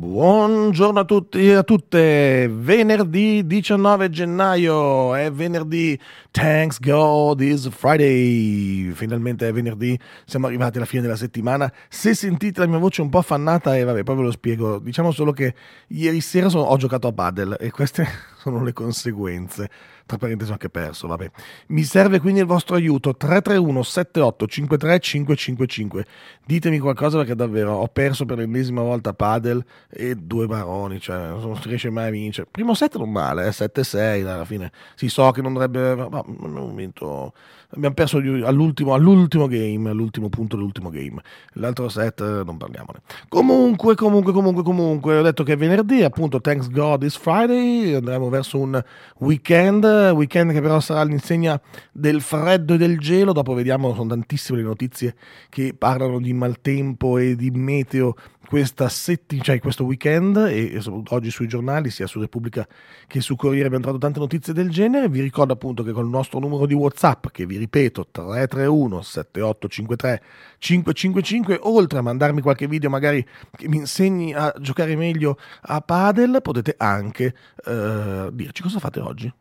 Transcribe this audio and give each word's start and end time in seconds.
Buongiorno 0.00 1.00
a 1.00 1.04
tutti 1.04 1.46
e 1.46 1.52
a 1.52 1.62
tutte, 1.62 2.48
venerdì 2.50 3.46
19 3.46 4.08
gennaio, 4.08 5.14
è 5.14 5.30
venerdì, 5.30 6.00
thanks 6.30 6.80
God 6.80 7.42
is 7.42 7.68
Friday, 7.68 8.92
finalmente 8.92 9.46
è 9.46 9.52
venerdì, 9.52 9.98
siamo 10.24 10.46
arrivati 10.46 10.78
alla 10.78 10.86
fine 10.86 11.02
della 11.02 11.16
settimana, 11.16 11.70
se 11.90 12.14
sentite 12.14 12.60
la 12.60 12.66
mia 12.66 12.78
voce 12.78 13.02
un 13.02 13.10
po' 13.10 13.18
affannata, 13.18 13.76
e 13.76 13.80
eh, 13.80 13.84
vabbè, 13.84 14.02
poi 14.02 14.16
ve 14.16 14.22
lo 14.22 14.30
spiego, 14.30 14.78
diciamo 14.78 15.10
solo 15.10 15.32
che 15.32 15.54
ieri 15.88 16.22
sera 16.22 16.48
sono, 16.48 16.64
ho 16.64 16.78
giocato 16.78 17.06
a 17.06 17.12
paddle 17.12 17.58
e 17.58 17.70
queste 17.70 18.08
sono 18.40 18.64
le 18.64 18.72
conseguenze 18.72 19.70
tra 20.10 20.18
parentesi 20.18 20.50
ho 20.50 20.54
anche 20.54 20.68
perso, 20.68 21.06
vabbè. 21.06 21.30
Mi 21.68 21.84
serve 21.84 22.18
quindi 22.18 22.40
il 22.40 22.46
vostro 22.46 22.74
aiuto, 22.74 23.14
331 23.14 23.82
78 23.82 24.46
53 24.46 24.98
555. 24.98 26.06
Ditemi 26.44 26.80
qualcosa 26.80 27.18
perché 27.18 27.36
davvero 27.36 27.74
ho 27.74 27.86
perso 27.86 28.24
per 28.24 28.38
l'ennesima 28.38 28.82
volta 28.82 29.14
Padel 29.14 29.64
e 29.88 30.16
due 30.16 30.46
baroni, 30.46 30.98
cioè 30.98 31.28
non 31.28 31.56
si 31.60 31.68
riesce 31.68 31.90
mai 31.90 32.08
a 32.08 32.10
vincere. 32.10 32.48
Primo 32.50 32.74
set 32.74 32.96
non 32.96 33.12
male, 33.12 33.46
eh, 33.46 33.50
7-6 33.50 34.26
alla 34.26 34.44
fine. 34.44 34.72
Si 34.96 35.08
so 35.08 35.30
che 35.30 35.42
non 35.42 35.52
dovrebbe... 35.52 35.94
ma 36.08 36.24
non 36.26 36.74
vinto... 36.74 37.32
Abbiamo 37.72 37.94
perso 37.94 38.18
all'ultimo, 38.18 38.94
all'ultimo 38.94 39.46
game, 39.46 39.90
all'ultimo 39.90 40.28
punto 40.28 40.56
dell'ultimo 40.56 40.90
game. 40.90 41.20
L'altro 41.54 41.88
set 41.88 42.20
non 42.44 42.56
parliamone. 42.56 43.00
Comunque, 43.28 43.94
comunque, 43.94 44.32
comunque, 44.32 44.62
comunque, 44.62 45.18
ho 45.18 45.22
detto 45.22 45.42
che 45.44 45.52
è 45.52 45.56
venerdì, 45.56 46.02
appunto, 46.02 46.40
thanks 46.40 46.68
God 46.68 47.02
is 47.02 47.16
Friday, 47.16 47.94
andremo 47.94 48.28
verso 48.28 48.58
un 48.58 48.82
weekend 49.18 49.84
weekend 49.84 50.52
che 50.52 50.60
però 50.60 50.80
sarà 50.80 51.00
all'insegna 51.00 51.60
del 51.92 52.20
freddo 52.20 52.74
e 52.74 52.76
del 52.76 52.98
gelo, 52.98 53.32
dopo 53.32 53.54
vediamo, 53.54 53.94
sono 53.94 54.08
tantissime 54.08 54.58
le 54.58 54.64
notizie 54.64 55.14
che 55.48 55.74
parlano 55.76 56.20
di 56.20 56.32
maltempo 56.32 57.18
e 57.18 57.36
di 57.36 57.50
meteo 57.50 58.14
questa 58.50 58.88
setti- 58.88 59.40
cioè 59.40 59.60
questo 59.60 59.84
weekend 59.84 60.36
e, 60.36 60.82
oggi 61.10 61.30
sui 61.30 61.46
giornali, 61.46 61.88
sia 61.88 62.08
su 62.08 62.18
Repubblica 62.18 62.66
che 63.06 63.20
su 63.20 63.36
Corriere 63.36 63.66
abbiamo 63.66 63.84
trovato 63.84 64.02
tante 64.02 64.18
notizie 64.18 64.52
del 64.52 64.70
genere. 64.70 65.08
Vi 65.08 65.20
ricordo 65.20 65.52
appunto 65.52 65.84
che 65.84 65.92
con 65.92 66.02
il 66.02 66.10
nostro 66.10 66.40
numero 66.40 66.66
di 66.66 66.74
WhatsApp, 66.74 67.28
che 67.28 67.46
vi 67.46 67.58
ripeto 67.58 68.08
331 68.10 69.02
7853 69.02 70.22
555, 70.58 71.58
oltre 71.62 72.00
a 72.00 72.02
mandarmi 72.02 72.40
qualche 72.40 72.66
video 72.66 72.90
magari 72.90 73.24
che 73.56 73.68
mi 73.68 73.76
insegni 73.76 74.34
a 74.34 74.52
giocare 74.58 74.96
meglio 74.96 75.38
a 75.60 75.80
padel, 75.80 76.40
potete 76.42 76.74
anche 76.76 77.32
eh, 77.64 78.30
dirci 78.32 78.62
cosa 78.62 78.80
fate 78.80 78.98
oggi. 78.98 79.32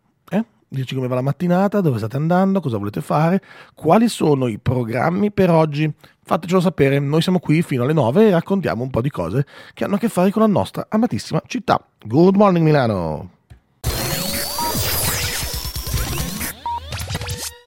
Dirci 0.72 0.94
come 0.94 1.08
va 1.08 1.16
la 1.16 1.22
mattinata, 1.22 1.82
dove 1.82 1.98
state 1.98 2.16
andando, 2.16 2.62
cosa 2.62 2.78
volete 2.78 3.02
fare, 3.02 3.42
quali 3.74 4.08
sono 4.08 4.46
i 4.46 4.60
programmi 4.60 5.32
per 5.32 5.50
oggi. 5.50 5.92
Fatecelo 6.24 6.60
sapere, 6.60 7.00
noi 7.00 7.24
siamo 7.24 7.40
qui 7.40 7.64
fino 7.64 7.82
alle 7.82 7.94
9 7.94 8.28
e 8.28 8.30
raccontiamo 8.30 8.84
un 8.84 8.92
po' 8.92 9.02
di 9.02 9.10
cose 9.10 9.48
che 9.74 9.84
hanno 9.84 9.96
a 9.96 9.98
che 9.98 10.10
fare 10.10 10.30
con 10.30 10.44
la 10.44 10.48
nostra 10.48 10.86
amatissima 10.88 11.42
città. 11.48 11.84
Good 12.06 12.36
morning 12.36 12.64
Milano! 12.64 13.32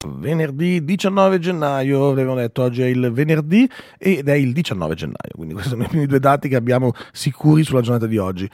venerdì 0.05 0.84
19 0.84 1.39
gennaio, 1.39 2.11
avevamo 2.11 2.39
detto 2.39 2.62
oggi 2.62 2.83
è 2.83 2.86
il 2.86 3.11
venerdì 3.12 3.69
ed 3.98 4.28
è 4.28 4.34
il 4.34 4.53
19 4.53 4.95
gennaio, 4.95 5.33
quindi 5.34 5.55
questi 5.55 5.70
sono 5.70 5.84
i 5.84 5.89
primi 5.89 6.06
due 6.06 6.20
dati 6.20 6.48
che 6.48 6.56
abbiamo 6.56 6.92
sicuri 7.12 7.64
sulla 7.64 7.80
giornata 7.80 8.06
di 8.06 8.19
oggi. 8.19 8.48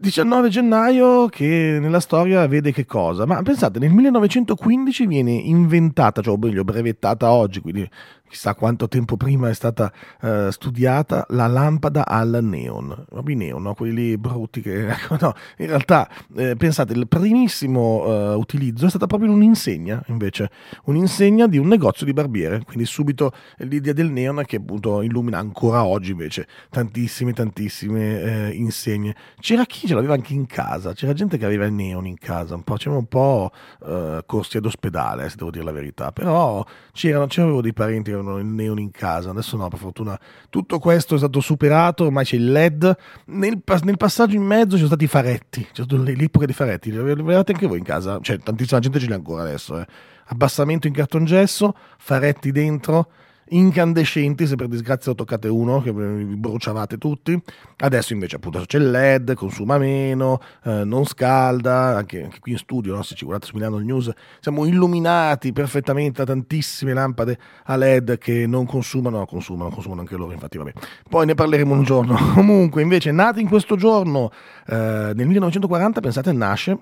19 0.00 0.48
gennaio 0.48 1.26
che 1.26 1.78
nella 1.80 1.98
storia 1.98 2.46
vede 2.46 2.70
che 2.70 2.86
cosa? 2.86 3.26
Ma 3.26 3.42
pensate, 3.42 3.80
nel 3.80 3.90
1915 3.90 5.06
viene 5.06 5.32
inventata, 5.32 6.22
cioè 6.22 6.34
o 6.34 6.38
meglio 6.38 6.62
brevettata 6.62 7.32
oggi, 7.32 7.60
quindi 7.60 7.88
chissà 8.28 8.54
quanto 8.54 8.88
tempo 8.88 9.16
prima 9.16 9.48
è 9.48 9.54
stata 9.54 9.92
uh, 10.20 10.50
studiata 10.50 11.26
la 11.30 11.46
lampada 11.46 12.06
al 12.06 12.38
neon, 12.42 13.04
proprio 13.08 13.36
neon, 13.36 13.62
no? 13.62 13.74
quelli 13.74 14.16
brutti 14.16 14.60
che... 14.60 14.86
Ecco, 14.98 15.16
no, 15.20 15.34
in 15.58 15.66
realtà 15.66 16.08
eh, 16.36 16.56
pensate, 16.56 16.92
il 16.92 17.06
primissimo 17.06 18.32
uh, 18.32 18.38
utilizzo 18.38 18.86
è 18.86 18.88
stata 18.88 19.06
proprio 19.06 19.30
un'insegna, 19.30 20.02
invece, 20.08 20.50
un'insegna 20.84 21.46
di 21.46 21.58
un 21.58 21.68
negozio 21.68 22.04
di 22.04 22.12
barbiere, 22.12 22.62
quindi 22.64 22.84
subito 22.84 23.32
l'idea 23.58 23.92
del 23.92 24.10
neon 24.10 24.42
che 24.46 24.56
appunto 24.56 25.02
illumina 25.02 25.38
ancora 25.38 25.84
oggi 25.84 26.12
invece 26.12 26.46
tantissime, 26.70 27.32
tantissime 27.32 28.20
eh, 28.20 28.50
insegne. 28.50 29.14
C'era 29.40 29.64
chi 29.64 29.86
ce 29.86 29.94
l'aveva 29.94 30.14
anche 30.14 30.34
in 30.34 30.46
casa, 30.46 30.92
c'era 30.92 31.12
gente 31.12 31.38
che 31.38 31.44
aveva 31.44 31.64
il 31.64 31.72
neon 31.72 32.06
in 32.06 32.18
casa, 32.18 32.54
un 32.54 32.62
po', 32.62 32.74
c'erano 32.74 32.98
un 32.98 33.06
po' 33.06 33.50
uh, 33.80 34.18
corsi 34.26 34.56
ad 34.56 34.64
ospedale, 34.64 35.28
se 35.28 35.36
devo 35.36 35.50
dire 35.50 35.64
la 35.64 35.72
verità, 35.72 36.12
però 36.12 36.64
c'erano, 36.92 37.26
c'avevo 37.28 37.60
dei 37.60 37.72
parenti 37.72 38.10
avevano 38.18 38.38
il 38.38 38.46
neon 38.46 38.78
in 38.78 38.90
casa, 38.90 39.30
adesso 39.30 39.56
no, 39.56 39.68
per 39.68 39.78
fortuna 39.78 40.18
tutto 40.48 40.78
questo 40.78 41.14
è 41.14 41.18
stato 41.18 41.40
superato, 41.40 42.04
ormai 42.04 42.24
c'è 42.24 42.36
il 42.36 42.50
LED, 42.50 42.96
nel, 43.26 43.62
nel 43.82 43.96
passaggio 43.96 44.36
in 44.36 44.42
mezzo 44.42 44.70
ci 44.70 44.76
sono 44.76 44.88
stati 44.88 45.04
i 45.04 45.08
faretti, 45.08 45.62
c'è 45.64 45.82
stato 45.84 46.02
l'epoca 46.02 46.46
dei 46.46 46.54
faretti, 46.54 46.90
li 46.90 46.98
avevate 46.98 47.52
anche 47.52 47.66
voi 47.66 47.78
in 47.78 47.84
casa, 47.84 48.18
cioè 48.20 48.38
tantissima 48.38 48.80
gente 48.80 48.98
ce 48.98 49.06
li 49.06 49.12
ha 49.12 49.16
ancora 49.16 49.42
adesso, 49.42 49.78
eh. 49.78 49.86
abbassamento 50.26 50.86
in 50.86 50.92
cartongesso, 50.92 51.74
faretti 51.98 52.52
dentro, 52.52 53.10
incandescenti, 53.50 54.46
se 54.46 54.56
per 54.56 54.68
disgrazia 54.68 55.12
ho 55.12 55.14
toccate 55.14 55.48
uno, 55.48 55.80
che 55.80 55.92
vi 55.92 56.36
bruciavate 56.36 56.98
tutti. 56.98 57.40
Adesso 57.76 58.12
invece 58.12 58.36
appunto 58.36 58.62
c'è 58.66 58.78
il 58.78 58.90
LED, 58.90 59.34
consuma 59.34 59.78
meno, 59.78 60.40
eh, 60.64 60.84
non 60.84 61.04
scalda, 61.04 61.96
anche, 61.96 62.24
anche, 62.24 62.40
qui 62.40 62.52
in 62.52 62.58
studio, 62.58 62.94
no? 62.94 63.02
se 63.02 63.14
ci 63.14 63.24
guardate 63.24 63.50
su 63.50 63.56
Milano 63.56 63.78
News, 63.78 64.10
siamo 64.40 64.64
illuminati 64.64 65.52
perfettamente 65.52 66.24
da 66.24 66.32
tantissime 66.32 66.92
lampade 66.92 67.38
a 67.64 67.76
LED 67.76 68.18
che 68.18 68.46
non 68.46 68.66
consumano, 68.66 69.18
no, 69.18 69.26
consumano, 69.26 69.70
consumano 69.70 70.00
anche 70.00 70.16
loro, 70.16 70.32
infatti 70.32 70.58
vabbè. 70.58 70.72
Poi 71.08 71.26
ne 71.26 71.34
parleremo 71.34 71.72
un 71.72 71.82
giorno. 71.84 72.16
Comunque 72.34 72.82
invece 72.82 73.12
nati 73.12 73.40
in 73.40 73.48
questo 73.48 73.76
giorno, 73.76 74.30
eh, 74.66 75.12
nel 75.14 75.26
1940, 75.26 76.00
pensate, 76.00 76.32
nasce 76.32 76.78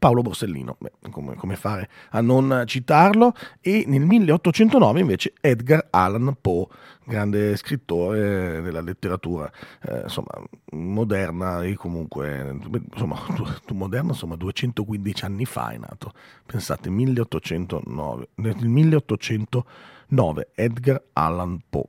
Paolo 0.00 0.22
Borsellino, 0.22 0.78
Beh, 0.78 0.92
come, 1.10 1.34
come, 1.34 1.56
fare 1.56 1.90
a 2.12 2.22
non 2.22 2.62
citarlo, 2.64 3.34
e 3.60 3.84
nel 3.86 4.00
1809 4.00 4.98
invece 5.00 5.34
Edgar 5.42 5.88
Allan 5.90 6.38
Poe, 6.40 6.66
grande 7.04 7.54
scrittore 7.56 8.62
della 8.62 8.80
letteratura 8.80 9.52
eh, 9.82 10.00
insomma, 10.04 10.30
moderna 10.70 11.62
e 11.64 11.74
comunque 11.74 12.56
insomma, 12.90 13.20
moderna, 13.72 14.12
insomma 14.12 14.36
215 14.36 15.24
anni 15.26 15.44
fa 15.44 15.68
è 15.68 15.76
nato, 15.76 16.14
pensate 16.46 16.88
1809, 16.88 18.28
nel 18.36 18.56
1809 18.56 20.48
Edgar 20.54 21.02
Allan 21.12 21.60
Poe. 21.68 21.84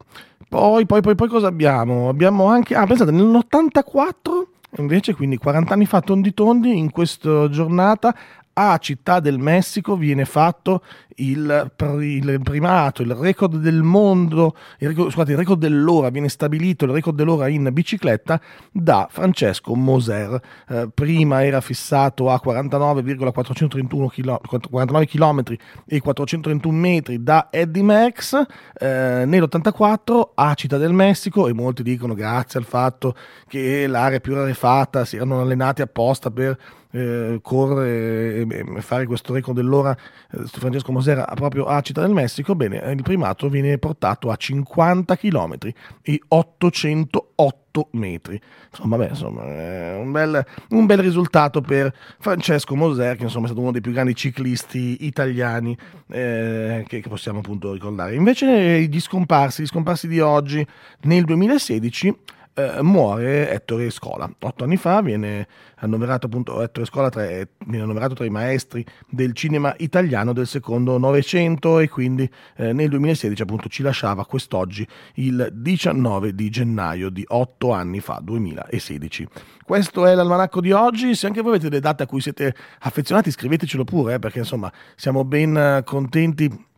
Poi, 0.49 0.85
poi, 0.85 0.99
poi, 0.99 1.15
poi 1.15 1.29
cosa 1.29 1.47
abbiamo? 1.47 2.09
Abbiamo 2.09 2.47
anche, 2.47 2.75
ah 2.75 2.85
pensate 2.85 3.11
nell'84 3.11 4.40
Invece, 4.77 5.13
quindi 5.13 5.37
40 5.37 5.73
anni 5.73 5.85
fa, 5.85 5.99
tondi 5.99 6.33
tondi, 6.33 6.77
in 6.77 6.91
questa 6.91 7.49
giornata 7.49 8.15
a 8.53 8.77
Città 8.77 9.19
del 9.19 9.37
Messico 9.37 9.95
viene 9.95 10.25
fatto 10.25 10.83
il, 11.15 11.71
il 12.01 12.39
primato, 12.43 13.01
il 13.01 13.13
record 13.13 13.57
del 13.57 13.81
mondo, 13.81 14.55
il, 14.79 14.93
scusate, 14.93 15.31
il 15.31 15.37
record 15.37 15.59
dell'ora, 15.59 16.09
viene 16.09 16.29
stabilito 16.29 16.85
il 16.85 16.91
record 16.91 17.15
dell'ora 17.15 17.47
in 17.47 17.69
bicicletta 17.71 18.41
da 18.71 19.07
Francesco 19.09 19.75
Moser. 19.75 20.39
Eh, 20.67 20.89
prima 20.93 21.43
era 21.43 21.61
fissato 21.61 22.29
a 22.29 22.39
49,431 22.43 24.07
km, 24.07 24.39
49 24.47 25.05
km 25.05 25.43
e 25.85 25.99
431 25.99 26.75
metri 26.75 27.23
da 27.23 27.47
Eddie 27.51 27.83
Max 27.83 28.33
eh, 28.79 29.23
nell'84 29.25 30.29
a 30.35 30.53
Città 30.53 30.77
del 30.77 30.93
Messico 30.93 31.47
e 31.47 31.53
molti 31.53 31.83
dicono 31.83 32.13
grazie 32.13 32.59
al 32.59 32.65
fatto 32.65 33.15
che 33.47 33.87
l'area 33.87 34.19
più 34.19 34.33
rarefatta 34.33 35.05
si 35.05 35.15
erano 35.15 35.41
allenati 35.41 35.81
apposta 35.81 36.31
per 36.31 36.57
eh, 36.91 37.39
correre 37.41 38.45
e 38.47 38.81
fare 38.81 39.05
questo 39.05 39.33
record 39.33 39.55
dell'ora 39.55 39.95
eh, 40.31 40.43
Francesco 40.45 40.91
Mosera 40.91 41.25
proprio 41.35 41.65
a 41.65 41.81
Città 41.81 42.01
del 42.01 42.11
Messico, 42.11 42.55
bene, 42.55 42.77
il 42.91 43.01
primato 43.01 43.49
viene 43.49 43.77
portato 43.77 44.29
a 44.29 44.35
50 44.35 45.15
km 45.17 45.57
e 46.01 46.21
808 46.27 47.87
metri. 47.91 48.39
Insomma, 48.69 48.97
beh, 48.97 49.07
insomma 49.07 49.43
è 49.43 49.95
un 49.95 50.11
bel, 50.11 50.45
un 50.69 50.85
bel, 50.85 50.99
risultato 50.99 51.61
per 51.61 51.93
Francesco 52.19 52.75
Moser, 52.75 53.15
che 53.15 53.23
insomma 53.23 53.45
è 53.45 53.47
stato 53.47 53.61
uno 53.61 53.71
dei 53.71 53.81
più 53.81 53.91
grandi 53.91 54.15
ciclisti 54.15 55.05
italiani 55.05 55.77
eh, 56.09 56.83
che, 56.87 56.99
che, 56.99 57.09
possiamo 57.09 57.39
appunto 57.39 57.71
ricordare. 57.71 58.15
Invece 58.15 58.81
gli 58.81 58.99
scomparsi, 58.99 59.63
gli 59.63 59.67
scomparsi 59.67 60.07
di 60.07 60.19
oggi, 60.19 60.65
nel 61.01 61.23
2016 61.23 62.15
eh, 62.53 62.81
muore 62.81 63.49
Ettore 63.49 63.89
Scola. 63.89 64.29
Otto 64.39 64.63
anni 64.63 64.77
fa 64.77 65.01
viene 65.01 65.47
annoverato 65.77 66.25
appunto 66.25 66.61
Ettore 66.61 66.85
Scola 66.85 67.09
tra, 67.09 67.23
viene 67.23 67.83
annoverato 67.83 68.13
tra 68.13 68.25
i 68.25 68.29
maestri 68.29 68.85
del 69.09 69.33
cinema 69.33 69.73
italiano 69.77 70.33
del 70.33 70.47
secondo 70.47 70.97
Novecento 70.97 71.79
e 71.79 71.89
quindi 71.89 72.29
eh, 72.57 72.73
nel 72.73 72.89
2016 72.89 73.41
appunto 73.41 73.69
ci 73.69 73.83
lasciava 73.83 74.25
quest'oggi 74.25 74.87
il 75.15 75.49
19 75.53 76.33
di 76.35 76.49
gennaio 76.49 77.09
di 77.09 77.23
otto 77.27 77.71
anni 77.71 77.99
fa, 77.99 78.19
2016. 78.21 79.27
Questo 79.63 80.05
è 80.05 80.13
l'almanacco 80.13 80.59
di 80.59 80.71
oggi, 80.71 81.15
se 81.15 81.27
anche 81.27 81.41
voi 81.41 81.51
avete 81.51 81.69
delle 81.69 81.81
date 81.81 82.03
a 82.03 82.05
cui 82.05 82.21
siete 82.21 82.53
affezionati 82.79 83.31
scrivetecelo 83.31 83.83
pure 83.83 84.15
eh, 84.15 84.19
perché 84.19 84.39
insomma 84.39 84.71
siamo 84.95 85.23
ben 85.23 85.81
contenti 85.85 86.69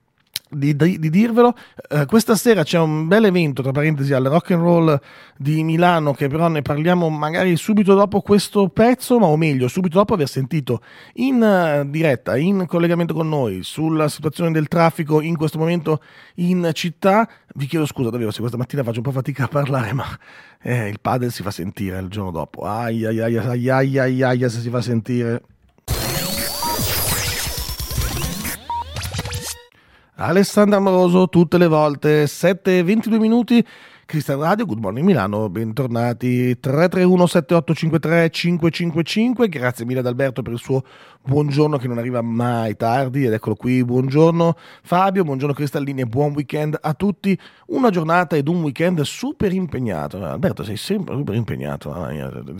di, 0.54 0.76
di, 0.76 1.00
di 1.00 1.10
dirvelo. 1.10 1.56
Uh, 1.90 2.06
questa 2.06 2.36
sera 2.36 2.64
c'è 2.64 2.80
un 2.80 3.08
bel 3.08 3.26
evento, 3.26 3.62
tra 3.62 3.72
parentesi, 3.72 4.14
al 4.14 4.24
rock 4.26 4.52
and 4.52 4.62
roll 4.62 5.00
di 5.38 5.64
Milano, 5.64 6.14
che 6.14 6.28
però 6.28 6.48
ne 6.48 6.62
parliamo 6.62 7.10
magari 7.10 7.56
subito 7.56 7.94
dopo 7.94 8.22
questo 8.22 8.70
pezzo, 8.70 9.20
ma 9.20 9.26
o 9.26 9.38
meglio, 9.38 9.68
subito 9.68 9.98
dopo 9.98 10.14
aver 10.14 10.28
sentito 10.28 10.82
in 11.16 11.42
uh, 11.42 11.90
diretta, 11.90 12.38
in 12.38 12.66
collegamento 12.68 13.14
con 13.14 13.30
noi, 13.30 13.64
sulla 13.64 14.08
situazione 14.08 14.52
del 14.52 14.68
traffico 14.68 15.22
in 15.22 15.36
questo 15.36 15.58
momento 15.58 16.02
in 16.36 16.70
città. 16.74 17.30
Vi 17.56 17.68
chiedo 17.68 17.86
scusa 17.86 18.10
davvero 18.10 18.32
se 18.32 18.40
questa 18.40 18.58
mattina 18.58 18.84
faccio 18.84 18.98
un 18.98 19.04
po' 19.04 19.12
fatica 19.12 19.44
a 19.44 19.48
parlare, 19.48 19.94
ma 19.94 20.06
eh, 20.62 20.88
il 20.88 21.00
padel 21.00 21.32
si 21.32 21.44
fa 21.44 21.52
sentire 21.52 22.00
il 22.00 22.08
giorno 22.08 22.32
dopo. 22.32 22.62
Ai 22.62 23.06
ai 23.06 23.20
ai 23.20 23.38
ai 23.38 23.70
ai 23.70 24.00
ai 24.00 24.24
ai 24.24 24.50
se 24.50 24.60
si 24.60 24.70
fa 24.70 24.82
sentire. 24.82 25.42
Alessandro 30.26 30.78
Amoroso 30.78 31.28
tutte 31.28 31.58
le 31.58 31.68
volte 31.68 32.24
7-22 32.24 33.20
minuti. 33.20 33.66
Cristian 34.06 34.40
Radio, 34.40 34.66
Good 34.66 34.80
Morning 34.80 35.06
Milano, 35.06 35.50
bentornati. 35.50 36.58
331 36.58 37.28
7853 37.28 38.30
555 38.30 39.50
grazie 39.50 39.84
mille 39.84 40.00
ad 40.00 40.06
Alberto 40.06 40.42
per 40.42 40.54
il 40.54 40.60
suo 40.60 40.82
buongiorno 41.26 41.78
che 41.78 41.88
non 41.88 41.98
arriva 41.98 42.22
mai 42.22 42.76
tardi 42.76 43.26
ed 43.26 43.32
eccolo 43.32 43.56
qui, 43.56 43.84
buongiorno 43.84 44.56
Fabio, 44.82 45.24
buongiorno 45.24 45.54
Cristallini 45.54 46.02
e 46.02 46.06
buon 46.06 46.34
weekend 46.34 46.78
a 46.82 46.94
tutti, 46.94 47.38
una 47.68 47.90
giornata 47.90 48.36
ed 48.36 48.50
un 48.50 48.62
weekend 48.62 49.02
super 49.02 49.54
impegnato, 49.54 50.22
Alberto 50.22 50.64
sei 50.64 50.76
sempre 50.76 51.16
super 51.16 51.36
impegnato, 51.36 51.92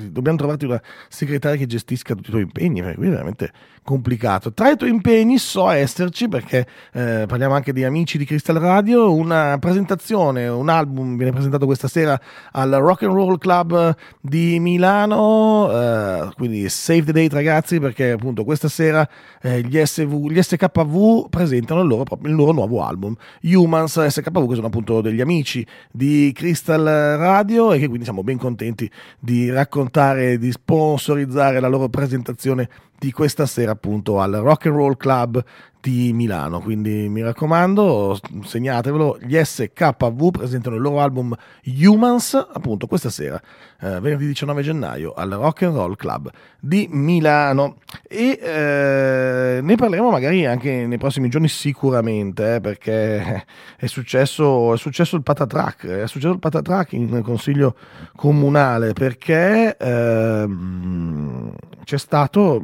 dobbiamo 0.10 0.38
trovarti 0.38 0.66
una 0.66 0.82
segretaria 1.10 1.58
che 1.58 1.66
gestisca 1.66 2.16
tutti 2.16 2.30
i 2.30 2.32
tuoi 2.32 2.44
impegni 2.44 2.82
perché 2.82 2.96
qui 2.96 3.08
è 3.08 3.12
veramente 3.12 3.52
complicato, 3.84 4.54
tra 4.54 4.72
i 4.72 4.78
tuoi 4.78 4.92
impegni 4.92 5.38
so 5.38 5.70
esserci 5.70 6.30
perché 6.30 6.66
eh, 6.94 7.26
parliamo 7.28 7.54
anche 7.54 7.74
di 7.74 7.84
amici 7.84 8.18
di 8.18 8.24
Crystal 8.24 8.56
Radio, 8.56 9.14
una 9.14 9.58
presentazione, 9.60 10.48
un 10.48 10.70
album 10.70 11.18
viene 11.18 11.34
presentato 11.34 11.66
questa 11.66 11.90
sera 11.90 12.18
al 12.52 12.72
Rock 12.72 13.04
and 13.04 13.14
Roll 13.14 13.38
Club 13.38 13.94
di 14.22 14.58
Milano, 14.62 15.70
eh, 15.70 16.30
quindi 16.38 16.70
save 16.70 17.04
the 17.04 17.12
date 17.12 17.36
ragazzi 17.36 17.82
perché 17.82 18.12
appunto 18.12 18.46
questa 18.58 18.70
sera 18.70 19.08
eh, 19.42 19.62
gli, 19.62 19.80
SV, 19.84 20.30
gli 20.30 20.42
SKV 20.42 21.30
presentano 21.30 21.84
loro, 21.84 22.06
il 22.24 22.34
loro, 22.34 22.52
nuovo 22.52 22.84
album, 22.84 23.16
Humans 23.42 24.06
SKV, 24.08 24.48
che 24.48 24.56
sono 24.56 24.68
appunto 24.68 25.02
degli 25.02 25.22
amici 25.22 25.66
di 25.92 26.32
Crystal 26.34 26.84
Radio 27.18 27.74
e 27.74 27.80
che 27.80 27.88
quindi 27.88 28.04
siamo 28.04 28.24
ben 28.24 28.38
contenti 28.38 28.90
di 29.20 29.50
raccontare, 29.50 30.38
di 30.38 30.52
sponsorizzare 30.52 31.60
la 31.60 31.68
loro 31.68 31.90
presentazione 31.90 32.70
di 33.04 33.12
questa 33.12 33.46
sera 33.46 33.72
appunto 33.72 34.22
al 34.22 34.32
Rock 34.32 34.68
and 34.68 34.78
Roll 34.78 34.96
Club 34.96 35.44
di 35.84 36.14
Milano. 36.14 36.62
Quindi 36.62 37.10
mi 37.10 37.22
raccomando, 37.22 38.18
segnatevelo. 38.46 39.18
Gli 39.22 39.38
SKV 39.38 40.32
presentano 40.32 40.78
il 40.78 40.82
loro 40.82 41.02
album 41.02 41.36
Humans 41.66 42.48
appunto 42.54 42.88
questa 42.88 43.10
sera, 43.10 43.36
eh, 43.82 44.00
venerdì 44.00 44.28
19 44.28 44.62
gennaio, 44.62 45.12
al 45.14 45.32
Rock 45.32 45.64
and 45.64 45.76
Roll 45.76 45.96
Club 45.98 46.32
di 46.58 46.88
Milano. 46.90 47.80
E 48.08 48.40
eh, 48.42 49.60
ne 49.62 49.76
parleremo 49.76 50.10
magari 50.10 50.46
anche 50.46 50.88
nei 50.88 50.98
prossimi 50.98 51.28
giorni, 51.28 51.50
sicuramente, 51.50 52.56
eh, 52.56 52.62
perché 52.62 53.46
è 53.76 53.86
successo, 53.88 54.74
è 54.74 54.78
successo 54.78 55.18
il 55.18 55.24
patatrack. 55.24 55.86
È 55.88 56.08
successo 56.08 56.32
il 56.32 56.40
patatrack 56.40 56.94
in 56.94 57.22
consiglio 57.22 57.76
comunale 58.16 58.94
perché 58.94 59.76
ehm, 59.76 61.52
c'è 61.84 61.98
stato 61.98 62.64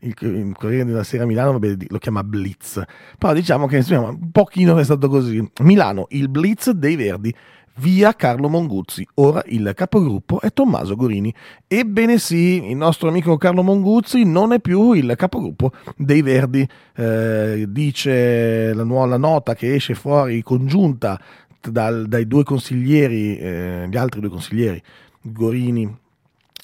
il, 0.00 0.54
Corriere 0.56 0.84
della 0.84 1.04
Sera 1.04 1.26
Milano, 1.26 1.52
vabbè, 1.52 1.86
lo 1.88 1.98
chiama 1.98 2.22
Blitz. 2.22 2.82
Però 3.18 3.32
diciamo 3.32 3.66
che 3.66 3.84
un 3.88 4.30
pochino 4.30 4.78
è 4.78 4.84
stato 4.84 5.08
così. 5.08 5.46
Milano, 5.60 6.06
il 6.10 6.28
Blitz 6.28 6.70
dei 6.70 6.96
Verdi. 6.96 7.34
Via 7.78 8.14
Carlo 8.14 8.48
Monguzzi, 8.48 9.06
ora 9.16 9.42
il 9.48 9.72
capogruppo 9.74 10.40
è 10.40 10.50
Tommaso 10.50 10.96
Gorini. 10.96 11.32
Ebbene 11.68 12.16
sì, 12.16 12.70
il 12.70 12.76
nostro 12.76 13.10
amico 13.10 13.36
Carlo 13.36 13.62
Monguzzi 13.62 14.24
non 14.24 14.54
è 14.54 14.60
più 14.60 14.92
il 14.92 15.12
capogruppo 15.14 15.72
dei 15.94 16.22
Verdi, 16.22 16.66
eh, 16.96 17.66
dice 17.68 18.72
la, 18.72 18.82
nuova, 18.82 19.18
nota 19.18 19.54
che 19.54 19.74
esce 19.74 19.94
fuori 19.94 20.42
congiunta 20.42 21.20
dal, 21.60 22.06
dai 22.06 22.26
due 22.26 22.44
consiglieri, 22.44 23.36
eh, 23.36 23.86
gli 23.90 23.96
altri 23.98 24.20
due 24.20 24.30
consiglieri, 24.30 24.82
Gorini 25.20 26.04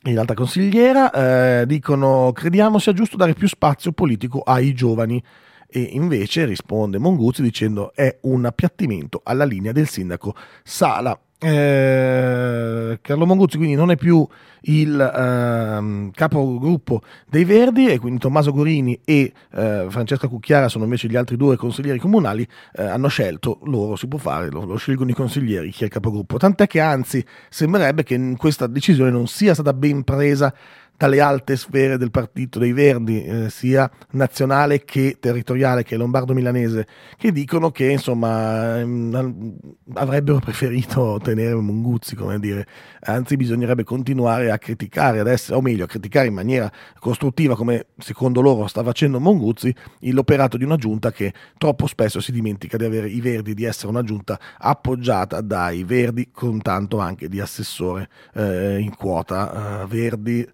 e 0.04 0.12
l'altra 0.12 0.34
consigliera, 0.34 1.60
eh, 1.60 1.66
dicono 1.66 2.32
crediamo 2.32 2.78
sia 2.78 2.93
giusto 2.93 3.16
dare 3.16 3.34
più 3.34 3.46
spazio 3.46 3.93
politico 3.93 4.40
ai 4.40 4.75
giovani 4.75 5.22
e 5.69 5.81
invece 5.81 6.44
risponde 6.44 6.99
Monguzzi 6.99 7.40
dicendo 7.40 7.94
è 7.94 8.19
un 8.22 8.44
appiattimento 8.44 9.20
alla 9.25 9.44
linea 9.44 9.72
del 9.72 9.88
sindaco 9.88 10.34
Sala. 10.64 11.19
Eh, 11.44 13.00
Carlo 13.02 13.26
Monguzzi 13.26 13.56
quindi 13.56 13.74
non 13.74 13.90
è 13.90 13.96
più 13.96 14.24
il 14.62 15.00
eh, 15.00 16.10
capogruppo 16.14 17.02
dei 17.28 17.44
Verdi 17.44 17.88
e 17.88 17.98
quindi 17.98 18.20
Tommaso 18.20 18.52
Gorini 18.52 19.00
e 19.04 19.32
eh, 19.50 19.86
Francesca 19.88 20.28
Cucchiara 20.28 20.68
sono 20.68 20.84
invece 20.84 21.08
gli 21.08 21.16
altri 21.16 21.36
due 21.36 21.56
consiglieri 21.56 21.98
comunali 21.98 22.46
eh, 22.74 22.84
hanno 22.84 23.08
scelto, 23.08 23.58
loro 23.64 23.96
si 23.96 24.06
può 24.06 24.20
fare, 24.20 24.50
lo, 24.50 24.64
lo, 24.64 24.76
scelgono 24.76 25.10
i 25.10 25.14
consiglieri 25.14 25.70
chi 25.70 25.82
è 25.82 25.86
il 25.86 25.90
capogruppo, 25.90 26.36
tant'è 26.36 26.68
che 26.68 26.78
anzi 26.78 27.24
sembrerebbe 27.48 28.04
che 28.04 28.34
questa 28.36 28.68
decisione 28.68 29.10
non 29.10 29.26
sia 29.26 29.54
stata 29.54 29.72
ben 29.72 30.04
presa 30.04 30.54
dalle 30.96 31.20
alte 31.20 31.56
sfere 31.56 31.96
del 31.96 32.10
partito 32.10 32.58
dei 32.58 32.72
Verdi, 32.72 33.24
eh, 33.24 33.50
sia 33.50 33.90
nazionale 34.10 34.84
che 34.84 35.16
territoriale, 35.18 35.82
che 35.82 35.96
lombardo-milanese, 35.96 36.86
che 37.16 37.32
dicono 37.32 37.70
che 37.70 37.90
insomma 37.90 38.78
ehm, 38.78 39.56
avrebbero 39.94 40.38
preferito 40.38 41.18
tenere 41.22 41.54
Munguzzi, 41.54 42.14
come 42.14 42.38
dire, 42.38 42.66
anzi 43.00 43.36
bisognerebbe 43.36 43.82
continuare 43.82 44.50
a 44.50 44.58
criticare 44.58 45.18
adesso, 45.18 45.56
o 45.56 45.60
meglio, 45.60 45.84
a 45.84 45.88
criticare 45.88 46.28
in 46.28 46.34
maniera 46.34 46.70
costruttiva, 47.00 47.56
come 47.56 47.86
secondo 47.98 48.40
loro 48.40 48.66
sta 48.68 48.84
facendo 48.84 49.18
Monguzzi, 49.18 49.74
l'operato 50.12 50.56
di 50.56 50.64
una 50.64 50.76
giunta 50.76 51.10
che 51.10 51.32
troppo 51.58 51.86
spesso 51.88 52.20
si 52.20 52.30
dimentica 52.30 52.76
di 52.76 52.84
avere 52.84 53.08
i 53.08 53.20
Verdi, 53.20 53.54
di 53.54 53.64
essere 53.64 53.88
una 53.88 54.02
giunta 54.02 54.38
appoggiata 54.58 55.40
dai 55.40 55.82
Verdi, 55.82 56.30
con 56.30 56.60
tanto 56.62 56.98
anche 56.98 57.28
di 57.28 57.40
assessore 57.40 58.08
eh, 58.34 58.78
in 58.78 58.94
quota. 58.94 59.80
Uh, 59.82 59.86
Verdi 59.86 60.40
eh, 60.40 60.50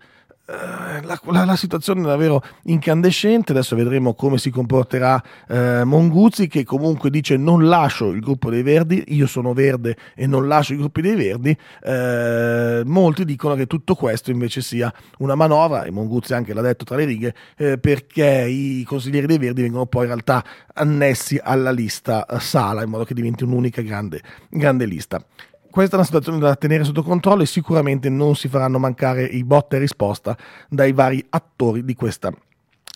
la, 0.51 1.21
la, 1.25 1.45
la, 1.45 1.57
situazione 1.57 2.01
è 2.01 2.05
davvero 2.05 2.43
incandescente. 2.65 3.53
Adesso 3.53 3.77
vedremo 3.77 4.15
come 4.15 4.39
si 4.39 4.51
comporterà 4.51 5.23
eh, 5.47 5.85
Monguzzi, 5.85 6.49
che 6.49 6.65
comunque 6.65 7.11
dice: 7.11 7.37
Non 7.37 7.67
lascio 7.67 8.09
il 8.09 8.21
gruppo 8.21 8.49
dei 8.49 8.63
Verdi, 8.63 9.05
io 9.09 9.27
sono 9.27 9.53
verde 9.53 9.97
e 10.15 10.27
non 10.27 10.49
lascio 10.49 10.73
i 10.73 10.77
gruppi 10.77 11.03
dei 11.03 11.17
Verdi. 11.17 11.57
Eh, 11.83 12.83
molti 12.87 13.27
dicono 13.27 13.55
che 13.57 13.67
tutto 13.67 13.95
questo 13.95 14.31
invece 14.31 14.63
sia 14.63 14.93
una 15.19 15.35
manovra, 15.35 15.85
e 15.85 15.91
Monguzzi 15.91 16.33
anche 16.33 16.55
l'ha 16.55 16.63
detto 16.63 16.85
tra 16.85 16.97
le 16.97 17.05
righe, 17.05 17.35
eh, 17.57 17.77
perché 17.79 18.47
i 18.49 18.85
consiglieri 18.85 19.27
dei 19.27 19.39
Verdi 19.39 19.61
vengono 19.61 19.85
poi 19.85 20.03
in 20.03 20.09
realtà 20.09 20.43
annessi 20.75 21.39
alla 21.43 21.71
lista 21.71 22.27
Sala, 22.39 22.83
in 22.83 22.89
modo 22.89 23.05
che 23.05 23.13
diventi 23.13 23.45
un'unica 23.45 23.83
grande, 23.83 24.23
grande 24.49 24.87
lista 24.87 25.23
questa 25.71 25.93
è 25.93 25.97
una 25.97 26.05
situazione 26.05 26.39
da 26.39 26.55
tenere 26.57 26.85
sotto 26.85 27.03
controllo 27.03 27.43
e 27.43 27.47
sicuramente 27.47 28.09
non 28.09 28.35
si 28.37 28.49
faranno 28.49 28.79
mancare 28.79 29.25
i 29.25 29.45
botte 29.45 29.77
e 29.77 29.81
risposta 29.81 30.37
dai 30.69 30.93
vari 30.93 31.25
attori 31.31 31.85
di 31.85 31.95
questa 31.95 32.33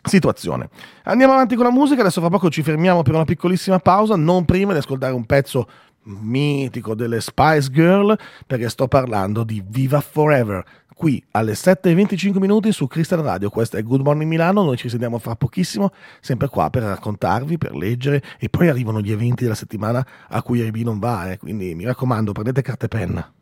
situazione. 0.02 0.68
Andiamo 1.04 1.34
avanti 1.34 1.54
con 1.54 1.64
la 1.64 1.70
musica, 1.70 2.00
adesso 2.00 2.20
fra 2.20 2.30
poco 2.30 2.50
ci 2.50 2.62
fermiamo 2.62 3.02
per 3.02 3.14
una 3.14 3.24
piccolissima 3.24 3.78
pausa, 3.78 4.16
non 4.16 4.44
prima 4.44 4.72
di 4.72 4.78
ascoltare 4.78 5.12
un 5.12 5.24
pezzo 5.26 5.68
mitico 6.04 6.94
delle 6.94 7.20
Spice 7.20 7.70
Girl, 7.70 8.18
perché 8.46 8.68
sto 8.68 8.88
parlando 8.88 9.44
di 9.44 9.62
Viva 9.64 10.00
Forever, 10.00 10.64
qui 10.94 11.22
alle 11.32 11.52
7.25 11.52 12.38
minuti 12.38 12.72
su 12.72 12.86
Crystal 12.86 13.20
Radio. 13.20 13.50
Questo 13.50 13.76
è 13.76 13.82
Good 13.82 14.02
Morning 14.02 14.30
Milano. 14.30 14.62
Noi 14.62 14.76
ci 14.76 14.88
sentiamo 14.88 15.18
fra 15.18 15.36
pochissimo, 15.36 15.92
sempre 16.20 16.48
qua 16.48 16.70
per 16.70 16.82
raccontarvi, 16.82 17.58
per 17.58 17.74
leggere. 17.74 18.22
E 18.38 18.48
poi 18.48 18.68
arrivano 18.68 19.00
gli 19.00 19.12
eventi 19.12 19.42
della 19.42 19.54
settimana 19.54 20.06
a 20.28 20.42
cui 20.42 20.62
RB 20.62 20.76
non 20.76 20.98
va. 20.98 21.32
Eh. 21.32 21.38
Quindi 21.38 21.74
mi 21.74 21.84
raccomando, 21.84 22.32
prendete 22.32 22.62
carta 22.62 22.86
e 22.86 22.88
penna. 22.88 23.32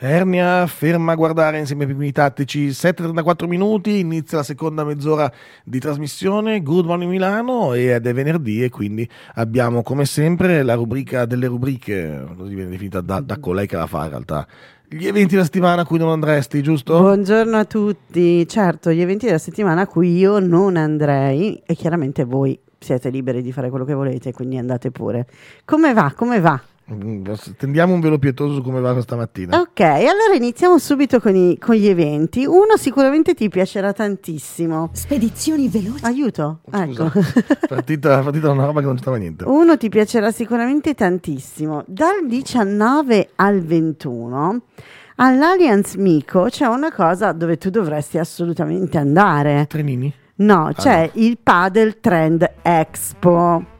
Ernia 0.00 0.64
ferma 0.68 1.10
a 1.10 1.14
guardare 1.16 1.58
insieme 1.58 1.82
ai 1.82 1.88
primi 1.88 2.12
tattici 2.12 2.68
7.34 2.68 3.48
minuti, 3.48 3.98
inizia 3.98 4.38
la 4.38 4.44
seconda 4.44 4.84
mezz'ora 4.84 5.28
di 5.64 5.80
trasmissione 5.80 6.62
Good 6.62 6.86
Morning 6.86 7.10
Milano 7.10 7.74
ed 7.74 8.06
è 8.06 8.14
venerdì 8.14 8.62
e 8.62 8.68
quindi 8.68 9.08
abbiamo 9.34 9.82
come 9.82 10.04
sempre 10.04 10.62
la 10.62 10.74
rubrica 10.74 11.26
delle 11.26 11.48
rubriche, 11.48 12.24
così 12.36 12.54
viene 12.54 12.70
definita 12.70 13.00
da, 13.00 13.18
da 13.18 13.40
colei 13.40 13.66
che 13.66 13.74
la 13.74 13.88
fa 13.88 14.04
in 14.04 14.10
realtà. 14.10 14.46
Gli 14.88 15.04
eventi 15.04 15.32
della 15.32 15.42
settimana 15.42 15.82
a 15.82 15.84
cui 15.84 15.98
non 15.98 16.10
andresti, 16.10 16.62
giusto? 16.62 16.96
Buongiorno 17.00 17.56
a 17.56 17.64
tutti. 17.64 18.46
Certo, 18.46 18.92
gli 18.92 19.00
eventi 19.00 19.26
della 19.26 19.38
settimana 19.38 19.80
a 19.80 19.86
cui 19.88 20.16
io 20.16 20.38
non 20.38 20.76
andrei 20.76 21.60
e 21.66 21.74
chiaramente 21.74 22.22
voi 22.22 22.56
siete 22.78 23.10
liberi 23.10 23.42
di 23.42 23.50
fare 23.50 23.68
quello 23.68 23.84
che 23.84 23.94
volete, 23.94 24.32
quindi 24.32 24.58
andate 24.58 24.92
pure. 24.92 25.26
Come 25.64 25.92
va? 25.92 26.12
Come 26.16 26.38
va? 26.38 26.62
Mm, 26.90 27.24
Tendiamo 27.58 27.92
un 27.92 28.00
velo 28.00 28.18
pietoso 28.18 28.54
su 28.54 28.62
come 28.62 28.80
va 28.80 28.92
questa 28.94 29.14
mattina. 29.14 29.60
Ok, 29.60 29.80
allora 29.80 30.34
iniziamo 30.34 30.78
subito 30.78 31.20
con, 31.20 31.36
i- 31.36 31.58
con 31.58 31.74
gli 31.74 31.86
eventi. 31.86 32.46
Uno 32.46 32.76
sicuramente 32.78 33.34
ti 33.34 33.48
piacerà 33.50 33.92
tantissimo. 33.92 34.88
Spedizioni 34.92 35.68
veloci. 35.68 36.04
Aiuto, 36.04 36.60
Scusa, 36.64 36.84
ecco. 36.84 37.10
partita, 37.68 38.20
partita 38.22 38.50
una 38.50 38.64
roba 38.64 38.80
che 38.80 38.86
non 38.86 38.94
c'entrava 38.94 39.18
niente. 39.18 39.44
Uno 39.44 39.76
ti 39.76 39.90
piacerà 39.90 40.30
sicuramente 40.30 40.94
tantissimo. 40.94 41.84
Dal 41.86 42.26
19 42.26 43.30
al 43.36 43.60
21 43.60 44.60
all'Allianz 45.16 45.94
Mico 45.96 46.44
c'è 46.48 46.66
una 46.66 46.90
cosa 46.92 47.32
dove 47.32 47.58
tu 47.58 47.68
dovresti 47.70 48.16
assolutamente 48.18 48.96
andare. 48.96 49.66
Trenini? 49.68 50.10
No, 50.36 50.70
c'è 50.74 51.10
no. 51.14 51.20
il 51.22 51.36
Padel 51.42 52.00
Trend 52.00 52.48
Expo. 52.62 53.76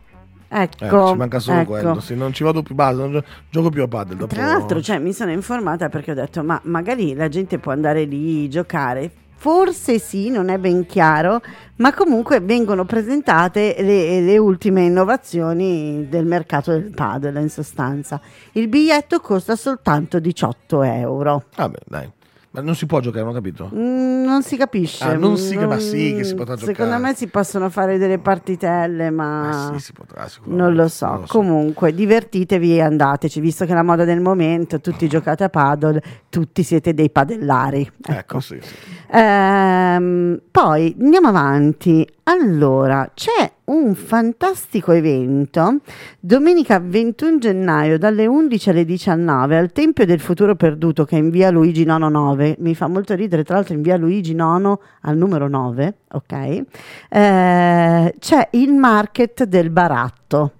Eh, 0.50 0.68
Ecco, 0.78 1.08
ci 1.08 1.16
manca 1.16 1.38
solo 1.38 1.60
ecco. 1.60 1.70
quello. 1.70 2.00
Se 2.00 2.14
non 2.14 2.32
ci 2.32 2.42
vado 2.42 2.62
più 2.62 2.74
base, 2.74 2.96
non 2.96 3.12
gio- 3.12 3.24
gioco 3.50 3.70
più 3.70 3.82
a 3.82 3.88
paddle. 3.88 4.16
Dopo... 4.16 4.34
Tra 4.34 4.46
l'altro, 4.46 4.80
cioè, 4.80 4.98
mi 4.98 5.12
sono 5.12 5.30
informata 5.30 5.88
perché 5.88 6.12
ho 6.12 6.14
detto, 6.14 6.42
ma 6.42 6.58
magari 6.64 7.14
la 7.14 7.28
gente 7.28 7.58
può 7.58 7.72
andare 7.72 8.04
lì, 8.04 8.48
giocare. 8.48 9.10
Forse 9.40 10.00
sì, 10.00 10.30
non 10.30 10.48
è 10.48 10.58
ben 10.58 10.84
chiaro, 10.84 11.40
ma 11.76 11.94
comunque 11.94 12.40
vengono 12.40 12.84
presentate 12.84 13.76
le, 13.78 14.20
le 14.20 14.36
ultime 14.36 14.82
innovazioni 14.82 16.08
del 16.08 16.26
mercato 16.26 16.72
del 16.72 16.90
padel 16.92 17.36
in 17.36 17.48
sostanza. 17.48 18.20
Il 18.52 18.66
biglietto 18.66 19.20
costa 19.20 19.54
soltanto 19.54 20.18
18 20.18 20.82
euro. 20.82 21.44
Vabbè, 21.54 21.78
dai. 21.86 22.10
Ma 22.58 22.64
non 22.64 22.74
si 22.74 22.86
può 22.86 22.98
giocare, 22.98 23.22
non 23.24 23.32
ho 23.32 23.36
capito. 23.36 23.70
Mm, 23.72 24.24
non 24.24 24.42
si 24.42 24.56
capisce. 24.56 25.04
Ah, 25.04 25.14
non 25.16 25.36
si- 25.36 25.56
ma 25.56 25.78
sì 25.78 26.14
che 26.16 26.24
si 26.24 26.34
potrà 26.34 26.56
Secondo 26.56 26.82
giocare. 26.82 26.98
me 27.02 27.14
si 27.14 27.28
possono 27.28 27.70
fare 27.70 27.98
delle 27.98 28.18
partitelle, 28.18 29.10
ma... 29.10 29.48
Ah, 29.68 29.72
sì, 29.74 29.84
si 29.84 29.92
potrà. 29.92 30.26
Non 30.44 30.74
lo 30.74 30.88
so. 30.88 31.06
Non 31.06 31.20
lo 31.20 31.26
Comunque, 31.28 31.94
divertitevi 31.94 32.76
e 32.76 32.80
andateci, 32.80 33.38
visto 33.40 33.64
che 33.64 33.70
è 33.72 33.74
la 33.74 33.82
moda 33.84 34.04
del 34.04 34.20
momento, 34.20 34.80
tutti 34.80 35.06
giocate 35.08 35.44
a 35.44 35.48
paddle, 35.48 36.02
tutti 36.28 36.62
siete 36.64 36.94
dei 36.94 37.10
padellari. 37.10 37.88
Ecco, 38.04 38.40
sì, 38.40 38.58
sì. 38.60 38.74
Ehm, 39.10 40.40
poi 40.50 40.96
andiamo 41.00 41.28
avanti. 41.28 42.06
Allora, 42.24 43.10
c'è 43.14 43.52
un 43.68 43.94
fantastico 43.94 44.92
evento 44.92 45.76
domenica 46.20 46.78
21 46.78 47.38
gennaio 47.38 47.98
dalle 47.98 48.26
11 48.26 48.70
alle 48.70 48.84
19 48.84 49.56
al 49.56 49.72
Tempio 49.72 50.04
del 50.06 50.20
Futuro 50.20 50.54
Perduto 50.56 51.04
che 51.04 51.16
è 51.16 51.18
in 51.18 51.30
via 51.30 51.50
Luigi 51.50 51.84
Nono 51.84 52.08
9. 52.08 52.56
Mi 52.60 52.74
fa 52.74 52.86
molto 52.86 53.14
ridere, 53.14 53.44
tra 53.44 53.56
l'altro 53.56 53.74
in 53.74 53.82
via 53.82 53.96
Luigi 53.96 54.34
Nono 54.34 54.80
al 55.02 55.16
numero 55.16 55.48
9, 55.48 55.94
ok? 56.12 56.62
Eh, 57.10 58.14
c'è 58.18 58.48
il 58.52 58.72
market 58.74 59.44
del 59.44 59.70
baratto. 59.70 60.52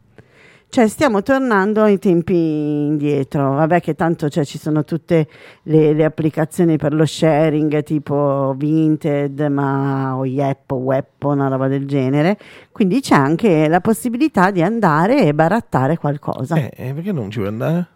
Cioè 0.70 0.86
stiamo 0.86 1.22
tornando 1.22 1.82
ai 1.82 1.98
tempi 1.98 2.34
indietro, 2.34 3.54
vabbè 3.54 3.80
che 3.80 3.94
tanto 3.94 4.28
cioè, 4.28 4.44
ci 4.44 4.58
sono 4.58 4.84
tutte 4.84 5.26
le, 5.62 5.94
le 5.94 6.04
applicazioni 6.04 6.76
per 6.76 6.92
lo 6.92 7.06
sharing 7.06 7.82
tipo 7.82 8.54
Vinted, 8.56 9.40
ma 9.50 10.14
o 10.16 10.26
Yep 10.26 10.70
o 10.72 10.76
Weppo, 10.76 11.28
una 11.30 11.48
roba 11.48 11.68
del 11.68 11.86
genere, 11.86 12.36
quindi 12.70 13.00
c'è 13.00 13.14
anche 13.14 13.66
la 13.66 13.80
possibilità 13.80 14.50
di 14.50 14.60
andare 14.62 15.22
e 15.24 15.32
barattare 15.32 15.96
qualcosa, 15.96 16.56
Eh, 16.56 16.70
eh, 16.76 16.92
perché 16.92 17.12
non 17.12 17.30
ci 17.30 17.38
vuoi 17.38 17.50
andare? 17.50 17.86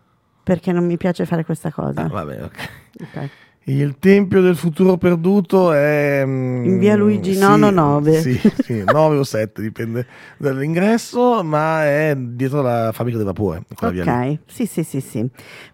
perché 0.43 0.73
non 0.73 0.85
mi 0.87 0.97
piace 0.97 1.25
fare 1.27 1.45
questa 1.45 1.71
cosa. 1.71 2.01
Ah, 2.03 2.09
vabbè, 2.09 2.43
ok. 2.43 2.69
Ok. 3.01 3.29
Il 3.65 3.97
Tempio 4.01 4.41
del 4.41 4.57
Futuro 4.57 4.97
Perduto 4.97 5.73
è... 5.73 6.25
mm, 6.27 6.65
In 6.65 6.79
via 6.79 6.97
Luigi 6.97 7.35
sì, 7.35 7.39
Nono 7.39 7.71
9. 7.71 8.21
Sì, 8.21 8.41
sì, 8.63 8.83
9 8.85 9.19
o 9.19 9.23
7, 9.23 9.63
dipende 9.63 10.07
dall'ingresso, 10.37 11.45
ma 11.45 11.85
è 11.85 12.17
dietro 12.17 12.61
la 12.61 12.91
fabbrica 12.93 13.19
del 13.19 13.27
vapore. 13.27 13.63
Ok, 13.81 14.39
sì, 14.47 14.67
sì, 14.67 14.83
sì, 14.83 15.01
sì. 15.01 15.29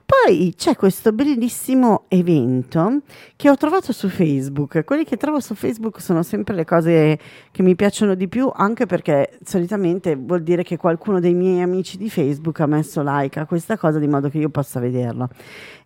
Poi 0.09 0.55
c'è 0.57 0.75
questo 0.75 1.13
bellissimo 1.13 2.05
evento 2.09 3.03
che 3.37 3.51
ho 3.51 3.57
trovato 3.57 3.93
su 3.93 4.09
Facebook. 4.09 4.83
Quelli 4.85 5.05
che 5.05 5.19
trovo 5.19 5.39
su 5.39 5.55
Facebook 5.55 6.01
sono 6.01 6.23
sempre 6.23 6.55
le 6.55 6.65
cose 6.65 7.19
che 7.51 7.63
mi 7.63 7.75
piacciono 7.75 8.15
di 8.15 8.27
più, 8.27 8.51
anche 8.55 8.87
perché 8.87 9.39
solitamente 9.45 10.17
vuol 10.17 10.43
dire 10.43 10.63
che 10.63 10.79
qualcuno 10.79 11.21
dei 11.21 11.35
miei 11.35 11.61
amici 11.61 11.99
di 11.99 12.09
Facebook 12.09 12.61
ha 12.61 12.67
messo 12.67 13.03
like 13.05 13.39
a 13.39 13.45
questa 13.45 13.77
cosa 13.77 13.99
di 13.99 14.09
modo 14.09 14.31
che 14.31 14.39
io 14.39 14.49
possa 14.49 14.81
vederlo. 14.81 15.29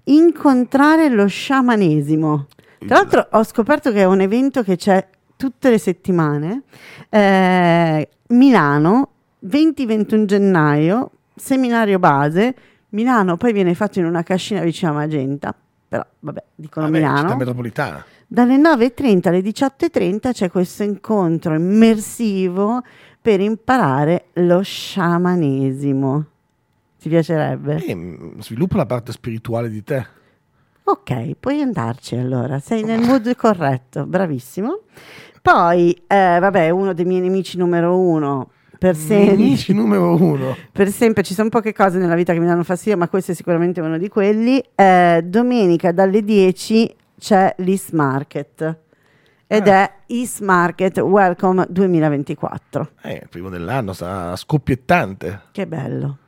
Incontrare 0.04 1.09
lo 1.09 1.26
sciamanesimo. 1.26 2.47
Tra 2.87 2.97
l'altro 2.97 3.28
ho 3.30 3.44
scoperto 3.44 3.92
che 3.92 4.00
è 4.00 4.04
un 4.04 4.21
evento 4.21 4.62
che 4.62 4.76
c'è 4.76 5.06
tutte 5.37 5.71
le 5.71 5.78
settimane. 5.78 6.62
Eh, 7.09 8.09
Milano, 8.28 9.09
20-21 9.47 10.25
gennaio, 10.25 11.11
seminario 11.35 11.99
base. 11.99 12.54
Milano 12.90 13.37
poi 13.37 13.52
viene 13.52 13.75
fatto 13.75 14.00
in 14.00 14.04
una 14.06 14.23
cascina 14.23 14.61
vicino 14.61 14.90
a 14.90 14.94
Magenta, 14.94 15.54
però 15.88 16.04
vabbè, 16.21 16.42
dicono 16.54 16.87
Vabbè, 16.87 16.99
città 16.99 17.12
Milano. 17.12 17.37
metropolitana. 17.37 18.04
Dalle 18.26 18.56
9.30 18.56 19.28
alle 19.28 19.40
18.30 19.40 20.32
c'è 20.32 20.50
questo 20.50 20.82
incontro 20.82 21.54
immersivo 21.54 22.82
per 23.21 23.40
imparare 23.40 24.26
lo 24.35 24.62
sciamanesimo. 24.62 26.25
Ti 27.02 27.09
piacerebbe? 27.09 27.85
E 27.85 27.94
mm, 27.97 28.38
sviluppa 28.38 28.76
la 28.76 28.87
parte 28.87 29.11
spirituale 29.11 29.68
di 29.68 29.82
te. 29.82 30.06
Ok, 30.85 31.35
puoi 31.40 31.61
andarci 31.61 32.14
allora, 32.14 32.61
sei 32.61 32.85
nel 32.85 33.00
mood 33.06 33.35
corretto, 33.35 34.06
bravissimo. 34.06 34.82
Poi, 35.42 35.92
eh, 36.06 36.38
vabbè, 36.40 36.71
uno 36.71 36.92
dei 36.92 37.04
miei 37.04 37.21
nemici 37.21 37.56
numero 37.59 37.99
uno, 37.99 38.50
per 38.78 38.94
sempre, 38.94 39.56
numero 39.75 40.14
uno. 40.14 40.56
per 40.71 40.90
sempre, 40.90 41.25
ci 41.25 41.35
sono 41.35 41.49
poche 41.49 41.73
cose 41.73 41.99
nella 41.99 42.14
vita 42.14 42.32
che 42.32 42.38
mi 42.38 42.47
danno 42.47 42.62
fastidio, 42.62 42.97
ma 42.97 43.09
questo 43.09 43.32
è 43.32 43.35
sicuramente 43.35 43.80
uno 43.80 43.99
di 43.99 44.06
quelli. 44.09 44.62
Eh, 44.76 45.23
domenica 45.25 45.90
dalle 45.90 46.23
10 46.23 46.94
c'è 47.18 47.52
l'East 47.59 47.90
Market 47.94 48.78
ed 49.49 49.66
Ah. 49.66 49.82
è 49.82 49.92
East 50.06 50.40
Market 50.40 50.99
Welcome 50.99 51.66
2024. 51.68 52.90
Eh, 53.02 53.26
primo 53.28 53.49
dell'anno 53.49 53.92
sarà 53.92 54.37
scoppiettante. 54.37 55.40
Che 55.50 55.66
bello. 55.66 56.18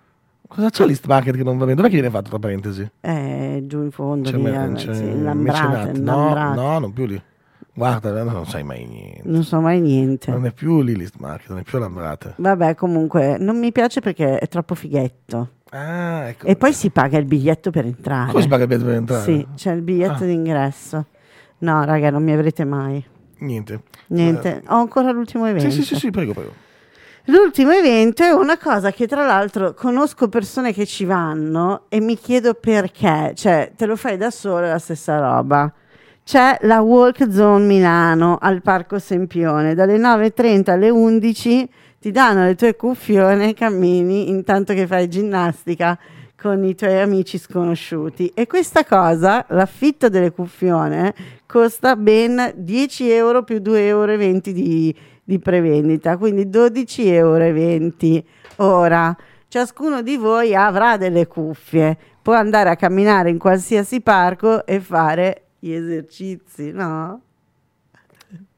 Cosa 0.54 0.70
c'è 0.70 0.86
l'East 0.86 1.06
Market 1.06 1.36
che 1.36 1.42
non 1.42 1.58
va 1.58 1.64
bene? 1.64 1.76
Dov'è 1.76 1.88
che 1.88 1.94
viene 1.94 2.10
fatto, 2.10 2.28
tra 2.28 2.38
parentesi? 2.38 2.88
Eh, 3.00 3.64
giù 3.66 3.82
in 3.82 3.90
fondo, 3.90 4.30
C'è 4.30 4.36
me- 4.36 4.70
eh, 4.70 4.72
c'è 4.74 4.94
sì, 4.94 5.20
Lambrate. 5.20 5.98
No, 5.98 6.32
Lambrate. 6.34 6.60
no, 6.60 6.78
non 6.78 6.92
più 6.92 7.06
lì. 7.06 7.20
Guarda, 7.76 8.20
eh, 8.20 8.22
non 8.22 8.46
sai 8.46 8.62
mai 8.62 8.86
niente. 8.86 9.22
Non 9.24 9.42
so 9.42 9.60
mai 9.60 9.80
niente. 9.80 10.30
Non 10.30 10.46
è 10.46 10.52
più 10.52 10.80
lì 10.82 10.94
l'East 10.96 11.16
Market, 11.18 11.48
non 11.48 11.58
è 11.58 11.62
più 11.62 11.78
Lambrate. 11.78 12.34
Vabbè, 12.36 12.76
comunque, 12.76 13.36
non 13.38 13.58
mi 13.58 13.72
piace 13.72 14.00
perché 14.00 14.38
è 14.38 14.46
troppo 14.46 14.76
fighetto. 14.76 15.48
Ah, 15.70 16.28
ecco. 16.28 16.46
E 16.46 16.54
poi 16.54 16.72
si 16.72 16.90
paga 16.90 17.18
il 17.18 17.24
biglietto 17.24 17.70
per 17.72 17.84
entrare. 17.86 18.30
Come 18.30 18.42
si 18.42 18.48
paga 18.48 18.62
il 18.62 18.68
biglietto 18.68 18.86
per 18.86 18.94
entrare? 18.96 19.22
Sì, 19.24 19.46
c'è 19.56 19.72
il 19.72 19.82
biglietto 19.82 20.22
Ah. 20.22 20.26
d'ingresso. 20.26 21.06
No, 21.58 21.84
raga, 21.84 22.10
non 22.10 22.22
mi 22.22 22.30
avrete 22.32 22.64
mai. 22.64 23.04
Niente. 23.38 23.80
Niente. 24.08 24.62
Ho 24.68 24.76
ancora 24.76 25.10
l'ultimo 25.10 25.46
Eh, 25.46 25.50
evento. 25.50 25.68
Sì, 25.70 25.82
sì, 25.82 25.94
sì, 25.94 25.96
sì, 25.96 26.10
prego, 26.10 26.32
prego. 26.32 26.52
L'ultimo 27.28 27.70
evento 27.70 28.22
è 28.22 28.32
una 28.32 28.58
cosa 28.58 28.92
che 28.92 29.06
tra 29.06 29.24
l'altro 29.24 29.72
conosco 29.72 30.28
persone 30.28 30.74
che 30.74 30.84
ci 30.84 31.06
vanno 31.06 31.84
e 31.88 31.98
mi 31.98 32.18
chiedo 32.18 32.52
perché, 32.52 33.32
cioè 33.34 33.72
te 33.74 33.86
lo 33.86 33.96
fai 33.96 34.18
da 34.18 34.30
solo 34.30 34.66
la 34.66 34.78
stessa 34.78 35.18
roba. 35.18 35.72
C'è 36.22 36.58
la 36.62 36.82
Walk 36.82 37.32
Zone 37.32 37.64
Milano 37.64 38.36
al 38.38 38.60
Parco 38.60 38.98
Sempione, 38.98 39.74
dalle 39.74 39.96
9.30 39.96 40.70
alle 40.72 40.90
11 40.90 41.68
ti 41.98 42.10
danno 42.10 42.44
le 42.44 42.56
tue 42.56 42.76
cuffione 42.76 43.48
e 43.48 43.54
cammini 43.54 44.28
intanto 44.28 44.74
che 44.74 44.86
fai 44.86 45.08
ginnastica 45.08 45.98
con 46.38 46.62
i 46.62 46.74
tuoi 46.74 47.00
amici 47.00 47.38
sconosciuti. 47.38 48.32
E 48.34 48.46
questa 48.46 48.84
cosa, 48.84 49.46
l'affitto 49.48 50.10
delle 50.10 50.30
cuffione, 50.30 51.14
costa 51.46 51.96
ben 51.96 52.52
10 52.54 53.10
euro 53.10 53.44
più 53.44 53.56
2,20 53.56 53.78
euro 53.78 54.16
di, 54.42 54.94
di 55.24 55.38
prevendita, 55.38 56.16
quindi 56.16 56.46
12,20 56.46 57.04
euro. 57.06 58.22
Ora, 58.56 59.16
ciascuno 59.48 60.02
di 60.02 60.16
voi 60.16 60.54
avrà 60.54 60.96
delle 60.96 61.26
cuffie, 61.26 61.96
può 62.22 62.34
andare 62.34 62.70
a 62.70 62.76
camminare 62.76 63.30
in 63.30 63.38
qualsiasi 63.38 64.00
parco 64.00 64.64
e 64.66 64.80
fare 64.80 65.46
gli 65.58 65.72
esercizi, 65.72 66.70
no? 66.70 67.20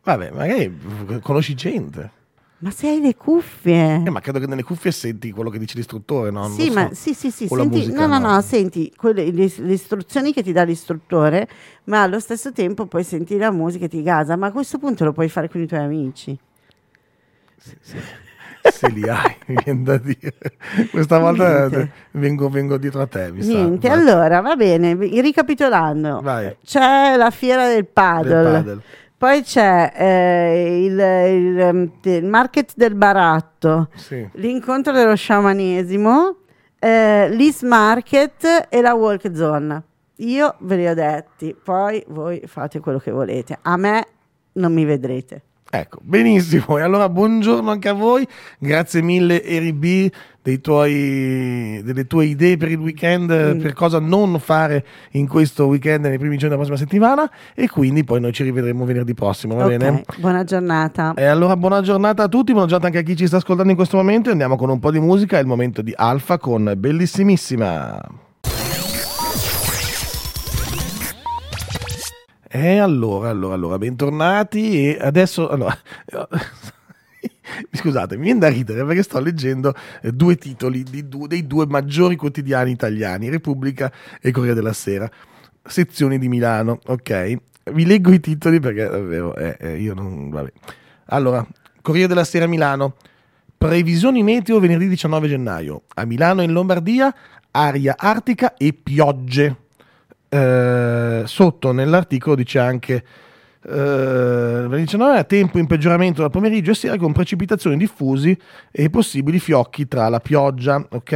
Vabbè, 0.03 0.31
magari 0.31 0.77
conosci 1.23 1.55
gente. 1.55 2.11
Ma 2.59 2.71
se 2.71 2.89
hai 2.89 3.01
le 3.01 3.15
cuffie... 3.17 4.03
Eh, 4.07 4.11
ma 4.11 4.21
credo 4.21 4.39
che 4.39 4.47
nelle 4.47 4.63
cuffie 4.63 4.91
senti 4.91 5.31
quello 5.31 5.51
che 5.51 5.59
dice 5.59 5.77
l'istruttore, 5.77 6.31
no? 6.31 6.49
Sì, 6.49 6.69
lo 6.69 6.75
ma 6.75 6.89
so. 6.89 6.95
sì, 6.95 7.13
sì, 7.15 7.31
sì, 7.31 7.47
senti, 7.49 7.79
musica, 7.79 8.07
no, 8.07 8.19
no, 8.19 8.27
no. 8.27 8.33
no, 8.35 8.41
senti 8.41 8.93
quelle- 8.97 9.31
le, 9.31 9.53
le 9.55 9.73
istruzioni 9.73 10.33
che 10.33 10.43
ti 10.43 10.53
dà 10.53 10.63
l'istruttore, 10.63 11.49
ma 11.85 12.03
allo 12.03 12.19
stesso 12.19 12.53
tempo 12.53 12.87
puoi 12.87 13.05
sentire 13.05 13.41
la 13.41 13.51
musica 13.51 13.85
e 13.85 13.89
ti 13.89 14.03
gasa, 14.03 14.37
ma 14.37 14.47
a 14.47 14.53
questo 14.53 14.79
punto 14.79 15.05
lo 15.05 15.13
puoi 15.13 15.29
fare 15.29 15.51
con 15.51 15.61
i 15.61 15.67
tuoi 15.67 15.81
amici. 15.81 16.39
Se 17.59 18.89
li 18.89 19.09
hai, 19.09 19.37
viene 19.65 19.83
da 19.83 19.97
dire. 19.97 20.35
Questa 20.91 21.19
volta 21.19 21.69
Niente. 21.69 21.91
vengo, 22.13 22.49
vengo 22.49 22.77
dietro 22.77 23.03
a 23.03 23.07
te. 23.07 23.31
Niente, 23.31 23.89
allora 23.89 24.41
va 24.41 24.57
bene, 24.57 24.95
ricapitolando, 24.95 26.21
Vai. 26.21 26.57
c'è 26.65 27.17
la 27.17 27.31
fiera 27.31 27.65
del 27.67 27.75
del 27.75 27.87
paddle, 27.87 28.81
poi 29.17 29.43
c'è 29.43 29.93
eh, 29.95 30.85
il, 30.85 30.93
il, 30.93 31.61
ehm, 31.61 31.91
il 32.03 32.25
market 32.25 32.73
del 32.77 32.95
baratto, 32.95 33.89
Sì. 33.95 34.29
l'incontro 34.35 34.93
dello 34.93 35.15
sciamanesimo, 35.15 36.37
eh, 36.79 37.29
l'East 37.31 37.63
Market 37.63 38.67
e 38.69 38.81
la 38.81 38.95
Walk 38.95 39.31
Zone. 39.35 39.83
Io 40.17 40.55
ve 40.61 40.77
li 40.77 40.87
ho 40.89 40.95
detti, 40.95 41.55
poi 41.63 42.03
voi 42.09 42.43
fate 42.47 42.81
quello 42.81 42.99
che 42.99 43.11
volete. 43.11 43.59
A 43.63 43.77
me 43.77 44.07
non 44.55 44.73
mi 44.73 44.85
vedrete. 44.85 45.43
Ecco, 45.69 45.99
benissimo. 46.03 46.79
E 46.79 46.83
allora 46.83 47.09
buongiorno 47.09 47.71
anche 47.71 47.89
a 47.89 47.93
voi. 47.93 48.27
Grazie 48.59 49.03
mille 49.03 49.43
Eri 49.43 49.73
B 49.73 50.11
dei 50.47 50.61
tuoi, 50.61 51.83
delle 51.83 52.07
tue 52.07 52.27
idee 52.27 52.57
per 52.57 52.71
il 52.71 52.79
weekend, 52.79 53.33
mm. 53.33 53.61
per 53.61 53.73
cosa 53.73 53.99
non 53.99 54.39
fare 54.39 54.87
in 55.13 55.27
questo 55.27 55.67
weekend 55.67 56.05
nei 56.05 56.19
primi 56.19 56.37
giorni 56.37 56.57
della 56.57 56.65
prossima 56.65 56.77
settimana 56.77 57.29
e 57.53 57.69
quindi 57.69 58.05
poi 58.05 58.21
noi 58.21 58.33
ci 58.33 58.45
rivedremo 58.45 58.85
venerdì 58.85 59.13
prossimo, 59.13 59.57
va 59.57 59.65
okay. 59.65 59.77
bene? 59.77 60.05
Buona 60.19 60.45
giornata. 60.45 61.15
E 61.15 61.25
allora 61.25 61.57
buona 61.57 61.81
giornata 61.83 62.23
a 62.23 62.29
tutti, 62.29 62.53
buona 62.53 62.69
giornata 62.69 62.87
anche 62.87 63.01
a 63.01 63.03
chi 63.03 63.17
ci 63.17 63.27
sta 63.27 63.39
ascoltando 63.39 63.71
in 63.71 63.77
questo 63.77 63.97
momento 63.97 64.31
andiamo 64.31 64.55
con 64.55 64.71
un 64.71 64.79
po' 64.79 64.93
di 64.93 65.01
musica, 65.01 65.37
è 65.37 65.41
il 65.41 65.49
momento 65.49 65.83
di 65.83 65.93
Alfa 65.97 66.39
con 66.39 66.75
Bellissimissima. 66.77 68.01
E 72.49 72.79
allora, 72.79 73.31
allora, 73.31 73.55
allora, 73.55 73.79
bentornati 73.79 74.91
e 74.95 74.99
adesso... 75.01 75.49
Allora, 75.49 75.77
Scusate, 77.73 78.17
mi 78.17 78.25
viene 78.25 78.41
da 78.41 78.49
ridere 78.49 78.85
perché 78.85 79.03
sto 79.03 79.21
leggendo 79.21 79.75
eh, 80.03 80.13
due 80.13 80.37
titoli 80.37 80.85
due, 81.09 81.29
dei 81.29 81.47
due 81.47 81.67
maggiori 81.67 82.17
quotidiani 82.17 82.71
italiani, 82.71 83.31
Repubblica 83.31 83.93
e 84.21 84.31
Corriere 84.31 84.55
della 84.55 84.73
Sera, 84.73 85.11
sezioni 85.65 86.19
di 86.19 86.29
Milano, 86.29 86.79
ok? 86.87 87.37
Vi 87.73 87.87
leggo 87.87 88.13
i 88.13 88.21
titoli 88.21 88.61
perché 88.61 88.89
davvero, 88.89 89.35
eh, 89.35 89.57
eh, 89.59 89.77
io 89.81 89.95
non... 89.95 90.31
vabbè. 90.31 90.53
Allora, 91.07 91.47
Corriere 91.83 92.09
della 92.09 92.25
Sera 92.25 92.47
Milano, 92.47 92.95
previsioni 93.57 94.23
meteo 94.23 94.61
venerdì 94.61 94.89
19 94.89 95.29
gennaio, 95.29 95.83
a 95.95 96.05
Milano 96.05 96.43
e 96.43 96.45
in 96.45 96.53
Lombardia, 96.53 97.15
aria 97.51 97.97
artica 97.99 98.55
e 98.57 98.73
piogge. 98.73 99.66
Eh, 100.37 101.23
sotto 101.25 101.73
nell'articolo 101.73 102.35
dice 102.35 102.59
anche 102.59 103.05
eh, 103.63 104.67
19 104.69 105.19
a 105.19 105.25
tempo 105.25 105.59
in 105.59 105.67
peggioramento 105.67 106.21
dal 106.21 106.31
pomeriggio 106.31 106.73
e 106.73 106.75
sera 106.75 106.99
con 106.99 107.13
precipitazioni 107.13 107.79
diffusi 107.79 108.39
e 108.71 108.91
possibili 108.91 109.39
fiocchi 109.39 109.89
tra 109.89 110.09
la 110.11 110.21
pioggia, 110.21 110.87
ok? 110.91 111.13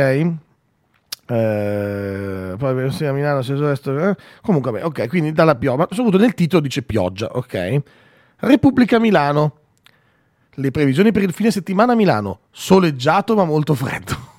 Eh, 1.27 2.55
poi 2.57 3.07
a 3.07 3.12
Milano, 3.12 3.43
se 3.43 3.55
resto, 3.57 3.99
eh? 3.99 4.17
comunque, 4.41 4.73
beh, 4.73 4.83
ok, 4.85 5.09
quindi 5.09 5.33
dalla 5.33 5.55
pioggia, 5.55 5.87
soprattutto 5.91 6.23
nel 6.23 6.35
titolo 6.35 6.62
dice 6.62 6.83
pioggia, 6.83 7.29
ok? 7.33 7.83
Repubblica 8.37 8.99
Milano. 8.99 9.57
Le 10.55 10.71
previsioni 10.73 11.12
per 11.12 11.23
il 11.23 11.33
fine 11.33 11.50
settimana 11.50 11.93
a 11.93 11.95
Milano, 11.95 12.41
soleggiato 12.50 13.35
ma 13.35 13.45
molto 13.45 13.75
freddo 13.75 14.30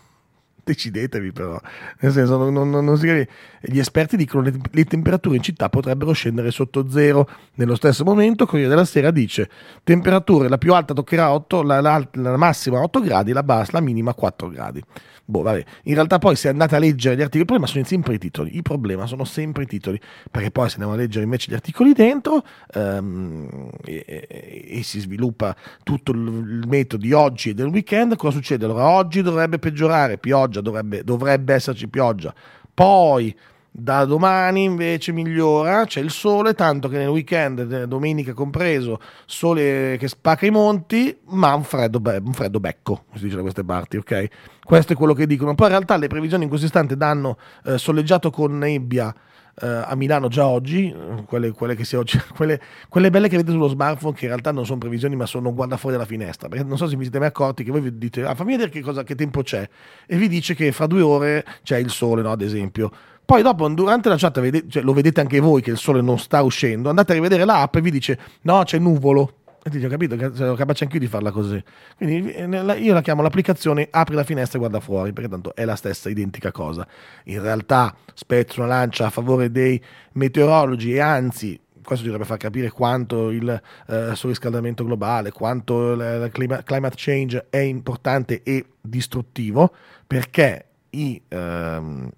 decidetevi 0.63 1.31
però, 1.31 1.59
nel 1.99 2.11
senso 2.11 2.37
non, 2.37 2.53
non, 2.53 2.69
non 2.69 2.97
si 2.97 3.05
capisce. 3.05 3.29
Gli 3.61 3.79
esperti 3.79 4.17
dicono 4.17 4.43
che 4.43 4.51
le, 4.51 4.59
le 4.71 4.83
temperature 4.85 5.35
in 5.35 5.41
città 5.41 5.69
potrebbero 5.69 6.11
scendere 6.11 6.51
sotto 6.51 6.89
zero. 6.89 7.27
Nello 7.55 7.75
stesso 7.75 8.03
momento 8.03 8.45
Corriere 8.45 8.69
della 8.69 8.85
Sera 8.85 9.11
dice 9.11 9.49
temperature, 9.83 10.47
la 10.47 10.57
più 10.57 10.73
alta 10.73 10.93
toccherà 10.93 11.31
8, 11.31 11.63
la, 11.63 11.81
la, 11.81 12.07
la 12.13 12.37
massima 12.37 12.81
8 12.81 12.99
gradi, 13.01 13.31
la 13.31 13.43
bassa, 13.43 13.71
la 13.73 13.81
minima 13.81 14.13
4 14.13 14.47
gradi. 14.49 14.83
Boh, 15.31 15.43
vabbè. 15.43 15.63
In 15.83 15.93
realtà 15.93 16.19
poi 16.19 16.35
se 16.35 16.50
andate 16.50 16.75
a 16.75 16.79
leggere 16.79 17.15
gli 17.15 17.21
articoli, 17.21 17.39
il 17.39 17.45
problema 17.45 17.65
sono 17.65 17.85
sempre 17.85 18.15
i 18.15 18.17
titoli, 18.17 18.53
il 18.53 18.61
problema 18.63 19.07
sono 19.07 19.23
sempre 19.23 19.63
i 19.63 19.65
titoli, 19.65 19.97
perché 20.29 20.51
poi 20.51 20.67
se 20.67 20.73
andiamo 20.73 20.93
a 20.93 20.97
leggere 20.97 21.23
invece 21.23 21.50
gli 21.50 21.53
articoli 21.53 21.93
dentro 21.93 22.43
um, 22.75 23.69
e, 23.85 24.03
e, 24.05 24.65
e, 24.67 24.83
si 24.83 25.00
sviluppa 25.00 25.55
tutto 25.83 26.11
il, 26.11 26.65
metodo 26.67 27.01
di 27.03 27.13
oggi 27.13 27.51
e 27.51 27.53
del 27.53 27.67
weekend, 27.67 28.17
cosa 28.17 28.35
succede? 28.35 28.65
Allora 28.65 28.89
oggi 28.89 29.21
dovrebbe 29.21 29.57
peggiorare, 29.57 30.17
pioggia, 30.17 30.59
dovrebbe, 30.59 31.01
dovrebbe 31.05 31.53
esserci 31.53 31.88
pioggia, 31.88 32.33
poi 32.73 33.33
da 33.73 34.03
domani 34.03 34.65
invece 34.65 35.13
migliora, 35.13 35.85
c'è 35.85 36.01
il 36.01 36.11
sole, 36.11 36.53
tanto 36.53 36.89
che 36.89 36.97
nel 36.97 37.07
weekend, 37.07 37.85
domenica 37.85 38.33
compreso, 38.33 38.99
sole 39.25 39.95
che 39.97 40.09
spacca 40.09 40.45
i 40.45 40.49
monti, 40.49 41.17
ma 41.27 41.53
un 41.53 41.63
freddo, 41.63 42.01
be- 42.01 42.21
un 42.21 42.33
freddo 42.33 42.59
becco, 42.59 43.05
si 43.13 43.23
dice 43.23 43.37
da 43.37 43.41
queste 43.41 43.63
parti, 43.63 43.95
ok? 43.95 44.27
Questo 44.61 44.91
è 44.91 44.95
quello 44.95 45.13
che 45.13 45.25
dicono. 45.25 45.55
Poi 45.55 45.67
in 45.67 45.73
realtà 45.73 45.95
le 45.95 46.07
previsioni 46.07 46.43
in 46.43 46.49
questo 46.49 46.67
istante 46.67 46.97
danno 46.97 47.37
eh, 47.63 47.77
soleggiato 47.77 48.29
con 48.29 48.57
nebbia 48.57 49.15
eh, 49.61 49.67
a 49.67 49.95
Milano 49.95 50.27
già 50.27 50.47
oggi, 50.47 50.93
quelle, 51.25 51.51
quelle, 51.51 51.75
che 51.75 51.83
si, 51.83 51.97
quelle, 52.35 52.59
quelle, 52.89 53.09
belle 53.09 53.27
che 53.27 53.37
vedete 53.37 53.53
sullo 53.53 53.67
smartphone, 53.67 54.13
che 54.13 54.25
in 54.25 54.31
realtà 54.31 54.51
non 54.51 54.65
sono 54.65 54.79
previsioni, 54.79 55.15
ma 55.15 55.25
sono 55.25 55.53
guarda 55.53 55.77
fuori 55.77 55.96
dalla 55.96 56.07
finestra. 56.07 56.48
Perché 56.48 56.65
non 56.65 56.77
so 56.77 56.87
se 56.87 56.96
vi 56.96 57.03
siete 57.03 57.19
mai 57.19 57.29
accorti 57.29 57.63
che 57.63 57.72
voi 57.72 57.81
vi 57.81 57.98
dite, 57.98 58.24
ah, 58.24 58.35
fammi 58.35 58.51
vedere 58.51 58.69
che, 58.69 58.81
cosa, 58.81 59.03
che 59.03 59.15
tempo 59.15 59.41
c'è, 59.43 59.67
e 60.05 60.17
vi 60.17 60.27
dice 60.27 60.55
che 60.55 60.72
fra 60.72 60.87
due 60.87 61.01
ore 61.01 61.46
c'è 61.63 61.77
il 61.77 61.89
sole, 61.89 62.22
no? 62.22 62.31
ad 62.31 62.41
esempio 62.41 62.91
poi 63.31 63.44
dopo, 63.44 63.65
durante 63.70 64.09
la 64.09 64.17
chat, 64.17 64.41
vede, 64.41 64.65
cioè, 64.67 64.83
lo 64.83 64.91
vedete 64.91 65.22
anche 65.22 65.39
voi 65.39 65.61
che 65.61 65.72
il 65.72 65.77
sole 65.77 66.01
non 66.01 66.20
sta 66.20 66.41
uscendo, 66.41 66.89
andate 66.89 67.13
a 67.13 67.15
rivedere 67.15 67.46
l'app 67.46 67.74
e 67.77 67.81
vi 67.81 67.89
dice 67.89 68.20
no, 68.41 68.63
c'è 68.63 68.77
nuvolo. 68.77 69.35
E 69.63 69.70
dice, 69.70 69.85
ho 69.85 69.89
capito, 69.89 70.17
sono 70.35 70.53
capace 70.55 70.83
anche 70.83 70.98
io 70.98 71.01
di 71.03 71.07
farla 71.07 71.31
così. 71.31 71.63
Quindi 71.96 72.29
eh, 72.29 72.46
io 72.79 72.94
la 72.94 73.01
chiamo 73.01 73.22
l'applicazione 73.22 73.87
apri 73.89 74.15
la 74.15 74.25
finestra 74.25 74.57
e 74.57 74.59
guarda 74.59 74.81
fuori, 74.81 75.13
perché 75.13 75.29
tanto 75.29 75.55
è 75.55 75.63
la 75.63 75.75
stessa 75.75 76.09
identica 76.09 76.51
cosa. 76.51 76.85
In 77.25 77.41
realtà 77.41 77.96
spezzo 78.13 78.59
una 78.59 78.67
lancia 78.67 79.05
a 79.05 79.09
favore 79.09 79.50
dei 79.50 79.81
meteorologi 80.13 80.96
e 80.96 81.00
anzi 81.00 81.57
questo 81.81 82.03
dovrebbe 82.03 82.27
far 82.27 82.37
capire 82.37 82.70
quanto 82.70 83.29
il 83.29 83.61
eh, 83.87 84.11
surriscaldamento 84.13 84.83
globale, 84.83 85.31
quanto 85.31 85.94
il 85.94 86.29
climate 86.33 86.96
change 86.98 87.46
è 87.50 87.59
importante 87.59 88.41
e 88.44 88.65
distruttivo, 88.81 89.74
perché 90.05 90.65
i, 90.89 91.22
ehm, 91.29 92.09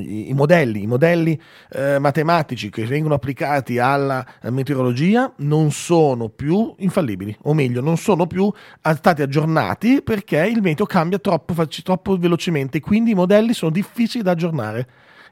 i, 0.00 0.32
modelli, 0.34 0.82
i 0.82 0.86
modelli 0.86 1.40
eh, 1.70 1.98
matematici 1.98 2.70
che 2.70 2.84
vengono 2.84 3.14
applicati 3.14 3.78
alla 3.78 4.24
meteorologia 4.42 5.32
non 5.38 5.70
sono 5.70 6.28
più 6.28 6.74
infallibili, 6.78 7.36
o 7.42 7.54
meglio, 7.54 7.80
non 7.80 7.96
sono 7.96 8.26
più 8.26 8.52
stati 8.80 9.22
aggiornati 9.22 10.02
perché 10.02 10.46
il 10.46 10.62
meteo 10.62 10.86
cambia 10.86 11.18
troppo, 11.18 11.54
troppo 11.82 12.16
velocemente, 12.16 12.80
quindi 12.80 13.12
i 13.12 13.14
modelli 13.14 13.52
sono 13.52 13.70
difficili 13.70 14.22
da 14.22 14.32
aggiornare 14.32 14.88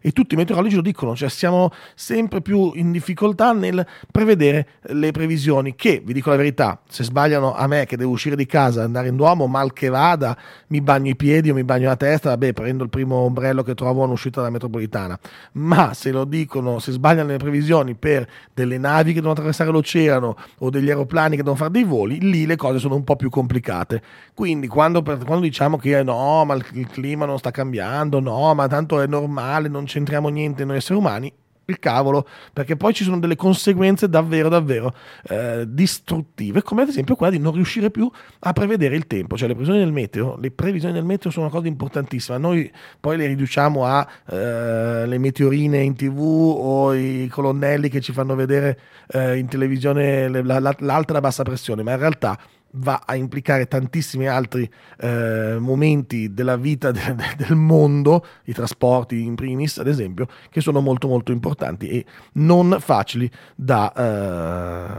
e 0.06 0.12
tutti 0.12 0.34
i 0.34 0.36
meteorologi 0.36 0.76
lo 0.76 0.82
dicono, 0.82 1.16
cioè 1.16 1.28
siamo 1.28 1.72
sempre 1.96 2.40
più 2.40 2.70
in 2.76 2.92
difficoltà 2.92 3.50
nel 3.50 3.84
prevedere 4.08 4.68
le 4.82 5.10
previsioni 5.10 5.74
che, 5.74 6.00
vi 6.04 6.12
dico 6.12 6.30
la 6.30 6.36
verità, 6.36 6.80
se 6.88 7.02
sbagliano 7.02 7.56
a 7.56 7.66
me 7.66 7.86
che 7.86 7.96
devo 7.96 8.12
uscire 8.12 8.36
di 8.36 8.46
casa, 8.46 8.84
andare 8.84 9.08
in 9.08 9.16
Duomo, 9.16 9.48
mal 9.48 9.72
che 9.72 9.88
vada, 9.88 10.38
mi 10.68 10.80
bagno 10.80 11.10
i 11.10 11.16
piedi 11.16 11.50
o 11.50 11.54
mi 11.54 11.64
bagno 11.64 11.88
la 11.88 11.96
testa, 11.96 12.28
vabbè, 12.28 12.52
prendo 12.52 12.84
il 12.84 12.88
primo 12.88 13.16
ombrello 13.16 13.64
che 13.64 13.74
trovo 13.74 14.04
all'uscita 14.04 14.38
dalla 14.38 14.52
metropolitana, 14.52 15.18
ma 15.54 15.92
se 15.92 16.12
lo 16.12 16.24
dicono, 16.24 16.78
se 16.78 16.92
sbagliano 16.92 17.30
le 17.30 17.38
previsioni 17.38 17.96
per 17.96 18.28
delle 18.54 18.78
navi 18.78 19.08
che 19.08 19.14
devono 19.14 19.32
attraversare 19.32 19.72
l'oceano 19.72 20.36
o 20.58 20.70
degli 20.70 20.88
aeroplani 20.88 21.30
che 21.30 21.42
devono 21.42 21.56
fare 21.56 21.72
dei 21.72 21.82
voli, 21.82 22.20
lì 22.20 22.46
le 22.46 22.54
cose 22.54 22.78
sono 22.78 22.94
un 22.94 23.02
po' 23.02 23.16
più 23.16 23.28
complicate. 23.28 24.00
Quindi 24.34 24.68
quando, 24.68 25.02
quando 25.02 25.40
diciamo 25.40 25.78
che 25.78 26.00
no, 26.04 26.44
ma 26.44 26.54
il 26.54 26.86
clima 26.86 27.26
non 27.26 27.38
sta 27.38 27.50
cambiando, 27.50 28.20
no, 28.20 28.54
ma 28.54 28.68
tanto 28.68 29.00
è 29.00 29.08
normale, 29.08 29.66
non 29.66 29.82
c'è 29.82 29.94
c'entriamo 29.96 30.28
niente 30.28 30.66
noi 30.66 30.76
esseri 30.76 30.98
umani, 30.98 31.32
il 31.68 31.78
cavolo, 31.78 32.28
perché 32.52 32.76
poi 32.76 32.92
ci 32.92 33.02
sono 33.02 33.18
delle 33.18 33.34
conseguenze 33.34 34.08
davvero, 34.08 34.48
davvero 34.48 34.94
eh, 35.28 35.64
distruttive, 35.66 36.62
come 36.62 36.82
ad 36.82 36.88
esempio 36.88 37.16
quella 37.16 37.32
di 37.32 37.40
non 37.40 37.54
riuscire 37.54 37.90
più 37.90 38.08
a 38.40 38.52
prevedere 38.52 38.94
il 38.94 39.06
tempo, 39.06 39.36
cioè 39.36 39.48
le 39.48 39.54
previsioni 39.54 39.82
del 39.82 39.92
meteo, 39.92 40.36
le 40.38 40.50
previsioni 40.50 40.94
del 40.94 41.04
meteo 41.04 41.30
sono 41.30 41.46
una 41.46 41.54
cosa 41.54 41.66
importantissima, 41.66 42.36
noi 42.36 42.70
poi 43.00 43.16
le 43.16 43.26
riduciamo 43.26 43.84
a 43.84 44.06
eh, 44.28 45.06
le 45.06 45.18
meteorine 45.18 45.78
in 45.78 45.96
tv 45.96 46.20
o 46.20 46.94
i 46.94 47.26
colonnelli 47.28 47.88
che 47.88 48.00
ci 48.00 48.12
fanno 48.12 48.36
vedere 48.36 48.78
eh, 49.08 49.38
in 49.38 49.48
televisione 49.48 50.28
la, 50.28 50.60
la, 50.60 50.76
l'alta 50.78 51.10
e 51.10 51.14
la 51.14 51.20
bassa 51.20 51.42
pressione, 51.42 51.82
ma 51.82 51.92
in 51.92 51.98
realtà 51.98 52.38
va 52.76 53.02
a 53.04 53.14
implicare 53.16 53.66
tantissimi 53.66 54.26
altri 54.26 54.70
eh, 54.98 55.56
momenti 55.58 56.32
della 56.32 56.56
vita 56.56 56.90
de- 56.90 57.14
de- 57.14 57.34
del 57.36 57.56
mondo, 57.56 58.24
i 58.44 58.52
trasporti 58.52 59.22
in 59.22 59.34
primis 59.34 59.78
ad 59.78 59.88
esempio, 59.88 60.26
che 60.50 60.60
sono 60.60 60.80
molto 60.80 61.08
molto 61.08 61.32
importanti 61.32 61.88
e 61.88 62.04
non 62.34 62.76
facili 62.80 63.30
da 63.54 63.92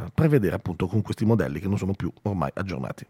eh, 0.05 0.11
prevedere 0.13 0.55
appunto 0.55 0.87
con 0.87 1.01
questi 1.01 1.25
modelli 1.25 1.59
che 1.59 1.67
non 1.67 1.77
sono 1.77 1.93
più 1.93 2.11
ormai 2.23 2.49
aggiornati. 2.53 3.05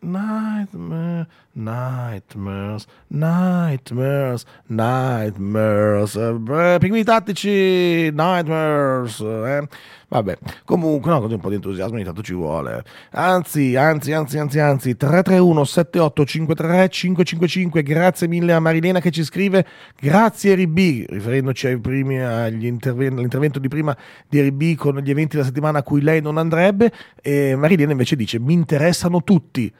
Nightmare, 0.00 1.28
nightmares, 1.58 2.86
nightmares, 3.08 4.46
nightmares. 4.68 6.14
Eh, 6.14 6.78
pinguini 6.78 7.04
tattici, 7.04 8.10
nightmares. 8.12 9.20
Eh. 9.20 9.68
Vabbè, 10.10 10.38
comunque, 10.64 11.10
no, 11.10 11.20
così 11.20 11.34
un 11.34 11.40
po' 11.40 11.50
di 11.50 11.56
entusiasmo 11.56 11.96
ogni 11.96 12.04
tanto 12.04 12.22
ci 12.22 12.32
vuole. 12.32 12.82
Anzi, 13.10 13.76
anzi, 13.76 14.12
anzi, 14.12 14.38
anzi, 14.38 14.58
anzi, 14.58 14.96
331 14.96 15.64
7853 15.64 16.88
555. 16.88 17.82
Grazie 17.82 18.26
mille 18.26 18.54
a 18.54 18.60
Marilena 18.60 19.00
che 19.00 19.10
ci 19.10 19.22
scrive. 19.22 19.66
Grazie 20.00 20.54
RB, 20.54 21.04
riferendoci 21.08 21.66
ai 21.66 21.78
primi, 21.78 22.18
agli 22.20 22.64
interven- 22.64 23.18
all'intervento 23.18 23.58
di 23.58 23.68
prima 23.68 23.94
di 24.26 24.40
RB 24.40 24.76
con 24.76 24.96
gli 24.98 25.10
eventi 25.10 25.36
della 25.36 25.46
settimana 25.46 25.80
a 25.80 25.82
cui 25.82 26.00
lei 26.00 26.22
non 26.22 26.38
andrebbe. 26.38 26.90
E 27.20 27.54
Marilena 27.56 27.90
invece 27.90 28.16
dice: 28.16 28.38
Mi 28.38 28.54
interessano 28.54 29.22
tutti 29.22 29.70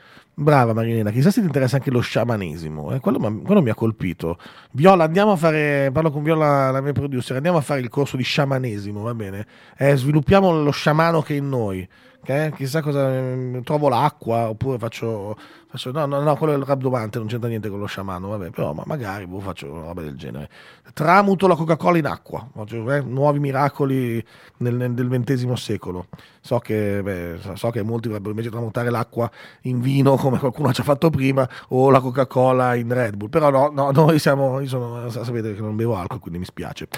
Brava 0.40 0.72
Marinella, 0.72 1.11
chissà 1.11 1.33
se 1.33 1.40
ti 1.40 1.46
interessa 1.46 1.77
anche 1.77 1.90
lo 1.90 1.98
sciamanesimo, 1.98 2.92
eh? 2.94 3.01
quello, 3.01 3.18
quello, 3.42 3.61
mi 3.61 3.70
ha 3.70 3.74
colpito. 3.74 4.38
Viola, 4.70 5.03
andiamo 5.03 5.33
a 5.33 5.37
fare, 5.37 5.90
parlo 5.92 6.12
con 6.12 6.22
Viola, 6.22 6.70
la 6.70 6.81
mia 6.81 6.92
producer, 6.92 7.35
andiamo 7.35 7.59
a 7.59 7.61
fare 7.61 7.81
il 7.81 7.88
corso 7.88 8.16
di 8.16 8.22
sciamanesimo, 8.22 9.03
va 9.03 9.14
bene? 9.14 9.46
Eh, 9.77 9.96
sviluppiamo 9.96 10.62
lo 10.62 10.70
sciamano 10.70 11.22
che 11.22 11.35
è 11.35 11.38
in 11.38 11.48
noi. 11.48 11.88
Okay? 12.20 12.53
Chissà 12.53 12.83
cosa 12.83 13.09
mm, 13.09 13.62
trovo 13.62 13.88
l'acqua 13.88 14.48
oppure 14.48 14.79
faccio, 14.79 15.37
faccio 15.70 15.92
no, 15.92 16.07
no, 16.07 16.20
no, 16.20 16.37
quello 16.37 16.54
è 16.54 16.57
il 16.57 16.64
rabdomante, 16.64 17.18
non 17.18 17.26
c'entra 17.26 17.48
niente 17.48 17.68
con 17.68 17.78
lo 17.78 17.87
sciamano, 17.87 18.28
vabbè, 18.28 18.50
però 18.50 18.72
ma 18.72 18.85
magari 18.87 19.26
boh, 19.26 19.40
faccio 19.40 19.70
una 19.70 19.83
roba 19.83 20.00
del 20.00 20.16
genere. 20.16 20.48
Tramuto 20.94 21.46
la 21.46 21.54
Coca-Cola 21.54 21.98
in 21.98 22.07
acqua, 22.07 22.48
faccio, 22.54 22.90
eh, 22.90 23.02
nuovi 23.02 23.38
miracoli 23.38 24.24
nel, 24.59 24.74
nel, 24.74 24.94
del 24.94 25.09
XX 25.09 25.52
secolo. 25.52 26.07
So 26.40 26.59
che, 26.61 27.02
beh, 27.02 27.38
so 27.54 27.68
che 27.68 27.83
molti 27.83 28.09
vorrebbero 28.09 28.31
invece 28.31 28.48
tramutare 28.48 28.88
l'acqua 28.88 29.31
in 29.62 29.81
vino 29.81 30.16
come 30.16 30.38
qualcuno 30.38 30.68
ha 30.68 30.72
fatto 30.72 31.11
prima 31.11 31.46
o 31.68 31.90
la 31.90 32.00
Coca-Cola 32.00 32.74
in 32.74 32.90
Red 32.90 33.16
Bull, 33.16 33.28
però 33.28 33.50
no, 33.50 33.68
no 33.70 33.90
noi 33.90 34.18
siamo, 34.18 34.61
io 34.61 34.68
sono, 34.68 35.11
sapete 35.11 35.54
che 35.54 35.61
non 35.61 35.76
bevo 35.76 35.96
alcol, 35.96 36.20
quindi 36.20 36.38
mi 36.38 36.46
spiace. 36.46 36.88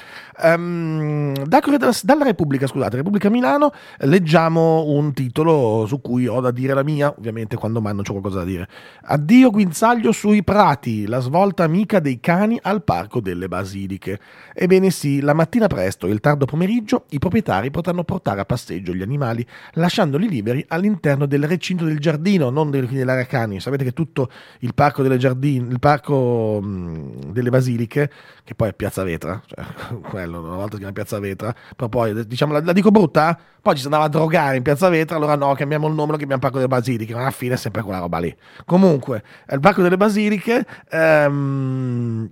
Um, 0.43 1.35
da, 1.45 1.61
dalla 2.03 2.25
Repubblica, 2.25 2.69
scusate, 2.69 2.97
Repubblica 2.97 3.29
Milano, 3.29 3.73
leggiamo 3.99 4.85
un 4.85 5.13
titolo 5.13 5.87
su 5.89 6.01
cui 6.01 6.29
ho 6.29 6.41
da 6.41 6.53
dire 6.53 6.75
la 6.75 6.85
mia, 6.85 7.13
ovviamente 7.17 7.57
quando 7.57 7.81
mai 7.81 7.95
non 7.95 8.05
c'ho 8.05 8.13
qualcosa 8.13 8.39
da 8.39 8.45
dire. 8.45 8.60
Addio 9.03 9.51
guinzaglio 9.51 10.13
sui 10.13 10.43
prati, 10.43 11.07
la 11.07 11.21
svolta 11.21 11.65
amica 11.65 12.01
dei 12.01 12.21
cani 12.21 12.59
al 12.63 12.83
Parco 12.83 13.21
delle 13.21 13.49
Basiliche. 13.49 14.19
Ebbene 14.55 14.91
sì, 14.91 15.21
la 15.21 15.33
mattina 15.33 15.67
presto 15.67 16.07
e 16.07 16.11
il 16.11 16.21
tardo 16.21 16.45
pomeriggio 16.45 17.05
i 17.11 17.19
proprietari 17.19 17.71
potranno 17.71 18.05
portare 18.05 18.41
a 18.41 18.45
passeggio 18.45 18.93
gli 18.93 19.03
animali 19.03 19.47
lasciandoli 19.73 20.29
liberi 20.29 20.65
all'interno 20.69 21.27
del 21.27 21.45
recinto 21.45 21.85
del 21.85 21.99
giardino, 21.99 22.51
non 22.51 22.71
dell'area 22.71 23.27
cani. 23.27 23.61
Sapete 23.61 23.85
che 23.85 23.93
tutto 23.93 24.31
il 24.61 24.75
parco 24.75 25.03
delle 25.03 25.19
giardine, 25.19 25.69
il 25.71 25.79
parco 25.79 26.61
mh, 26.61 27.33
delle 27.33 27.51
basiliche, 27.51 28.11
che 28.45 28.55
poi 28.55 28.71
è 28.71 28.75
Piazza 28.75 29.03
Vetra, 29.03 29.41
cioè, 29.47 29.65
quello 30.09 30.41
una 30.41 30.57
volta 30.57 30.73
si 30.73 30.79
chiama 30.79 30.93
Piazza 30.93 31.19
Vetra, 31.19 31.55
però 31.77 31.89
poi 31.89 32.27
diciamo 32.27 32.53
la, 32.53 32.61
la, 32.63 32.73
dico 32.73 32.91
brutta, 32.91 33.39
poi 33.61 33.75
ci 33.75 33.81
si 33.81 33.87
andava 33.87 34.05
a 34.05 34.09
drogare 34.09 34.57
in 34.57 34.63
Piazza 34.63 34.89
Vetra, 34.89 35.17
allora 35.17 35.37
no, 35.37 35.55
cambiamo 35.55 35.87
il 35.89 35.95
nome, 35.95 36.13
lo 36.13 36.17
chiamiamo 36.17 36.41
Parco 36.41 36.57
delle 36.57 36.69
Basiliche, 36.69 37.15
ma 37.15 37.21
alla 37.21 37.31
fine 37.31 37.55
è 37.55 37.57
sempre 37.57 37.83
quella 37.83 37.99
roba 37.99 38.19
lì. 38.19 38.35
Comunque, 38.65 39.23
il 39.51 39.61
Parco 39.61 39.83
delle 39.83 39.97
Basiliche. 39.97 40.67
Ehm, 40.91 42.31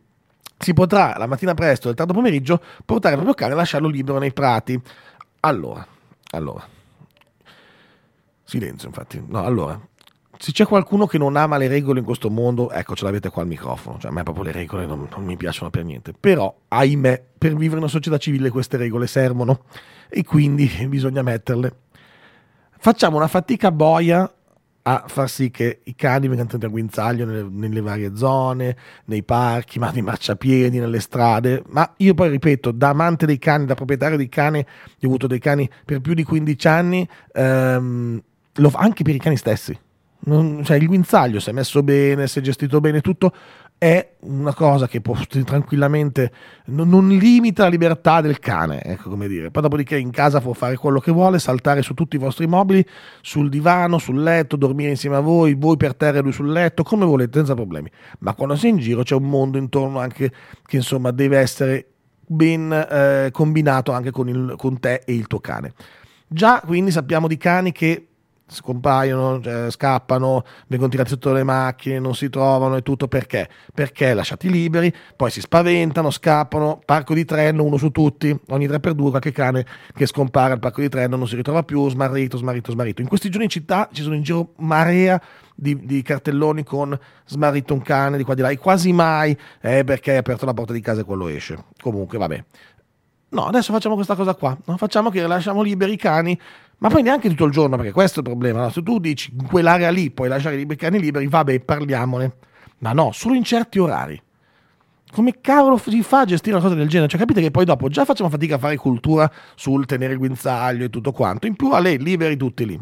si 0.59 0.75
potrà 0.75 1.17
la 1.17 1.27
mattina 1.27 1.55
presto 1.55 1.87
e 1.87 1.93
il 1.93 1.97
tardo 1.97 2.13
pomeriggio 2.13 2.61
portare 2.85 3.15
il 3.15 3.23
proprio 3.23 3.35
cane 3.35 3.53
e 3.53 3.57
lasciarlo 3.57 3.89
libero 3.89 4.19
nei 4.19 4.33
prati. 4.33 4.81
Allora, 5.41 5.87
allora, 6.33 6.67
Silenzio, 8.49 8.89
infatti. 8.89 9.23
No, 9.25 9.45
allora, 9.45 9.79
se 10.39 10.53
c'è 10.53 10.65
qualcuno 10.65 11.07
che 11.07 11.19
non 11.19 11.37
ama 11.37 11.59
le 11.59 11.69
regole 11.69 11.99
in 11.99 12.05
questo 12.05 12.31
mondo, 12.31 12.71
ecco, 12.71 12.95
ce 12.95 13.05
l'avete 13.05 13.29
qua 13.29 13.43
al 13.43 13.49
microfono. 13.49 13.99
Cioè, 13.99 14.11
a 14.11 14.15
me 14.15 14.23
proprio 14.23 14.45
le 14.45 14.53
regole 14.53 14.87
non, 14.87 15.07
non 15.11 15.25
mi 15.25 15.37
piacciono 15.37 15.69
per 15.69 15.85
niente. 15.85 16.15
Però, 16.19 16.55
ahimè, 16.69 17.25
per 17.37 17.51
vivere 17.51 17.73
in 17.77 17.83
una 17.83 17.89
società 17.89 18.17
civile 18.17 18.49
queste 18.49 18.79
regole 18.79 19.07
servono 19.07 19.65
e 20.09 20.25
quindi 20.25 20.67
bisogna 20.89 21.21
metterle. 21.21 21.77
Facciamo 22.79 23.17
una 23.17 23.29
fatica 23.29 23.71
boia 23.71 24.33
a 24.89 25.05
far 25.07 25.29
sì 25.29 25.51
che 25.51 25.81
i 25.85 25.95
cani 25.95 26.29
vengano 26.29 26.49
tenuti 26.49 26.65
a 26.65 26.71
guinzaglio 26.71 27.27
nelle, 27.27 27.47
nelle, 27.51 27.83
varie 27.83 28.17
zone, 28.17 28.75
nei 29.05 29.23
parchi, 29.23 29.79
ma 29.79 29.91
nei 29.91 30.01
marciapiedi, 30.01 30.79
nelle 30.79 31.01
strade. 31.01 31.63
Ma 31.69 31.93
io 31.99 32.15
poi 32.15 32.31
ripeto, 32.31 32.71
da 32.71 32.89
amante 32.89 33.27
dei 33.27 33.39
cani, 33.39 33.67
da 33.67 33.75
proprietario 33.75 34.17
di 34.17 34.31
cani, 34.31 34.61
ho 34.61 35.07
avuto 35.07 35.27
dei 35.27 35.41
cani 35.41 35.69
per 35.85 36.01
più 36.01 36.15
di 36.15 36.25
15 36.25 36.69
anni, 36.69 37.07
ehm, 37.33 38.23
lo, 38.55 38.71
anche 38.75 39.03
per 39.03 39.15
i 39.15 39.19
cani 39.19 39.37
stessi. 39.37 39.79
Non, 40.21 40.65
cioè 40.65 40.79
il 40.79 40.87
guinzaglio, 40.87 41.39
se 41.39 41.51
è 41.51 41.55
messo 41.55 41.83
bene, 41.83 42.27
se 42.27 42.41
è 42.41 42.43
gestito 42.43 42.81
bene 42.81 43.03
tutto, 43.03 43.33
è 43.79 44.15
una 44.21 44.53
cosa 44.53 44.89
che 44.89 45.01
può 45.01 45.17
tranquillamente 45.45 46.33
non, 46.67 46.89
non, 46.89 47.09
limita 47.09 47.63
la 47.63 47.69
libertà 47.69 48.21
del 48.21 48.41
cane, 48.41 48.83
ecco 48.83 49.09
come 49.09 49.29
dire. 49.29 49.53
Poi 49.53 49.63
dopodiché 49.63 49.97
in 49.97 50.11
casa 50.11 50.41
può 50.41 50.53
fare 50.53 50.77
quello 50.77 50.99
che 50.99 51.13
vuole, 51.13 51.39
saltare 51.39 51.83
su 51.83 51.95
tutti 51.95 52.17
i 52.17 52.19
vostri 52.19 52.49
mobili, 52.49 52.85
sul 53.23 53.49
divano, 53.49 53.99
sul 53.99 54.21
letto, 54.21 54.57
dormire 54.57 54.91
insieme 54.91 55.17
a 55.17 55.21
voi, 55.21 55.55
voi 55.55 55.77
per 55.77 55.95
terra 55.95 56.19
e 56.19 56.23
lui 56.23 56.33
sul 56.33 56.51
letto, 56.51 56.83
come 56.83 57.05
volete, 57.05 57.39
senza 57.39 57.55
problemi. 57.55 57.89
Ma 58.19 58.35
quando 58.35 58.57
sei 58.57 58.71
in 58.71 58.79
giro 58.79 59.05
c'è 59.05 59.15
un 59.15 59.29
mondo 59.29 59.59
intorno 59.59 60.01
anche 60.01 60.33
che 60.67 60.77
insomma 60.77 61.13
deve 61.13 61.39
essere 61.39 61.87
ben 62.27 62.73
eh, 62.73 63.31
combinato 63.31 63.93
anche 63.93 64.11
con, 64.11 64.29
il, 64.29 64.55
con 64.59 64.81
te 64.81 65.03
e 65.05 65.15
il 65.15 65.29
tuo 65.29 65.39
cane. 65.39 65.73
Già 66.27 66.61
quindi 66.67 66.91
sappiamo 66.91 67.29
di 67.29 67.37
cani 67.37 67.71
che 67.71 68.08
scompaiono, 68.49 69.41
cioè, 69.43 69.71
scappano, 69.71 70.45
vengono 70.67 70.91
tirati 70.91 71.11
sotto 71.11 71.33
le 71.33 71.43
macchine, 71.43 71.99
non 71.99 72.15
si 72.15 72.29
trovano 72.31 72.77
e 72.77 72.83
tutto 72.83 73.07
perché? 73.09 73.49
Perché 73.73 74.15
lasciati 74.15 74.51
liberi, 74.51 74.93
poi 75.17 75.31
si 75.31 75.41
spaventano, 75.41 76.11
scappano, 76.11 76.81
parco 76.85 77.15
di 77.15 77.25
treno, 77.25 77.63
uno 77.63 77.77
su 77.77 77.91
tutti, 77.91 78.37
ogni 78.49 78.67
3x2 78.67 79.11
qualche 79.11 79.33
cane 79.33 79.67
che 79.95 80.07
scompare 80.07 80.55
al 80.55 80.59
parco 80.59 80.81
di 80.81 80.89
treno 80.89 81.17
non 81.17 81.29
si 81.29 81.37
ritrova 81.37 81.63
più, 81.63 81.89
smarrito, 81.89 82.37
smarrito, 82.37 82.73
smarrito. 82.73 83.03
In 83.03 83.09
questi 83.09 83.29
giorni 83.29 83.45
in 83.45 83.51
città 83.51 83.89
ci 83.93 84.03
sono 84.03 84.15
in 84.15 84.23
giro 84.23 84.53
marea 84.57 85.21
di, 85.55 85.85
di 85.85 86.03
cartelloni 86.03 86.63
con 86.63 86.99
smarrito 87.27 87.75
un 87.75 87.83
cane 87.83 88.17
di 88.17 88.23
qua 88.23 88.35
di 88.35 88.43
là 88.43 88.51
e 88.51 88.59
quasi 88.59 88.93
mai 88.93 89.37
è 89.61 89.83
perché 89.83 90.13
hai 90.13 90.17
aperto 90.19 90.47
la 90.47 90.55
porta 90.55 90.73
di 90.73 90.81
casa 90.81 91.01
e 91.01 91.05
quello 91.05 91.29
esce. 91.29 91.65
Comunque 91.81 92.17
vabbè. 92.17 92.45
No, 93.31 93.45
adesso 93.45 93.75
facciamo 93.75 93.95
questa 93.95 94.15
cosa 94.15 94.35
qua, 94.35 94.57
no? 94.65 94.79
facciamo 94.79 95.11
che 95.11 95.27
lasciamo 95.27 95.61
liberi 95.61 95.93
i 95.93 95.97
cani 95.99 96.39
ma 96.79 96.89
poi 96.89 97.03
neanche 97.03 97.29
tutto 97.29 97.45
il 97.45 97.53
giorno, 97.53 97.77
perché 97.77 97.93
questo 97.93 98.21
è 98.21 98.23
il 98.23 98.29
problema. 98.29 98.63
No? 98.63 98.71
Se 98.71 98.83
tu 98.83 98.99
dici 98.99 99.33
in 99.39 99.47
quell'area 99.47 99.91
lì 99.91 100.11
puoi 100.11 100.29
lasciare 100.29 100.61
i 100.61 100.77
cani 100.77 101.01
liberi, 101.01 101.27
vabbè, 101.27 101.61
parliamone. 101.61 102.37
Ma 102.79 102.93
no, 102.93 103.11
solo 103.13 103.35
in 103.35 103.43
certi 103.43 103.79
orari. 103.79 104.21
Come 105.11 105.41
cavolo 105.41 105.79
si 105.79 106.03
fa 106.03 106.21
a 106.21 106.25
gestire 106.27 106.55
una 106.55 106.63
cosa 106.63 106.77
del 106.77 106.89
genere? 106.89 107.09
Cioè, 107.09 107.19
capite 107.19 107.41
che 107.41 107.51
poi 107.51 107.65
dopo 107.65 107.89
già 107.89 108.05
facciamo 108.05 108.29
fatica 108.29 108.57
a 108.57 108.59
fare 108.59 108.77
cultura 108.77 109.31
sul 109.55 109.87
tenere 109.87 110.13
il 110.13 110.19
guinzaglio 110.19 110.85
e 110.85 110.91
tutto 110.91 111.13
quanto. 111.13 111.47
In 111.47 111.57
più 111.57 111.71
a 111.73 111.79
lei, 111.79 111.99
liberi 111.99 112.37
tutti 112.37 112.67
lì. 112.67 112.79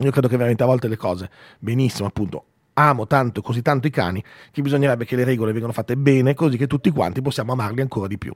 Io 0.00 0.10
credo 0.12 0.28
che 0.28 0.36
veramente 0.36 0.62
a 0.62 0.66
volte 0.66 0.86
le 0.86 0.96
cose, 0.96 1.28
benissimo, 1.58 2.06
appunto, 2.06 2.44
amo 2.74 3.08
tanto, 3.08 3.42
così 3.42 3.60
tanto 3.60 3.88
i 3.88 3.90
cani, 3.90 4.22
che 4.52 4.62
bisognerebbe 4.62 5.04
che 5.04 5.16
le 5.16 5.24
regole 5.24 5.50
vengano 5.50 5.72
fatte 5.72 5.96
bene, 5.96 6.34
così 6.34 6.56
che 6.56 6.68
tutti 6.68 6.90
quanti 6.90 7.20
possiamo 7.20 7.52
amarli 7.52 7.80
ancora 7.80 8.06
di 8.06 8.16
più. 8.16 8.32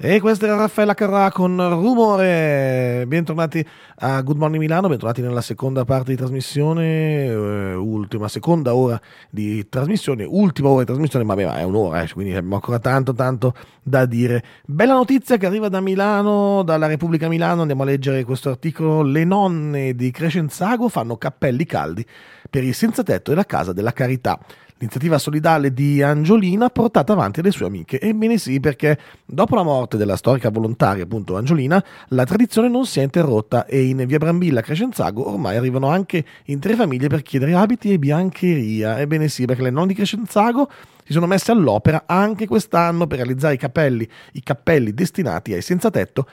E 0.00 0.20
questa 0.20 0.46
era 0.46 0.54
Raffaella 0.54 0.94
Carrà 0.94 1.32
con 1.32 1.56
Rumore. 1.56 3.02
Bentornati 3.08 3.66
a 3.96 4.22
Good 4.22 4.36
Morning 4.36 4.62
Milano, 4.62 4.86
bentornati 4.86 5.22
nella 5.22 5.40
seconda 5.40 5.84
parte 5.84 6.12
di 6.12 6.16
trasmissione, 6.16 7.24
eh, 7.24 7.74
ultima, 7.74 8.28
seconda 8.28 8.76
ora 8.76 9.00
di 9.28 9.68
trasmissione, 9.68 10.22
ultima 10.22 10.68
ora 10.68 10.82
di 10.82 10.84
trasmissione, 10.84 11.24
ma, 11.24 11.34
beh, 11.34 11.52
è 11.52 11.64
un'ora, 11.64 12.02
eh, 12.02 12.12
quindi 12.12 12.30
abbiamo 12.30 12.54
ancora 12.54 12.78
tanto 12.78 13.12
tanto 13.12 13.54
da 13.82 14.06
dire. 14.06 14.40
Bella 14.64 14.94
notizia 14.94 15.36
che 15.36 15.46
arriva 15.46 15.68
da 15.68 15.80
Milano, 15.80 16.62
dalla 16.62 16.86
Repubblica 16.86 17.26
Milano, 17.26 17.62
andiamo 17.62 17.82
a 17.82 17.86
leggere 17.86 18.22
questo 18.22 18.50
articolo. 18.50 19.02
Le 19.02 19.24
nonne 19.24 19.96
di 19.96 20.12
Crescenzago 20.12 20.88
fanno 20.88 21.16
cappelli 21.16 21.64
caldi 21.64 22.06
per 22.48 22.62
il 22.62 22.72
senza 22.72 23.02
tetto 23.02 23.32
e 23.32 23.34
la 23.34 23.44
casa 23.44 23.72
della 23.72 23.92
carità 23.92 24.38
l'iniziativa 24.78 25.18
solidale 25.18 25.72
di 25.72 26.02
Angiolina 26.02 26.70
portata 26.70 27.12
avanti 27.12 27.40
dalle 27.40 27.52
sue 27.52 27.66
amiche. 27.66 28.00
Ebbene 28.00 28.38
sì, 28.38 28.60
perché 28.60 28.98
dopo 29.24 29.54
la 29.54 29.62
morte 29.62 29.96
della 29.96 30.16
storica 30.16 30.50
volontaria, 30.50 31.04
appunto 31.04 31.36
Angiolina, 31.36 31.82
la 32.08 32.24
tradizione 32.24 32.68
non 32.68 32.86
si 32.86 33.00
è 33.00 33.02
interrotta 33.02 33.66
e 33.66 33.82
in 33.82 34.04
via 34.06 34.18
Brambilla 34.18 34.60
a 34.60 34.62
Crescenzago 34.62 35.28
ormai 35.28 35.56
arrivano 35.56 35.88
anche 35.88 36.24
intere 36.44 36.74
famiglie 36.74 37.08
per 37.08 37.22
chiedere 37.22 37.54
abiti 37.54 37.92
e 37.92 37.98
biancheria. 37.98 38.98
Ebbene 38.98 39.28
sì, 39.28 39.44
perché 39.44 39.62
le 39.62 39.70
nonne 39.70 39.88
di 39.88 39.94
Crescenzago 39.94 40.70
si 41.04 41.12
sono 41.12 41.26
messe 41.26 41.50
all'opera 41.50 42.04
anche 42.06 42.46
quest'anno 42.46 43.06
per 43.06 43.18
realizzare 43.18 43.54
i 43.54 43.58
cappelli, 43.58 44.08
i 44.32 44.42
cappelli 44.42 44.92
destinati 44.92 45.54
ai 45.54 45.62
senza 45.62 45.90
tetto 45.90 46.26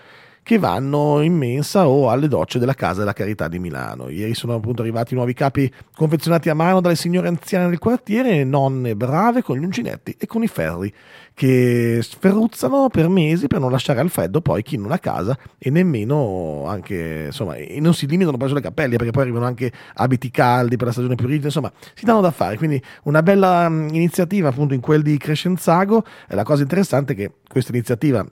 che 0.46 0.60
vanno 0.60 1.22
in 1.22 1.36
mensa 1.36 1.88
o 1.88 2.12
alle 2.12 2.28
docce 2.28 2.60
della 2.60 2.76
Casa 2.76 3.00
della 3.00 3.14
Carità 3.14 3.48
di 3.48 3.58
Milano. 3.58 4.10
Ieri 4.10 4.36
sono 4.36 4.54
appunto 4.54 4.84
arrivati 4.84 5.16
nuovi 5.16 5.34
capi 5.34 5.74
confezionati 5.96 6.50
a 6.50 6.54
mano 6.54 6.82
dalle 6.82 6.96
signore 6.96 7.30
anziane 7.30 7.68
del 7.68 7.80
quartiere, 7.80 8.44
nonne 8.44 8.96
brave 8.96 9.42
con 9.42 9.58
gli 9.58 9.64
uncinetti 9.64 10.16
e 10.20 10.28
con 10.28 10.44
i 10.44 10.48
ferri, 10.48 10.94
che 11.34 11.98
sferruzzano 12.00 12.90
per 12.90 13.10
mesi 13.10 13.48
per 13.48 13.60
non 13.60 13.72
lasciare 13.72 14.02
al 14.02 14.12
freddo 14.12 14.40
poi 14.40 14.62
chi 14.62 14.76
in 14.76 14.84
una 14.84 15.00
casa 15.00 15.36
e 15.58 15.72
nemmeno 15.72 16.66
anche, 16.68 17.24
insomma, 17.26 17.56
e 17.56 17.80
non 17.80 17.96
si 17.96 18.06
limitano 18.06 18.38
poi 18.38 18.50
sulle 18.50 18.62
cappelle 18.62 18.98
perché 18.98 19.12
poi 19.12 19.24
arrivano 19.24 19.46
anche 19.46 19.72
abiti 19.96 20.30
caldi 20.30 20.76
per 20.76 20.86
la 20.86 20.94
stagione 20.94 21.16
più 21.16 21.26
rigida, 21.26 21.48
insomma, 21.48 21.74
si 21.96 22.06
danno 22.06 22.22
da 22.22 22.30
fare. 22.30 22.58
Quindi 22.58 22.80
una 23.06 23.24
bella 23.24 23.66
iniziativa 23.66 24.50
appunto 24.50 24.76
in 24.76 24.80
quel 24.80 25.02
di 25.02 25.18
Crescenzago. 25.18 26.06
E 26.30 26.36
la 26.36 26.44
cosa 26.44 26.62
interessante 26.62 27.14
è 27.14 27.16
che 27.16 27.32
questa 27.48 27.72
iniziativa 27.72 28.24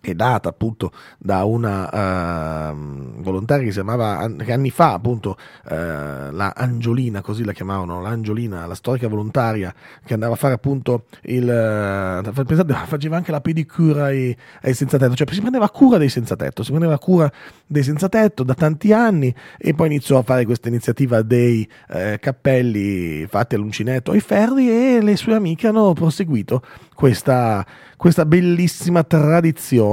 è 0.00 0.14
data 0.14 0.48
appunto 0.48 0.92
da 1.18 1.44
una 1.44 2.70
uh, 2.70 3.20
volontaria 3.20 3.64
che 3.64 3.70
si 3.70 3.82
chiamava 3.82 4.30
che 4.38 4.52
anni 4.52 4.70
fa 4.70 4.92
appunto 4.92 5.36
uh, 5.64 6.30
la 6.30 6.52
Angiolina 6.54 7.20
così 7.20 7.44
la 7.44 7.52
chiamavano 7.52 8.00
l'Angiolina 8.00 8.64
la 8.66 8.76
storica 8.76 9.08
volontaria 9.08 9.74
che 10.04 10.14
andava 10.14 10.34
a 10.34 10.36
fare 10.36 10.54
appunto 10.54 11.06
il 11.22 11.42
uh, 11.42 12.44
pensate, 12.44 12.74
faceva 12.86 13.16
anche 13.16 13.32
la 13.32 13.40
pedicura 13.40 14.04
ai, 14.04 14.34
ai 14.62 14.74
senza 14.74 14.98
tetto 14.98 15.16
cioè 15.16 15.26
si 15.32 15.40
prendeva 15.40 15.68
cura 15.68 15.98
dei 15.98 16.08
senza 16.08 16.36
tetto 16.36 16.62
si 16.62 16.70
prendeva 16.70 16.98
cura 16.98 17.30
dei 17.66 17.82
senza 17.82 18.08
tetto 18.08 18.44
da 18.44 18.54
tanti 18.54 18.92
anni 18.92 19.34
e 19.58 19.74
poi 19.74 19.88
iniziò 19.88 20.18
a 20.18 20.22
fare 20.22 20.44
questa 20.44 20.68
iniziativa 20.68 21.22
dei 21.22 21.68
eh, 21.88 22.18
cappelli 22.20 23.26
fatti 23.26 23.56
all'uncinetto 23.56 24.12
ai 24.12 24.20
ferri 24.20 24.70
e 24.70 25.02
le 25.02 25.16
sue 25.16 25.34
amiche 25.34 25.66
hanno 25.66 25.92
proseguito 25.92 26.62
questa 26.94 27.66
questa 27.96 28.24
bellissima 28.24 29.02
tradizione 29.02 29.87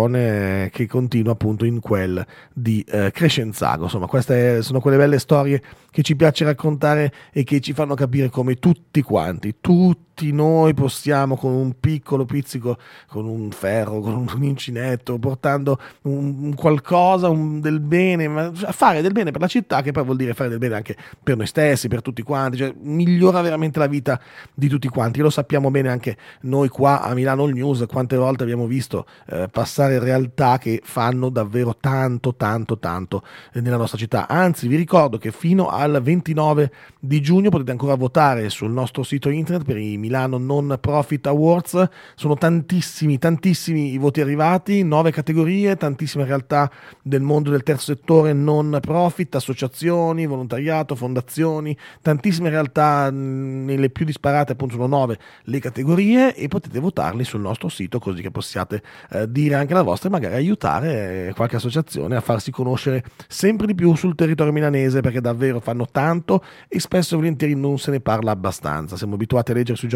che 0.72 0.88
continua 0.88 1.34
appunto 1.34 1.66
in 1.66 1.80
quel 1.80 2.26
di 2.54 2.86
eh, 2.88 3.12
Crescenzago. 3.12 3.84
Insomma, 3.84 4.08
queste 4.08 4.62
sono 4.62 4.80
quelle 4.80 4.98
belle 4.98 5.20
storie 5.20 5.62
che 5.92 6.02
ci 6.02 6.16
piace 6.16 6.46
raccontare 6.46 7.12
e 7.34 7.44
che 7.44 7.60
ci 7.60 7.74
fanno 7.74 7.96
capire 7.96 8.30
come 8.30 8.56
tutti 8.56 9.02
quanti, 9.02 9.56
tutti 9.60 10.06
tutti 10.16 10.32
noi 10.32 10.74
possiamo 10.74 11.36
con 11.36 11.52
un 11.52 11.78
piccolo 11.78 12.24
pizzico, 12.24 12.78
con 13.08 13.26
un 13.26 13.52
ferro, 13.52 14.00
con 14.00 14.26
un 14.34 14.44
incinetto, 14.44 15.20
portando 15.20 15.78
un, 16.04 16.38
un 16.42 16.56
qualcosa, 16.56 17.28
un, 17.28 17.60
del 17.60 17.82
bene, 17.82 18.30
ma 18.30 18.50
fare 18.54 19.02
del 19.02 19.12
bene 19.12 19.32
per 19.32 19.42
la 19.42 19.48
città, 19.48 19.82
che 19.82 19.92
poi 19.92 20.06
vuol 20.06 20.16
dire 20.16 20.34
fare 20.34 20.48
del 20.48 20.58
bene 20.58 20.76
anche 20.76 20.96
per 21.22 21.36
noi 21.36 21.48
stessi, 21.48 21.90
per 21.90 22.02
tutti 22.02 22.22
quanti, 22.22 22.56
cioè 22.56 22.74
migliora 22.80 23.42
veramente 23.42 23.78
la 23.78 23.88
vita 23.88 24.18
di 24.54 24.70
tutti 24.70 24.88
quanti. 24.88 25.20
Lo 25.20 25.30
sappiamo 25.30 25.70
bene 25.70 25.90
anche 25.90 26.16
noi 26.42 26.70
qua 26.70 27.02
a 27.02 27.14
Milano 27.14 27.44
All 27.44 27.52
News, 27.52 27.84
quante 27.86 28.16
volte 28.16 28.44
abbiamo 28.44 28.68
visto 28.68 29.06
eh, 29.28 29.50
passare 29.52 30.00
realtà 30.00 30.58
che 30.58 30.80
fanno 30.82 31.28
davvero 31.28 31.76
tanto, 31.78 32.36
tanto, 32.36 32.80
tanto 32.80 33.22
nella 33.56 33.76
nostra 33.76 33.98
città. 33.98 34.30
Anzi, 34.30 34.70
vi 34.70 34.78
ricordo 34.78 35.18
che 35.18 35.34
fino 35.34 35.68
al 35.68 36.00
29 36.02 36.72
di 37.02 37.20
giugno 37.20 37.50
potete 37.50 37.72
ancora 37.72 37.96
votare 37.96 38.50
sul 38.50 38.72
nostro 38.72 39.04
sito 39.04 39.28
internet 39.28 39.66
per 39.66 39.76
i 39.76 39.98
Milano 40.06 40.38
Non 40.38 40.78
Profit 40.80 41.26
Awards. 41.28 41.90
Sono 42.14 42.36
tantissimi, 42.36 43.18
tantissimi 43.18 43.94
i 43.94 43.98
voti 43.98 44.22
arrivati, 44.22 44.84
nove 44.84 45.12
categorie, 45.12 45.76
tantissime 45.78 46.26
realtà 46.26 46.72
del 47.02 47.22
mondo 47.22 47.50
del 47.50 47.64
terzo 47.64 47.94
settore 47.96 48.34
non 48.34 48.78
profit, 48.82 49.36
associazioni, 49.36 50.28
volontariato, 50.28 50.96
fondazioni, 50.96 51.76
tantissime 52.02 52.50
realtà 52.50 53.10
nelle 53.10 53.90
più 53.90 54.06
disparate, 54.06 54.52
appunto 54.52 54.76
sono 54.76 54.88
nove 54.88 55.18
le 55.44 55.60
categorie 55.60 56.36
e 56.36 56.48
potete 56.48 56.80
votarli 56.80 57.24
sul 57.24 57.42
nostro 57.42 57.68
sito 57.70 58.00
così 58.00 58.22
che 58.22 58.32
possiate 58.32 58.84
eh, 59.10 59.30
dire 59.30 59.56
anche 59.56 59.74
la 59.74 59.82
vostra 59.82 60.10
e 60.10 60.12
magari 60.12 60.36
aiutare 60.36 61.34
qualche 61.36 61.56
associazione 61.56 62.16
a 62.16 62.22
farsi 62.22 62.52
conoscere 62.52 63.04
sempre 63.28 63.66
di 63.66 63.74
più 63.74 63.96
sul 63.96 64.16
territorio 64.16 64.54
milanese 64.54 65.02
perché 65.02 65.22
davvero 65.22 65.60
fanno 65.60 65.88
tanto 65.92 66.44
e 66.68 66.80
spesso 66.80 67.16
e 67.16 67.18
volentieri 67.18 67.56
non 67.56 67.80
se 67.80 67.90
ne 67.92 68.00
parla 68.00 68.32
abbastanza. 68.32 68.98
Siamo 68.98 69.16
abituati 69.16 69.52
a 69.52 69.54
leggere 69.56 69.78
sui 69.78 69.88
giornali 69.88 69.95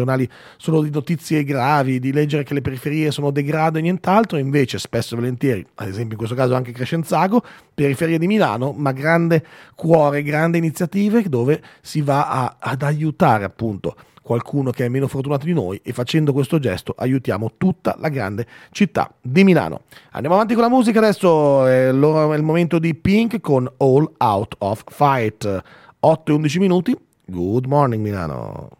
solo 0.56 0.82
di 0.82 0.90
notizie 0.90 1.44
gravi, 1.44 1.98
di 1.98 2.12
leggere 2.12 2.44
che 2.44 2.54
le 2.54 2.60
periferie 2.60 3.10
sono 3.10 3.30
degrado 3.30 3.78
e 3.78 3.82
nient'altro, 3.82 4.38
invece 4.38 4.78
spesso 4.78 5.14
e 5.14 5.18
volentieri, 5.18 5.66
ad 5.76 5.88
esempio 5.88 6.12
in 6.12 6.16
questo 6.18 6.34
caso 6.34 6.54
anche 6.54 6.72
Crescenzago, 6.72 7.42
periferia 7.74 8.18
di 8.18 8.26
Milano, 8.26 8.72
ma 8.72 8.92
grande 8.92 9.44
cuore, 9.74 10.22
grandi 10.22 10.58
iniziative 10.58 11.22
dove 11.28 11.62
si 11.80 12.00
va 12.00 12.28
a, 12.28 12.56
ad 12.58 12.82
aiutare 12.82 13.44
appunto 13.44 13.96
qualcuno 14.22 14.70
che 14.70 14.84
è 14.84 14.88
meno 14.88 15.08
fortunato 15.08 15.44
di 15.44 15.52
noi 15.52 15.80
e 15.82 15.92
facendo 15.92 16.32
questo 16.32 16.60
gesto 16.60 16.94
aiutiamo 16.96 17.52
tutta 17.56 17.96
la 17.98 18.08
grande 18.08 18.46
città 18.70 19.12
di 19.20 19.42
Milano. 19.42 19.82
Andiamo 20.12 20.36
avanti 20.36 20.54
con 20.54 20.62
la 20.62 20.68
musica 20.68 20.98
adesso, 20.98 21.66
è 21.66 21.88
il 21.88 22.42
momento 22.42 22.78
di 22.78 22.94
Pink 22.94 23.40
con 23.40 23.68
All 23.78 24.08
Out 24.18 24.54
of 24.58 24.84
Fight. 24.86 25.62
8 26.02 26.32
e 26.32 26.34
11 26.34 26.58
minuti. 26.58 26.96
Good 27.26 27.66
morning 27.66 28.02
Milano. 28.02 28.79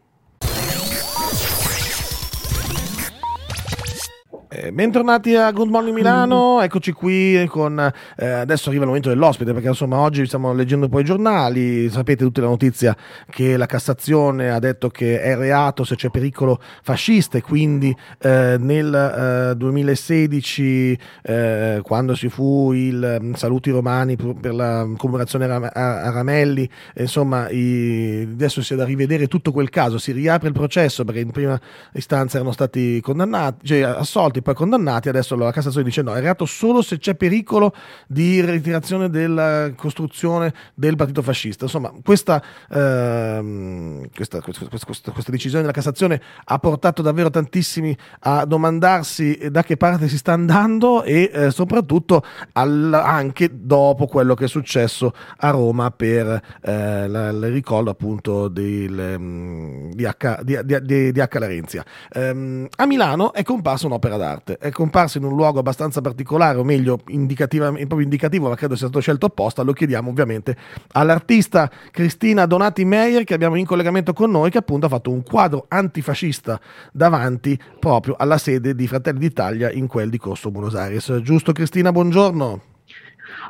Eh, 4.53 4.73
bentornati 4.73 5.37
a 5.37 5.53
Good 5.53 5.69
Morning 5.69 5.95
Milano, 5.95 6.59
eccoci 6.61 6.91
qui 6.91 7.47
con, 7.47 7.79
eh, 8.17 8.27
adesso 8.27 8.67
arriva 8.67 8.83
il 8.83 8.89
momento 8.89 9.09
dell'ospite 9.09 9.53
perché 9.53 9.69
insomma 9.69 9.99
oggi 9.99 10.27
stiamo 10.27 10.53
leggendo 10.53 10.89
poi 10.89 11.03
i 11.03 11.05
giornali, 11.05 11.89
sapete 11.89 12.25
tutta 12.25 12.41
la 12.41 12.49
notizia 12.49 12.97
che 13.31 13.57
la 13.57 13.67
Cassazione 13.67 14.51
ha 14.51 14.59
detto 14.59 14.89
che 14.89 15.21
è 15.23 15.37
reato 15.37 15.85
se 15.85 15.95
c'è 15.95 16.11
pericolo 16.11 16.61
fascista 16.83 17.39
e 17.39 17.43
quindi 17.43 17.97
eh, 18.19 18.57
nel 18.59 19.55
2016 19.57 20.99
eh, 21.23 21.33
eh, 21.77 21.81
quando 21.83 22.17
ci 22.17 22.29
fu 22.29 22.73
il 22.73 23.19
um, 23.21 23.35
Saluti 23.35 23.71
Romani 23.71 24.17
per 24.17 24.53
la 24.53 24.85
commemorazione 24.97 25.45
a, 25.45 25.71
a 25.71 26.11
Ramelli, 26.11 26.69
insomma 26.97 27.49
i, 27.51 28.27
adesso 28.33 28.63
si 28.63 28.73
è 28.73 28.77
da 28.77 28.85
rivedere 28.85 29.29
tutto 29.29 29.53
quel 29.53 29.71
caso, 29.71 29.97
si 29.99 30.11
riapre 30.11 30.49
il 30.49 30.55
processo 30.55 31.05
perché 31.05 31.21
in 31.21 31.31
prima 31.31 31.57
istanza 31.93 32.39
erano 32.39 32.51
stati 32.51 33.01
condannati, 33.01 33.65
cioè 33.65 33.83
assolti 33.83 34.39
stati 34.41 34.43
poi 34.43 34.55
condannati, 34.55 35.09
adesso 35.09 35.37
la 35.37 35.53
Cassazione 35.53 35.85
dice 35.85 36.03
no, 36.03 36.15
è 36.15 36.21
reato 36.21 36.45
solo 36.45 36.83
se 36.83 36.99
c'è 36.99 37.15
pericolo 37.15 37.75
di 38.07 38.41
ritirazione 38.41 39.09
della 39.09 39.71
costruzione 39.77 40.53
del 40.75 40.97
partito 40.97 41.23
fascista. 41.23 41.65
Insomma, 41.65 41.93
questa, 42.03 42.43
ehm, 42.71 44.09
questa, 44.15 44.41
questa, 44.41 44.67
questa, 44.67 45.31
decisione 45.31 45.63
della 45.63 45.75
Cassazione 45.75 46.21
ha 46.45 46.59
portato 46.59 47.03
davvero 47.03 47.31
tantissimi 47.31 47.97
a 48.21 48.45
domandarsi 48.45 49.49
da 49.51 49.63
che 49.63 49.77
parte 49.77 50.09
si 50.09 50.17
sta 50.17 50.33
andando 50.33 51.03
e 51.03 51.31
eh, 51.33 51.51
soprattutto 51.51 52.25
al, 52.53 52.93
anche 52.93 53.51
dopo 53.53 54.07
quello 54.07 54.35
che 54.35 54.47
è 54.47 54.49
successo 54.49 55.13
a 55.39 55.51
Roma 55.51 55.91
per 55.91 56.41
eh, 56.63 57.09
la, 57.09 57.29
il 57.29 57.51
ricordo 57.51 57.91
appunto 57.91 58.49
del, 58.49 59.17
um, 59.17 59.93
di, 59.93 60.05
H, 60.05 60.43
di, 60.43 60.59
di, 60.65 61.13
di 61.13 61.21
H. 61.21 61.39
Larenzia. 61.39 61.85
Um, 62.15 62.67
a 62.77 62.87
Milano 62.87 63.33
è 63.33 63.43
comparsa 63.43 63.87
un'opera 63.87 64.17
d'arte 64.17 64.30
d'arte. 64.31 64.59
È 64.59 64.71
comparso 64.71 65.19
in 65.19 65.25
un 65.25 65.35
luogo 65.35 65.59
abbastanza 65.59 66.01
particolare, 66.01 66.59
o 66.59 66.65
meglio, 66.65 66.97
proprio 66.97 68.01
indicativo, 68.01 68.49
ma 68.49 68.55
credo 68.55 68.77
sia 68.77 68.87
stato 68.87 69.01
scelto 69.01 69.27
apposta. 69.27 69.63
Lo 69.63 69.73
chiediamo 69.73 70.11
ovviamente 70.11 70.57
all'artista 70.93 71.71
Cristina 71.91 72.47
Donati 72.47 72.85
Meyer, 72.85 73.25
che 73.25 73.35
abbiamo 73.35 73.57
in 73.57 73.67
collegamento 73.67 74.13
con 74.13 74.31
noi, 74.31 74.51
che 74.51 74.59
appunto 74.59 74.87
ha 74.87 74.89
fatto 74.89 75.11
un 75.11 75.23
quadro 75.23 75.67
antifascista 75.69 76.61
davanti 76.93 77.59
proprio 77.79 78.15
alla 78.17 78.39
sede 78.39 78.75
di 78.75 78.87
Fratelli 78.87 79.19
d'Italia 79.19 79.71
in 79.71 79.87
quel 79.87 80.11
di 80.11 80.19
Corso 80.19 80.51
Buenos 80.51 80.75
Aires. 80.75 81.21
Giusto, 81.23 81.53
Cristina? 81.53 81.93
Buongiorno. 81.93 82.63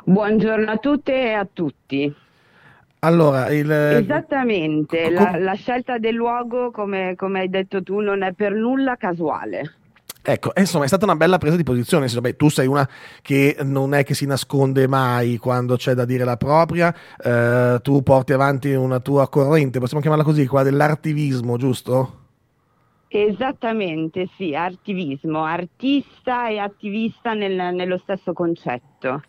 Buongiorno 0.03 0.71
a 0.71 0.77
tutte 0.77 1.13
e 1.13 1.33
a 1.33 1.47
tutti. 1.51 2.13
Allora, 3.03 3.49
il... 3.49 3.71
Esattamente, 3.71 5.11
com... 5.11 5.13
la, 5.13 5.37
la, 5.39 5.53
scelta 5.53 5.97
del 5.97 6.13
luogo, 6.13 6.69
come, 6.69 7.15
come 7.15 7.39
hai 7.39 7.49
detto 7.49 7.81
tu, 7.81 7.99
non 7.99 8.21
è 8.21 8.31
per 8.33 8.53
nulla 8.53 8.95
casuale. 8.95 9.80
Ecco, 10.23 10.51
insomma, 10.55 10.83
è 10.83 10.87
stata 10.87 11.05
una 11.05 11.15
bella 11.15 11.37
presa 11.39 11.55
di 11.55 11.63
posizione. 11.63 12.07
Senso, 12.07 12.21
beh, 12.21 12.35
tu 12.35 12.49
sei 12.49 12.67
una 12.67 12.87
che 13.21 13.57
non 13.63 13.93
è 13.93 14.03
che 14.03 14.13
si 14.13 14.25
nasconde 14.25 14.87
mai 14.87 15.37
quando 15.37 15.75
c'è 15.75 15.93
da 15.93 16.05
dire 16.05 16.23
la 16.23 16.37
propria, 16.37 16.93
eh, 17.17 17.79
tu 17.81 18.03
porti 18.03 18.33
avanti 18.33 18.71
una 18.73 18.99
tua 18.99 19.27
corrente, 19.29 19.79
possiamo 19.79 20.01
chiamarla 20.01 20.25
così, 20.25 20.45
quella 20.45 20.63
dell'artivismo, 20.63 21.57
giusto? 21.57 22.19
Esattamente, 23.07 24.29
sì, 24.37 24.55
artivismo, 24.55 25.43
artista 25.43 26.47
e 26.47 26.59
attivista 26.59 27.33
nel, 27.33 27.73
nello 27.73 27.97
stesso 27.97 28.31
concetto 28.31 29.21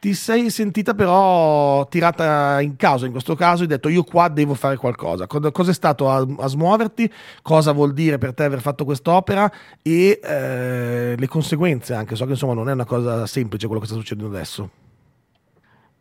ti 0.00 0.14
sei 0.14 0.50
sentita 0.50 0.94
però 0.94 1.86
tirata 1.86 2.60
in 2.60 2.76
causa 2.76 3.06
in 3.06 3.12
questo 3.12 3.34
caso 3.34 3.62
hai 3.62 3.68
detto 3.68 3.88
io 3.88 4.02
qua 4.02 4.28
devo 4.28 4.54
fare 4.54 4.76
qualcosa 4.76 5.26
cosa 5.26 5.70
è 5.70 5.74
stato 5.74 6.10
a, 6.10 6.26
a 6.38 6.46
smuoverti? 6.46 7.10
Cosa 7.42 7.72
vuol 7.72 7.92
dire 7.92 8.18
per 8.18 8.34
te 8.34 8.44
aver 8.44 8.60
fatto 8.60 8.84
quest'opera? 8.84 9.50
E 9.82 10.20
eh, 10.22 11.14
le 11.16 11.28
conseguenze 11.28 11.94
anche. 11.94 12.16
So 12.16 12.24
che 12.24 12.32
insomma 12.32 12.54
non 12.54 12.68
è 12.68 12.72
una 12.72 12.84
cosa 12.84 13.26
semplice 13.26 13.66
quello 13.66 13.80
che 13.80 13.86
sta 13.86 13.96
succedendo 13.96 14.34
adesso. 14.34 14.70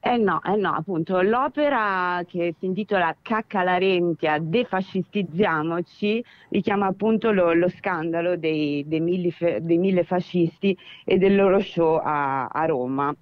Eh 0.01 0.15
no, 0.15 0.41
eh 0.43 0.55
no, 0.55 0.71
appunto, 0.71 1.19
l'opera 1.21 2.23
che 2.25 2.55
si 2.57 2.65
intitola 2.65 3.13
Cacca 3.21 3.63
Larentia, 3.63 4.39
defascistizziamoci, 4.39 6.23
richiama 6.51 6.87
appunto 6.87 7.31
lo, 7.31 7.51
lo 7.51 7.67
scandalo 7.67 8.37
dei, 8.37 8.85
dei, 8.87 9.01
mille, 9.01 9.33
dei, 9.61 9.77
mille, 9.77 10.05
fascisti 10.05 10.75
e 11.03 11.17
del 11.17 11.35
loro 11.35 11.59
show 11.59 11.99
a, 12.01 12.47
a 12.47 12.65
Roma 12.65 13.13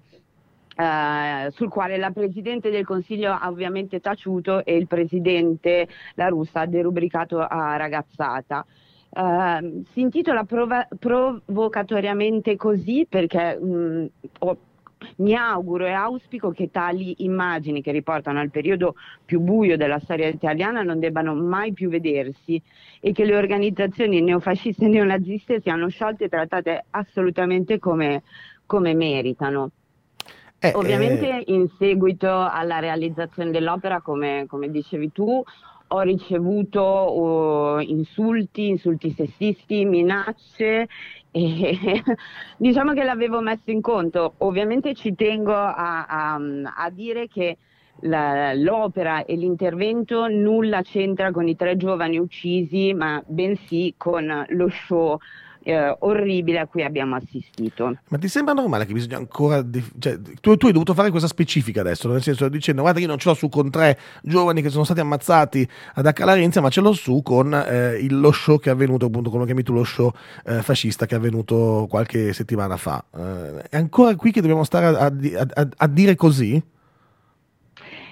eh, 0.80 1.50
sul 1.50 1.68
quale 1.68 1.96
la 1.96 2.12
Presidente 2.12 2.70
del 2.70 2.84
Consiglio 2.84 3.32
ha 3.32 3.48
ovviamente 3.48 3.98
taciuto 3.98 4.64
e 4.64 4.76
il 4.76 4.86
Presidente 4.86 5.88
La 6.14 6.28
Russa 6.28 6.60
ha 6.60 6.66
derubricato 6.66 7.40
a 7.40 7.76
ragazzata. 7.76 8.64
Uh, 9.10 9.82
si 9.90 10.02
intitola 10.02 10.44
prova- 10.44 10.86
provocatoriamente 10.98 12.56
così 12.56 13.06
perché 13.08 13.58
mh, 13.58 13.66
mm, 13.66 14.06
ho, 14.40 14.58
mi 15.16 15.34
auguro 15.34 15.86
e 15.86 15.92
auspico 15.92 16.50
che 16.52 16.70
tali 16.70 17.24
immagini 17.24 17.80
che 17.80 17.90
riportano 17.90 18.38
al 18.38 18.50
periodo 18.50 18.94
più 19.24 19.40
buio 19.40 19.78
della 19.78 19.98
storia 19.98 20.28
italiana 20.28 20.82
non 20.82 21.00
debbano 21.00 21.34
mai 21.34 21.72
più 21.72 21.88
vedersi 21.88 22.62
e 23.00 23.12
che 23.12 23.24
le 23.24 23.34
organizzazioni 23.34 24.20
neofasciste 24.20 24.84
e 24.84 24.88
neonaziste 24.88 25.60
siano 25.60 25.88
sciolte 25.88 26.24
e 26.24 26.28
trattate 26.28 26.84
assolutamente 26.90 27.78
come, 27.78 28.22
come 28.66 28.94
meritano. 28.94 29.70
Eh, 30.60 30.72
Ovviamente 30.74 31.44
eh... 31.44 31.52
in 31.52 31.68
seguito 31.78 32.28
alla 32.28 32.80
realizzazione 32.80 33.50
dell'opera, 33.50 34.00
come, 34.00 34.46
come 34.48 34.70
dicevi 34.70 35.12
tu, 35.12 35.42
ho 35.90 36.00
ricevuto 36.00 36.82
uh, 36.82 37.78
insulti, 37.80 38.68
insulti 38.68 39.10
sessisti, 39.10 39.84
minacce 39.84 40.88
e 41.30 42.02
diciamo 42.58 42.92
che 42.92 43.04
l'avevo 43.04 43.40
messo 43.40 43.70
in 43.70 43.80
conto. 43.80 44.34
Ovviamente 44.38 44.94
ci 44.94 45.14
tengo 45.14 45.54
a, 45.54 46.06
a, 46.06 46.34
a 46.34 46.90
dire 46.90 47.28
che 47.28 47.56
la, 48.02 48.52
l'opera 48.54 49.24
e 49.24 49.34
l'intervento 49.36 50.28
nulla 50.28 50.82
c'entra 50.82 51.30
con 51.30 51.48
i 51.48 51.56
tre 51.56 51.76
giovani 51.76 52.18
uccisi, 52.18 52.92
ma 52.94 53.22
bensì 53.26 53.94
con 53.96 54.44
lo 54.48 54.68
show 54.68 55.18
eh, 55.62 55.96
orribile 56.00 56.60
a 56.60 56.66
cui 56.66 56.82
abbiamo 56.82 57.16
assistito. 57.16 57.96
Ma 58.08 58.18
ti 58.18 58.28
sembra 58.28 58.54
normale 58.54 58.86
che 58.86 58.92
bisogna 58.92 59.16
ancora... 59.16 59.62
Dif- 59.62 59.92
cioè, 59.98 60.18
tu, 60.40 60.56
tu, 60.56 60.66
hai 60.66 60.72
dovuto 60.72 60.94
fare 60.94 61.10
questa 61.10 61.28
specifica 61.28 61.80
adesso, 61.80 62.08
nel 62.08 62.22
senso 62.22 62.48
dicendo 62.48 62.82
guarda 62.82 63.00
io 63.00 63.06
non 63.06 63.18
ce 63.18 63.28
l'ho 63.28 63.34
su 63.34 63.48
con 63.48 63.70
tre 63.70 63.98
giovani 64.22 64.62
che 64.62 64.70
sono 64.70 64.84
stati 64.84 65.00
ammazzati 65.00 65.68
ad 65.94 66.06
Accalarenzia, 66.06 66.60
ma 66.60 66.68
ce 66.68 66.80
l'ho 66.80 66.92
su 66.92 67.22
con 67.22 67.52
eh, 67.52 67.98
il, 68.00 68.18
lo 68.18 68.32
show 68.32 68.58
che 68.58 68.70
è 68.70 68.72
avvenuto, 68.72 69.06
appunto 69.06 69.30
come 69.30 69.44
chiami 69.44 69.62
tu, 69.62 69.72
lo 69.72 69.84
show 69.84 70.12
eh, 70.44 70.62
fascista 70.62 71.06
che 71.06 71.14
è 71.14 71.18
avvenuto 71.18 71.86
qualche 71.88 72.32
settimana 72.32 72.76
fa. 72.76 73.04
Eh, 73.14 73.68
è 73.70 73.76
ancora 73.76 74.14
qui 74.16 74.32
che 74.32 74.40
dobbiamo 74.40 74.64
stare 74.64 74.86
a, 74.86 75.06
a, 75.06 75.46
a, 75.54 75.68
a 75.76 75.86
dire 75.86 76.14
così? 76.14 76.62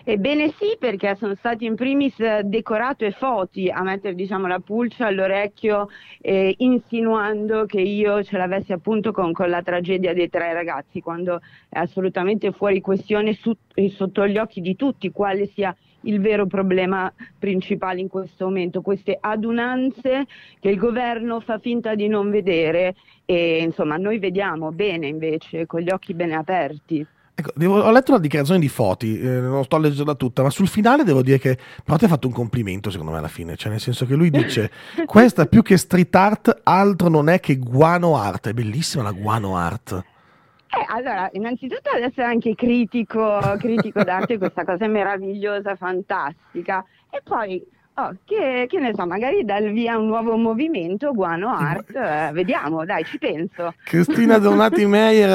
Ebbene 0.09 0.51
sì, 0.51 0.77
perché 0.79 1.17
sono 1.17 1.35
stati 1.35 1.65
in 1.65 1.75
primis 1.75 2.15
decorato 2.43 3.05
e 3.05 3.11
foti 3.11 3.69
a 3.69 3.83
mettere 3.83 4.15
diciamo, 4.15 4.47
la 4.47 4.61
pulce 4.61 5.03
all'orecchio 5.03 5.89
eh, 6.21 6.55
insinuando 6.59 7.67
che 7.67 7.81
io 7.81 8.23
ce 8.23 8.37
l'avessi 8.37 8.73
appunto 8.73 9.11
con, 9.11 9.33
con, 9.33 9.51
la 9.51 9.63
tragedia 9.63 10.15
dei 10.15 10.31
tre 10.31 10.53
ragazzi, 10.53 11.01
quando 11.01 11.41
è 11.69 11.81
assolutamente 11.81 12.53
fuori 12.53 12.81
questione 12.81 13.33
su, 13.33 13.53
sotto 13.89 14.29
gli 14.29 14.39
occhi 14.39 14.61
di 14.61 14.77
tutti 14.77 15.11
quale 15.11 15.47
sia 15.47 15.75
il 16.03 16.21
vero 16.21 16.47
problema 16.47 17.13
principale 17.37 17.99
in 17.99 18.07
questo 18.07 18.45
momento, 18.45 18.83
queste 18.83 19.19
adunanze 19.21 20.27
che 20.61 20.69
il 20.69 20.79
governo 20.79 21.41
fa 21.41 21.59
finta 21.59 21.97
di 21.97 22.07
non 22.07 22.31
vedere 22.31 22.95
e 23.25 23.61
insomma 23.61 23.97
noi 23.97 24.21
vediamo 24.21 24.71
bene 24.71 25.09
invece 25.09 25.67
con 25.67 25.81
gli 25.81 25.91
occhi 25.91 26.15
bene 26.15 26.37
aperti. 26.37 27.05
Ecco, 27.39 27.51
devo, 27.55 27.81
ho 27.81 27.91
letto 27.91 28.13
una 28.13 28.21
dichiarazione 28.21 28.61
di 28.61 28.69
Foti, 28.71 29.21
eh, 29.21 29.29
non 29.29 29.63
sto 29.63 29.77
a 29.77 29.79
leggerla 29.79 30.15
tutta, 30.15 30.43
ma 30.43 30.49
sul 30.49 30.69
finale 30.69 31.05
devo 31.05 31.21
dire 31.21 31.37
che 31.37 31.59
però 31.85 31.99
ti 31.99 32.07
ha 32.07 32.09
fatto 32.09 32.27
un 32.27 32.33
complimento 32.33 32.89
secondo 32.89 33.13
me 33.13 33.19
alla 33.19 33.29
fine, 33.29 33.57
cioè 33.57 33.71
nel 33.71 33.81
senso 33.81 34.07
che 34.07 34.15
lui 34.15 34.31
dice 34.31 34.71
questa 35.05 35.45
più 35.45 35.61
che 35.61 35.77
street 35.77 36.15
art 36.15 36.61
altro 36.63 37.09
non 37.09 37.29
è 37.29 37.39
che 37.39 37.57
guano 37.57 38.17
art, 38.17 38.49
è 38.49 38.55
bellissima 38.55 39.03
la 39.03 39.13
guano 39.13 39.55
art. 39.55 39.93
Eh, 39.93 40.87
allora, 40.89 41.29
innanzitutto 41.33 41.91
adesso 41.91 42.23
è 42.23 42.25
anche 42.25 42.55
critico, 42.55 43.39
critico 43.59 44.03
d'arte, 44.03 44.39
questa 44.39 44.65
cosa 44.65 44.87
è 44.87 44.89
meravigliosa, 44.89 45.77
fantastica. 45.77 46.83
E 47.11 47.21
poi 47.23 47.63
Oh, 47.99 48.15
che, 48.27 48.67
che, 48.69 48.79
ne 48.79 48.93
so, 48.95 49.07
magari 49.07 49.43
dal 49.43 49.71
via 49.73 49.97
un 49.97 50.09
nuovo 50.09 50.37
movimento, 50.37 51.15
Guano 51.15 51.49
Art, 51.49 51.95
eh, 51.97 52.31
vediamo, 52.33 52.85
dai, 52.85 53.03
ci 53.05 53.17
penso. 53.17 53.73
Cristina 53.85 54.37
Donati 54.39 54.85
Meyer, 54.85 55.31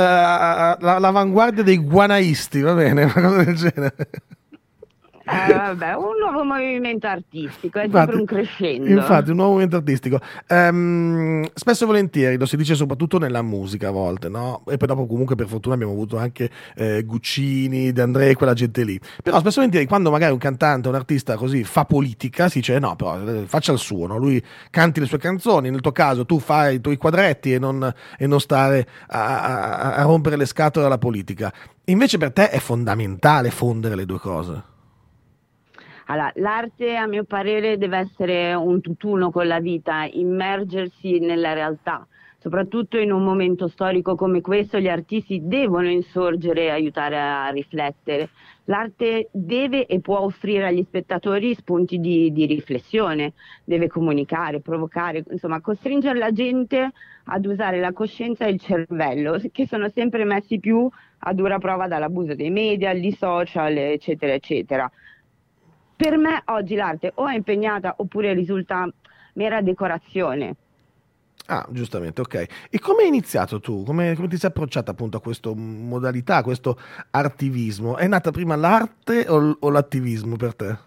l'avanguardia 0.80 1.64
dei 1.64 1.80
guanaisti, 1.80 2.62
va 2.62 2.76
bene, 2.76 3.06
una 3.06 3.14
cosa 3.14 3.44
del 3.44 3.56
genere. 3.56 3.96
Eh, 5.24 5.54
vabbè, 5.54 5.96
un 5.96 6.18
nuovo 6.20 6.44
movimento 6.44 7.08
artistico, 7.08 7.80
è 7.80 7.86
infatti, 7.86 8.12
sempre 8.12 8.20
un 8.20 8.26
crescendo. 8.26 8.90
Infatti, 8.90 9.30
un 9.30 9.36
nuovo 9.36 9.52
movimento 9.52 9.78
artistico. 9.78 10.20
Um, 10.50 11.48
spesso 11.54 11.84
e 11.84 11.88
volentieri 11.88 12.38
lo 12.38 12.46
si 12.46 12.58
dice 12.58 12.74
soprattutto 12.76 13.20
nella 13.20 13.42
musica 13.42 13.90
a 13.90 13.92
volte, 13.92 14.30
no? 14.30 14.64
E 14.68 14.78
poi 14.78 14.88
dopo 14.88 15.06
comunque 15.06 15.36
per 15.36 15.48
fortuna 15.48 15.76
abbiamo 15.76 15.94
avuto 15.94 16.18
anche 16.18 16.50
eh, 16.76 17.04
Guccini, 17.04 17.92
De 17.92 18.02
André, 18.02 18.34
quella 18.36 18.54
gente 18.54 18.84
lì. 18.84 19.00
Però 19.22 19.38
spesso 19.40 19.58
e 19.58 19.62
volentieri 19.62 19.86
quando 19.86 20.10
magari 20.10 20.32
un 20.32 20.40
cantante, 20.40 20.88
un 20.88 20.96
artista 20.96 21.36
così 21.36 21.64
fa 21.64 21.86
politica, 21.86 22.50
si 22.50 22.60
dice 22.60 22.80
no, 22.80 22.96
però 22.96 23.22
eh, 23.22 23.44
faccia 23.46 23.72
il 23.72 23.80
suo, 23.80 24.08
no? 24.08 24.18
Lui 24.18 24.44
canti 24.72 25.00
le 25.00 25.06
sue 25.06 25.20
canzoni, 25.20 25.70
nel 25.70 25.82
tuo 25.82 25.92
caso 25.92 26.26
tu 26.26 26.40
fai 26.40 26.76
i 26.76 26.82
tuoi 26.82 26.98
quadretti 26.98 27.54
e 27.54 27.60
non, 27.60 27.94
e 28.18 28.26
non 28.26 28.40
stare 28.40 28.88
a, 29.08 29.42
a, 29.42 29.94
a 29.96 30.02
rompere 30.04 30.36
le 30.36 30.46
scatole 30.46 30.88
alla 30.88 30.98
politica. 30.98 31.54
Invece 31.86 32.18
per 32.18 32.32
te 32.32 32.50
è 32.50 32.60
fondamentale 32.60 33.50
fondere 33.52 33.96
le 33.96 34.06
due 34.06 34.20
cose. 34.20 34.70
Allora, 36.12 36.30
l'arte 36.36 36.98
a 36.98 37.08
mio 37.08 37.24
parere 37.24 37.78
deve 37.78 38.00
essere 38.00 38.54
un 38.54 38.82
tutt'uno 38.82 39.32
con 39.32 39.48
la 39.48 39.62
vita, 39.62 40.06
immergersi 40.12 41.20
nella 41.20 41.54
realtà. 41.54 42.06
Soprattutto 42.38 42.98
in 42.98 43.14
un 43.14 43.24
momento 43.24 43.70
storico 43.70 44.16
come 44.16 44.42
questo 44.42 44.78
gli 44.80 44.90
artisti 44.90 45.40
devono 45.42 45.88
insorgere 45.88 46.64
e 46.64 46.70
aiutare 46.70 47.18
a 47.18 47.48
riflettere. 47.48 48.28
L'arte 48.66 49.30
deve 49.32 49.86
e 49.86 50.02
può 50.02 50.20
offrire 50.20 50.68
agli 50.68 50.84
spettatori 50.84 51.56
spunti 51.56 51.98
di, 52.00 52.34
di 52.34 52.46
riflessione, 52.46 53.32
deve 53.64 53.88
comunicare, 53.88 54.60
provocare, 54.60 55.24
insomma 55.30 55.62
costringere 55.62 56.20
la 56.20 56.34
gente 56.34 56.92
ad 57.24 57.46
usare 57.46 57.80
la 57.80 57.94
coscienza 57.94 58.46
e 58.46 58.52
il 58.52 58.60
cervello, 58.60 59.40
che 59.50 59.66
sono 59.66 59.88
sempre 59.88 60.26
messi 60.26 60.60
più 60.60 60.90
a 61.20 61.34
dura 61.34 61.58
prova 61.58 61.88
dall'abuso 61.88 62.36
dei 62.36 62.50
media, 62.50 62.94
di 62.94 63.14
social, 63.14 63.78
eccetera, 63.78 64.34
eccetera 64.34 64.92
per 66.02 66.18
me 66.18 66.42
oggi 66.46 66.74
l'arte 66.74 67.12
o 67.14 67.28
è 67.28 67.36
impegnata 67.36 67.94
oppure 67.98 68.34
risulta 68.34 68.92
mera 69.34 69.62
decorazione. 69.62 70.56
Ah, 71.46 71.66
giustamente, 71.70 72.22
ok. 72.22 72.46
E 72.72 72.80
come 72.80 73.04
hai 73.04 73.10
iniziato 73.10 73.60
tu? 73.60 73.84
Come, 73.84 74.16
come, 74.16 74.28
ti 74.28 74.38
sei 74.38 74.50
approcciata 74.50 74.92
appunto 74.92 75.18
a 75.18 75.22
questa 75.22 75.52
modalità, 75.54 76.38
a 76.38 76.44
questo 76.44 76.80
artivismo? 77.12 77.98
È 77.98 78.08
nata 78.08 78.32
prima 78.32 78.56
l'arte 78.56 79.28
o, 79.28 79.58
o 79.60 79.70
l'attivismo 79.70 80.38
per 80.38 80.56
te? 80.56 80.78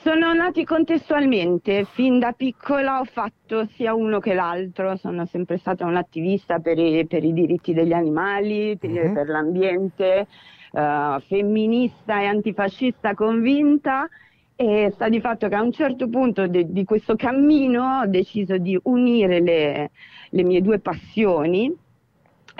Sono 0.00 0.34
nati 0.34 0.64
contestualmente, 0.64 1.84
fin 1.84 2.18
da 2.18 2.32
piccola 2.32 3.00
ho 3.00 3.04
fatto 3.04 3.66
sia 3.72 3.94
uno 3.94 4.20
che 4.20 4.34
l'altro, 4.34 4.96
sono 4.96 5.24
sempre 5.26 5.56
stata 5.56 5.86
un'attivista 5.86 6.58
per 6.58 6.78
i, 6.78 7.06
per 7.06 7.24
i 7.24 7.32
diritti 7.32 7.72
degli 7.72 7.92
animali, 7.92 8.76
per, 8.78 8.90
uh-huh. 8.90 9.12
per 9.12 9.28
l'ambiente, 9.28 10.26
uh, 10.72 11.20
femminista 11.20 12.20
e 12.20 12.26
antifascista 12.26 13.14
convinta 13.14 14.08
e 14.56 14.90
sta 14.92 15.08
di 15.08 15.20
fatto 15.20 15.48
che 15.48 15.54
a 15.54 15.62
un 15.62 15.72
certo 15.72 16.08
punto 16.08 16.46
de- 16.48 16.72
di 16.72 16.84
questo 16.84 17.14
cammino 17.14 18.00
ho 18.00 18.06
deciso 18.06 18.58
di 18.58 18.78
unire 18.84 19.40
le, 19.40 19.90
le 20.30 20.42
mie 20.42 20.60
due 20.60 20.80
passioni 20.80 21.72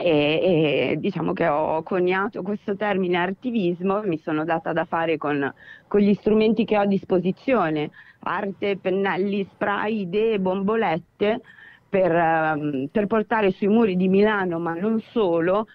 e, 0.00 0.92
e, 0.92 0.96
diciamo 0.98 1.32
che 1.32 1.48
ho 1.48 1.82
coniato 1.82 2.42
questo 2.42 2.76
termine 2.76 3.16
artivismo 3.16 4.00
mi 4.04 4.16
sono 4.18 4.44
data 4.44 4.72
da 4.72 4.84
fare 4.84 5.16
con, 5.16 5.52
con, 5.88 6.00
gli 6.00 6.14
strumenti 6.14 6.64
che 6.64 6.78
ho 6.78 6.82
a 6.82 6.86
disposizione, 6.86 7.90
arte, 8.20 8.76
pennelli, 8.76 9.44
spray, 9.50 10.02
idee, 10.02 10.38
bombolette, 10.38 11.40
per, 11.88 12.12
um, 12.12 12.86
per 12.92 13.06
portare 13.06 13.50
sui 13.50 13.66
muri 13.66 13.96
di 13.96 14.06
Milano, 14.08 14.60
ma 14.60 14.74
non 14.74 15.00
solo, 15.00 15.66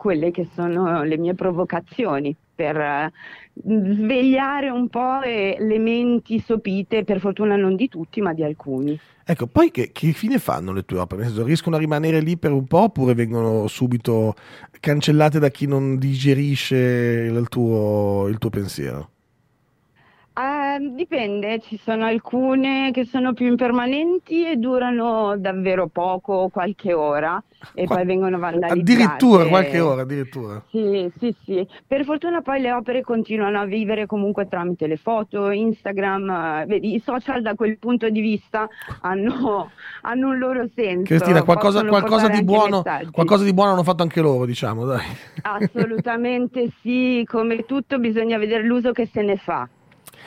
quelle 0.00 0.30
che 0.30 0.48
sono 0.54 1.02
le 1.02 1.18
mie 1.18 1.34
provocazioni 1.34 2.34
per 2.54 2.74
eh, 2.74 3.12
svegliare 3.52 4.70
un 4.70 4.88
po' 4.88 5.18
le 5.22 5.78
menti 5.78 6.40
sopite, 6.40 7.04
per 7.04 7.20
fortuna 7.20 7.54
non 7.56 7.76
di 7.76 7.86
tutti, 7.88 8.22
ma 8.22 8.32
di 8.32 8.42
alcuni. 8.42 8.98
Ecco, 9.22 9.46
poi 9.46 9.70
che, 9.70 9.90
che 9.92 10.12
fine 10.12 10.38
fanno 10.38 10.72
le 10.72 10.86
tue 10.86 11.00
opere? 11.00 11.24
Senso, 11.24 11.44
riescono 11.44 11.76
a 11.76 11.78
rimanere 11.78 12.20
lì 12.20 12.38
per 12.38 12.50
un 12.50 12.66
po' 12.66 12.84
oppure 12.84 13.12
vengono 13.12 13.66
subito 13.66 14.34
cancellate 14.80 15.38
da 15.38 15.50
chi 15.50 15.66
non 15.66 15.98
digerisce 15.98 16.76
il 16.76 17.46
tuo, 17.50 18.26
il 18.28 18.38
tuo 18.38 18.48
pensiero? 18.48 19.10
Uh, 20.70 20.94
dipende, 20.94 21.58
ci 21.60 21.78
sono 21.82 22.04
alcune 22.04 22.90
che 22.92 23.04
sono 23.04 23.32
più 23.32 23.46
impermanenti 23.46 24.46
e 24.46 24.56
durano 24.56 25.36
davvero 25.36 25.88
poco, 25.88 26.48
qualche 26.48 26.92
ora, 26.92 27.42
e 27.74 27.86
Qua- 27.86 27.96
poi 27.96 28.04
vengono 28.04 28.38
vandalizzate. 28.38 28.80
Addirittura 28.80 29.46
qualche 29.46 29.80
ora, 29.80 30.02
addirittura. 30.02 30.62
Sì, 30.70 31.10
sì, 31.18 31.34
sì. 31.44 31.66
Per 31.86 32.04
fortuna 32.04 32.40
poi 32.42 32.60
le 32.60 32.72
opere 32.72 33.02
continuano 33.02 33.58
a 33.58 33.64
vivere 33.64 34.06
comunque 34.06 34.46
tramite 34.48 34.86
le 34.86 34.96
foto, 34.96 35.50
Instagram, 35.50 36.66
vedi, 36.66 36.94
i 36.94 37.00
social 37.00 37.42
da 37.42 37.54
quel 37.54 37.78
punto 37.78 38.08
di 38.08 38.20
vista 38.20 38.68
hanno, 39.00 39.70
hanno 40.02 40.28
un 40.28 40.38
loro 40.38 40.68
senso. 40.74 41.04
Cristina, 41.04 41.42
qualcosa, 41.42 41.84
qualcosa, 41.84 42.28
di 42.28 42.44
buono, 42.44 42.82
qualcosa 43.10 43.44
di 43.44 43.52
buono 43.52 43.72
hanno 43.72 43.82
fatto 43.82 44.02
anche 44.02 44.20
loro, 44.20 44.44
diciamo, 44.44 44.84
dai. 44.84 45.04
Assolutamente 45.42 46.70
sì, 46.80 47.24
come 47.26 47.64
tutto 47.64 47.98
bisogna 47.98 48.38
vedere 48.38 48.62
l'uso 48.62 48.92
che 48.92 49.06
se 49.06 49.22
ne 49.22 49.36
fa. 49.36 49.68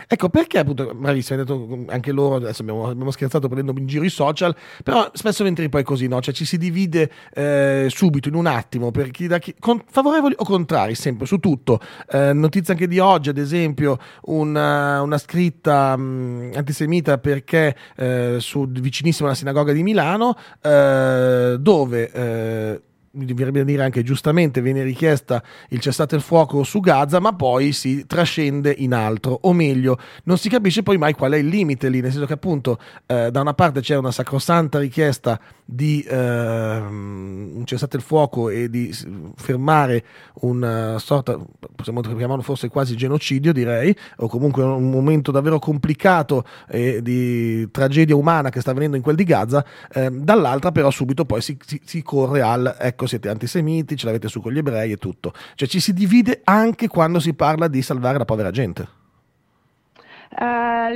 Ecco, 0.07 0.29
perché 0.29 0.59
appunto, 0.59 0.93
bravissimo, 0.93 1.39
hai 1.39 1.45
detto 1.45 1.85
anche 1.87 2.11
loro, 2.11 2.35
adesso 2.35 2.61
abbiamo, 2.61 2.87
abbiamo 2.87 3.11
scherzato 3.11 3.47
prendendo 3.47 3.79
in 3.79 3.87
giro 3.87 4.03
i 4.03 4.09
social, 4.09 4.55
però 4.83 5.09
spesso 5.13 5.43
e 5.43 5.69
poi 5.69 5.83
così, 5.83 6.07
no? 6.07 6.21
Cioè 6.21 6.33
ci 6.33 6.45
si 6.45 6.57
divide 6.57 7.11
eh, 7.33 7.87
subito, 7.89 8.27
in 8.27 8.35
un 8.35 8.45
attimo, 8.45 8.91
per 8.91 9.11
chi 9.11 9.27
da 9.27 9.39
chi, 9.39 9.55
con, 9.59 9.81
favorevoli 9.85 10.35
o 10.37 10.43
contrari, 10.43 10.95
sempre, 10.95 11.25
su 11.25 11.37
tutto. 11.37 11.79
Eh, 12.09 12.33
notizia 12.33 12.73
anche 12.73 12.87
di 12.87 12.99
oggi, 12.99 13.29
ad 13.29 13.37
esempio, 13.37 13.97
una, 14.23 15.01
una 15.01 15.17
scritta 15.17 15.95
mh, 15.95 16.51
antisemita 16.55 17.17
perché 17.17 17.75
eh, 17.95 18.37
su, 18.39 18.67
vicinissimo 18.69 19.27
alla 19.27 19.35
sinagoga 19.35 19.71
di 19.73 19.83
Milano, 19.83 20.35
eh, 20.61 21.57
dove 21.59 22.81
mi 23.15 23.25
dovrebbe 23.25 23.63
dire 23.63 23.83
anche 23.83 24.01
giustamente, 24.01 24.61
viene 24.61 24.81
richiesta 24.81 25.43
il 25.69 25.79
cessate 25.79 26.15
il 26.15 26.21
fuoco 26.21 26.63
su 26.63 26.79
Gaza, 26.79 27.19
ma 27.19 27.33
poi 27.33 27.71
si 27.71 28.05
trascende 28.07 28.73
in 28.75 28.93
altro, 28.93 29.37
o 29.43 29.53
meglio, 29.53 29.99
non 30.23 30.37
si 30.37 30.49
capisce 30.49 30.81
poi 30.81 30.97
mai 30.97 31.13
qual 31.13 31.33
è 31.33 31.37
il 31.37 31.47
limite 31.47 31.89
lì, 31.89 32.01
nel 32.01 32.11
senso 32.11 32.25
che 32.25 32.33
appunto 32.33 32.79
eh, 33.05 33.29
da 33.29 33.41
una 33.41 33.53
parte 33.53 33.81
c'è 33.81 33.95
una 33.95 34.11
sacrosanta 34.11 34.79
richiesta 34.79 35.39
di 35.65 36.01
eh, 36.01 36.77
un 36.77 37.63
cessate 37.65 37.97
il 37.97 38.03
fuoco 38.03 38.49
e 38.49 38.69
di 38.69 38.93
fermare 39.35 40.03
una 40.41 40.99
sorta, 40.99 41.39
possiamo 41.75 42.01
chiamarlo 42.01 42.41
forse 42.41 42.69
quasi 42.69 42.95
genocidio 42.95 43.53
direi, 43.53 43.95
o 44.17 44.27
comunque 44.27 44.63
un 44.63 44.89
momento 44.89 45.31
davvero 45.31 45.59
complicato 45.59 46.45
e 46.67 47.01
di 47.01 47.69
tragedia 47.71 48.15
umana 48.15 48.49
che 48.49 48.61
sta 48.61 48.71
avvenendo 48.71 48.97
in 48.97 49.03
quel 49.03 49.15
di 49.15 49.23
Gaza, 49.23 49.65
eh, 49.93 50.09
dall'altra 50.11 50.71
però 50.71 50.89
subito 50.89 51.25
poi 51.25 51.41
si, 51.41 51.57
si, 51.65 51.81
si 51.83 52.01
corre 52.01 52.41
al 52.41 52.75
ecco 52.79 53.05
siete 53.07 53.29
antisemiti, 53.29 53.95
ce 53.95 54.05
l'avete 54.05 54.27
su 54.27 54.41
con 54.41 54.51
gli 54.51 54.57
ebrei 54.57 54.91
e 54.91 54.97
tutto, 54.97 55.33
cioè 55.55 55.67
ci 55.67 55.79
si 55.79 55.93
divide 55.93 56.41
anche 56.43 56.87
quando 56.87 57.19
si 57.19 57.33
parla 57.33 57.67
di 57.67 57.81
salvare 57.81 58.17
la 58.17 58.25
povera 58.25 58.51
gente. 58.51 59.01
Uh, 60.35 60.89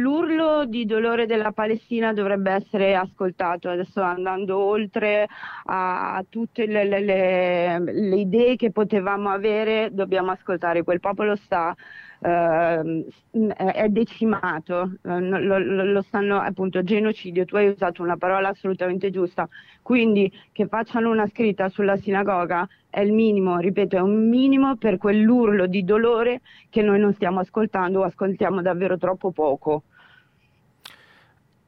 l'urlo 0.00 0.64
di 0.64 0.86
dolore 0.86 1.26
della 1.26 1.52
Palestina 1.52 2.14
dovrebbe 2.14 2.52
essere 2.52 2.94
ascoltato, 2.94 3.68
adesso 3.68 4.00
andando 4.00 4.56
oltre 4.58 5.26
a 5.64 6.24
tutte 6.28 6.64
le, 6.66 6.84
le, 6.84 7.00
le, 7.00 8.16
idee 8.16 8.56
che 8.56 8.70
potevamo 8.70 9.28
avere, 9.28 9.90
dobbiamo 9.92 10.30
ascoltare, 10.30 10.82
quel 10.82 11.00
popolo 11.00 11.36
sta 11.36 11.72
eh, 11.72 12.09
è 12.20 13.86
decimato, 13.88 14.92
eh, 15.02 15.20
lo, 15.20 15.58
lo, 15.58 16.02
stanno 16.02 16.38
appunto 16.38 16.84
genocidio, 16.84 17.46
tu 17.46 17.56
hai 17.56 17.68
usato 17.68 18.02
una 18.02 18.18
parola 18.18 18.48
assolutamente 18.48 19.10
giusta, 19.10 19.48
quindi 19.80 20.30
che 20.52 20.66
facciano 20.66 21.10
una 21.10 21.26
scritta 21.26 21.70
sulla 21.70 21.96
sinagoga 21.96 22.68
è 22.90 23.00
il 23.00 23.12
minimo, 23.12 23.58
ripeto, 23.58 23.96
è 23.96 24.00
un 24.00 24.28
minimo 24.28 24.76
per 24.76 24.98
quell'urlo 24.98 25.66
di 25.66 25.82
dolore 25.82 26.42
che 26.68 26.82
noi 26.82 26.98
non 26.98 27.14
stiamo 27.14 27.40
ascoltando 27.40 28.00
o 28.00 28.02
ascoltiamo 28.04 28.60
davvero 28.60 28.98
troppo 28.98 29.30
poco. 29.30 29.84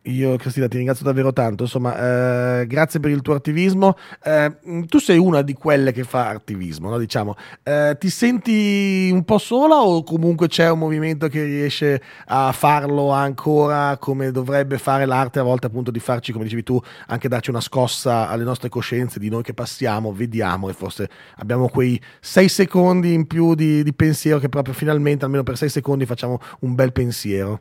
Io 0.07 0.35
Cristina 0.35 0.67
ti 0.67 0.79
ringrazio 0.79 1.05
davvero 1.05 1.33
tanto, 1.33 1.63
insomma, 1.63 2.61
eh, 2.61 2.67
grazie 2.67 2.99
per 2.99 3.13
il 3.13 3.23
tuo 3.23 3.35
attivismo. 3.35 3.97
Eh, 4.21 4.57
tu 4.89 4.99
sei 4.99 5.17
una 5.17 5.43
di 5.43 5.53
quelle 5.53 5.93
che 5.93 6.03
fa 6.03 6.31
attivismo, 6.31 6.91
no? 6.91 6.99
diciamo. 6.99 7.37
Eh, 7.63 7.97
ti 8.01 8.11
senti 8.11 9.11
un 9.13 9.23
po' 9.25 9.39
sola 9.39 9.77
o 9.77 10.03
comunque 10.03 10.49
c'è 10.49 10.69
un 10.69 10.81
movimento 10.81 11.29
che 11.29 11.45
riesce 11.45 12.03
a 12.27 12.51
farlo 12.51 13.11
ancora 13.11 13.97
come 13.99 14.33
dovrebbe 14.33 14.77
fare 14.79 15.07
l'arte 15.07 15.39
a 15.39 15.45
volte 15.45 15.67
appunto 15.67 15.93
di 15.93 16.01
farci, 16.01 16.33
come 16.33 16.45
dicevi 16.45 16.65
tu, 16.65 16.81
anche 17.07 17.29
darci 17.29 17.51
una 17.51 17.61
scossa 17.61 18.29
alle 18.29 18.43
nostre 18.43 18.69
coscienze 18.69 19.21
di 19.21 19.29
noi 19.29 19.45
che 19.45 19.55
passiamo, 19.55 20.13
vediamo 20.13 20.69
e 20.69 20.73
forse 20.73 21.09
abbiamo 21.37 21.69
quei 21.69 22.01
sei 22.19 22.49
secondi 22.49 23.13
in 23.13 23.29
più 23.29 23.55
di, 23.55 23.85
di 23.85 23.95
pensiero 23.95 24.41
che 24.41 24.49
proprio 24.49 24.75
finalmente, 24.75 25.25
almeno 25.25 25.45
per 25.45 25.57
sei 25.57 25.69
secondi, 25.69 26.07
facciamo 26.07 26.41
un 26.61 26.75
bel 26.75 26.91
pensiero. 26.91 27.61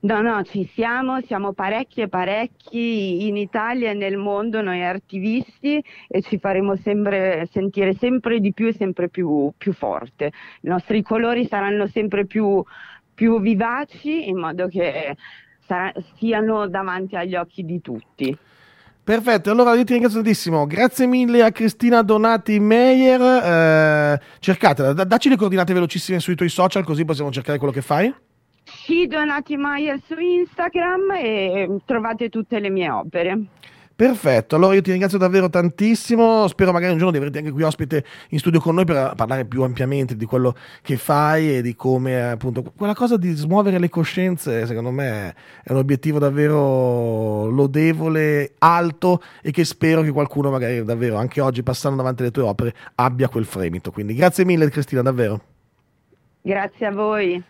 No, 0.00 0.20
no, 0.20 0.44
ci 0.44 0.70
siamo, 0.74 1.20
siamo 1.22 1.52
parecchi 1.52 2.02
e 2.02 2.08
parecchi 2.08 3.26
in 3.26 3.36
Italia 3.36 3.90
e 3.90 3.94
nel 3.94 4.16
mondo 4.16 4.62
noi 4.62 4.84
attivisti 4.84 5.82
e 6.06 6.22
ci 6.22 6.38
faremo 6.38 6.76
sempre, 6.76 7.48
sentire 7.50 7.94
sempre 7.94 8.38
di 8.38 8.52
più 8.52 8.68
e 8.68 8.74
sempre 8.74 9.08
più, 9.08 9.50
più 9.58 9.72
forte. 9.72 10.26
I 10.60 10.68
nostri 10.68 11.02
colori 11.02 11.48
saranno 11.48 11.88
sempre 11.88 12.26
più, 12.26 12.62
più 13.12 13.40
vivaci 13.40 14.28
in 14.28 14.38
modo 14.38 14.68
che 14.68 15.16
sarà, 15.66 15.92
siano 16.16 16.68
davanti 16.68 17.16
agli 17.16 17.34
occhi 17.34 17.64
di 17.64 17.80
tutti. 17.80 18.38
Perfetto, 19.02 19.50
allora 19.50 19.74
io 19.74 19.82
ti 19.82 19.94
ringrazio 19.94 20.20
tantissimo. 20.20 20.64
Grazie 20.68 21.06
mille 21.06 21.42
a 21.42 21.50
Cristina 21.50 22.02
Donati 22.02 22.60
Meyer. 22.60 23.20
Eh, 23.20 24.20
cercatela, 24.38 24.92
dacci 24.92 25.28
le 25.28 25.36
coordinate 25.36 25.72
velocissime 25.72 26.20
sui 26.20 26.36
tuoi 26.36 26.50
social 26.50 26.84
così 26.84 27.04
possiamo 27.04 27.32
cercare 27.32 27.58
quello 27.58 27.72
che 27.72 27.82
fai. 27.82 28.14
Sì, 28.84 29.06
Donati 29.06 29.56
Maier 29.56 30.00
su 30.06 30.18
Instagram 30.18 31.10
e 31.12 31.80
trovate 31.84 32.28
tutte 32.28 32.58
le 32.58 32.70
mie 32.70 32.90
opere. 32.90 33.46
Perfetto, 33.98 34.54
allora 34.54 34.74
io 34.74 34.80
ti 34.80 34.90
ringrazio 34.90 35.18
davvero 35.18 35.50
tantissimo, 35.50 36.46
spero 36.46 36.70
magari 36.70 36.92
un 36.92 36.98
giorno 36.98 37.10
di 37.10 37.18
averti 37.18 37.38
anche 37.38 37.50
qui 37.50 37.64
ospite 37.64 38.04
in 38.28 38.38
studio 38.38 38.60
con 38.60 38.76
noi 38.76 38.84
per 38.84 39.14
parlare 39.16 39.44
più 39.44 39.64
ampiamente 39.64 40.14
di 40.14 40.24
quello 40.24 40.54
che 40.82 40.96
fai 40.96 41.56
e 41.56 41.62
di 41.62 41.74
come 41.74 42.30
appunto 42.30 42.62
quella 42.76 42.94
cosa 42.94 43.16
di 43.16 43.32
smuovere 43.32 43.80
le 43.80 43.88
coscienze 43.88 44.66
secondo 44.66 44.92
me 44.92 45.34
è 45.64 45.72
un 45.72 45.78
obiettivo 45.78 46.20
davvero 46.20 47.46
lodevole, 47.50 48.52
alto 48.58 49.20
e 49.42 49.50
che 49.50 49.64
spero 49.64 50.02
che 50.02 50.12
qualcuno 50.12 50.52
magari 50.52 50.84
davvero 50.84 51.16
anche 51.16 51.40
oggi 51.40 51.64
passando 51.64 51.96
davanti 51.96 52.22
alle 52.22 52.30
tue 52.30 52.44
opere 52.44 52.72
abbia 52.94 53.28
quel 53.28 53.46
fremito. 53.46 53.90
Quindi 53.90 54.14
grazie 54.14 54.44
mille 54.44 54.70
Cristina, 54.70 55.02
davvero. 55.02 55.40
Grazie 56.40 56.86
a 56.86 56.92
voi. 56.92 57.42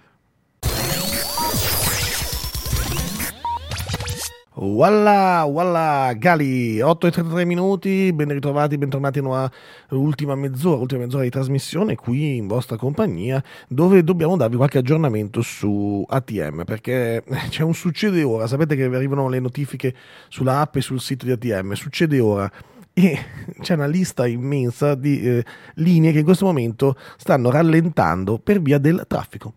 Voilà, 4.60 5.46
voilà, 5.48 6.12
Gali, 6.16 6.80
8 6.80 7.06
e 7.06 7.10
33 7.12 7.44
minuti, 7.44 8.12
ben 8.12 8.28
ritrovati, 8.28 8.76
bentornati 8.76 9.20
in 9.20 9.50
ultima 9.90 10.34
mezz'ora, 10.34 10.80
ultima 10.80 11.04
mezz'ora 11.04 11.22
di 11.22 11.30
trasmissione 11.30 11.94
qui 11.94 12.38
in 12.38 12.48
vostra 12.48 12.76
compagnia, 12.76 13.40
dove 13.68 14.02
dobbiamo 14.02 14.36
darvi 14.36 14.56
qualche 14.56 14.78
aggiornamento 14.78 15.42
su 15.42 16.04
ATM, 16.08 16.64
perché 16.64 17.22
c'è 17.50 17.62
un 17.62 17.72
succede 17.72 18.24
ora, 18.24 18.48
sapete 18.48 18.74
che 18.74 18.82
arrivano 18.82 19.28
le 19.28 19.38
notifiche 19.38 19.94
sulla 20.26 20.58
app 20.58 20.74
e 20.74 20.80
sul 20.80 21.00
sito 21.00 21.24
di 21.24 21.30
ATM, 21.30 21.74
succede 21.74 22.18
ora. 22.18 22.50
E 22.92 23.16
c'è 23.62 23.74
una 23.74 23.86
lista 23.86 24.26
immensa 24.26 24.96
di 24.96 25.22
eh, 25.22 25.44
linee 25.74 26.10
che 26.10 26.18
in 26.18 26.24
questo 26.24 26.46
momento 26.46 26.96
stanno 27.16 27.52
rallentando 27.52 28.40
per 28.40 28.60
via 28.60 28.78
del 28.78 29.04
traffico. 29.06 29.54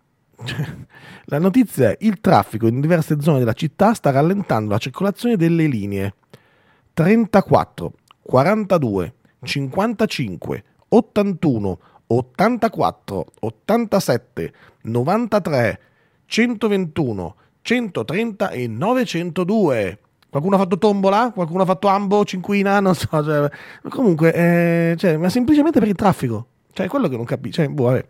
La 1.31 1.39
notizia 1.39 1.91
è 1.91 1.97
il 2.01 2.19
traffico 2.19 2.67
in 2.67 2.81
diverse 2.81 3.21
zone 3.21 3.39
della 3.39 3.53
città 3.53 3.93
sta 3.93 4.11
rallentando 4.11 4.71
la 4.71 4.77
circolazione 4.77 5.37
delle 5.37 5.65
linee 5.65 6.15
34, 6.91 7.93
42, 8.21 9.13
55, 9.41 10.63
81, 10.89 11.79
84, 12.07 13.25
87, 13.39 14.53
93, 14.81 15.79
121, 16.25 17.35
130 17.61 18.49
e 18.49 18.67
902. 18.67 19.99
Qualcuno 20.29 20.55
ha 20.55 20.59
fatto 20.59 20.77
tombola? 20.77 21.31
Qualcuno 21.33 21.63
ha 21.63 21.65
fatto 21.65 21.87
ambo, 21.87 22.25
cinquina? 22.25 22.81
Non 22.81 22.93
so. 22.93 23.07
Cioè, 23.09 23.49
comunque, 23.87 24.33
eh, 24.33 24.95
cioè, 24.97 25.15
ma 25.15 25.29
semplicemente 25.29 25.79
per 25.79 25.87
il 25.87 25.95
traffico. 25.95 26.47
Cioè, 26.73 26.89
quello 26.89 27.07
che 27.07 27.15
non 27.15 27.23
capisco. 27.23 27.61
Cioè, 27.61 27.69
boh, 27.69 27.83
vabbè. 27.83 28.05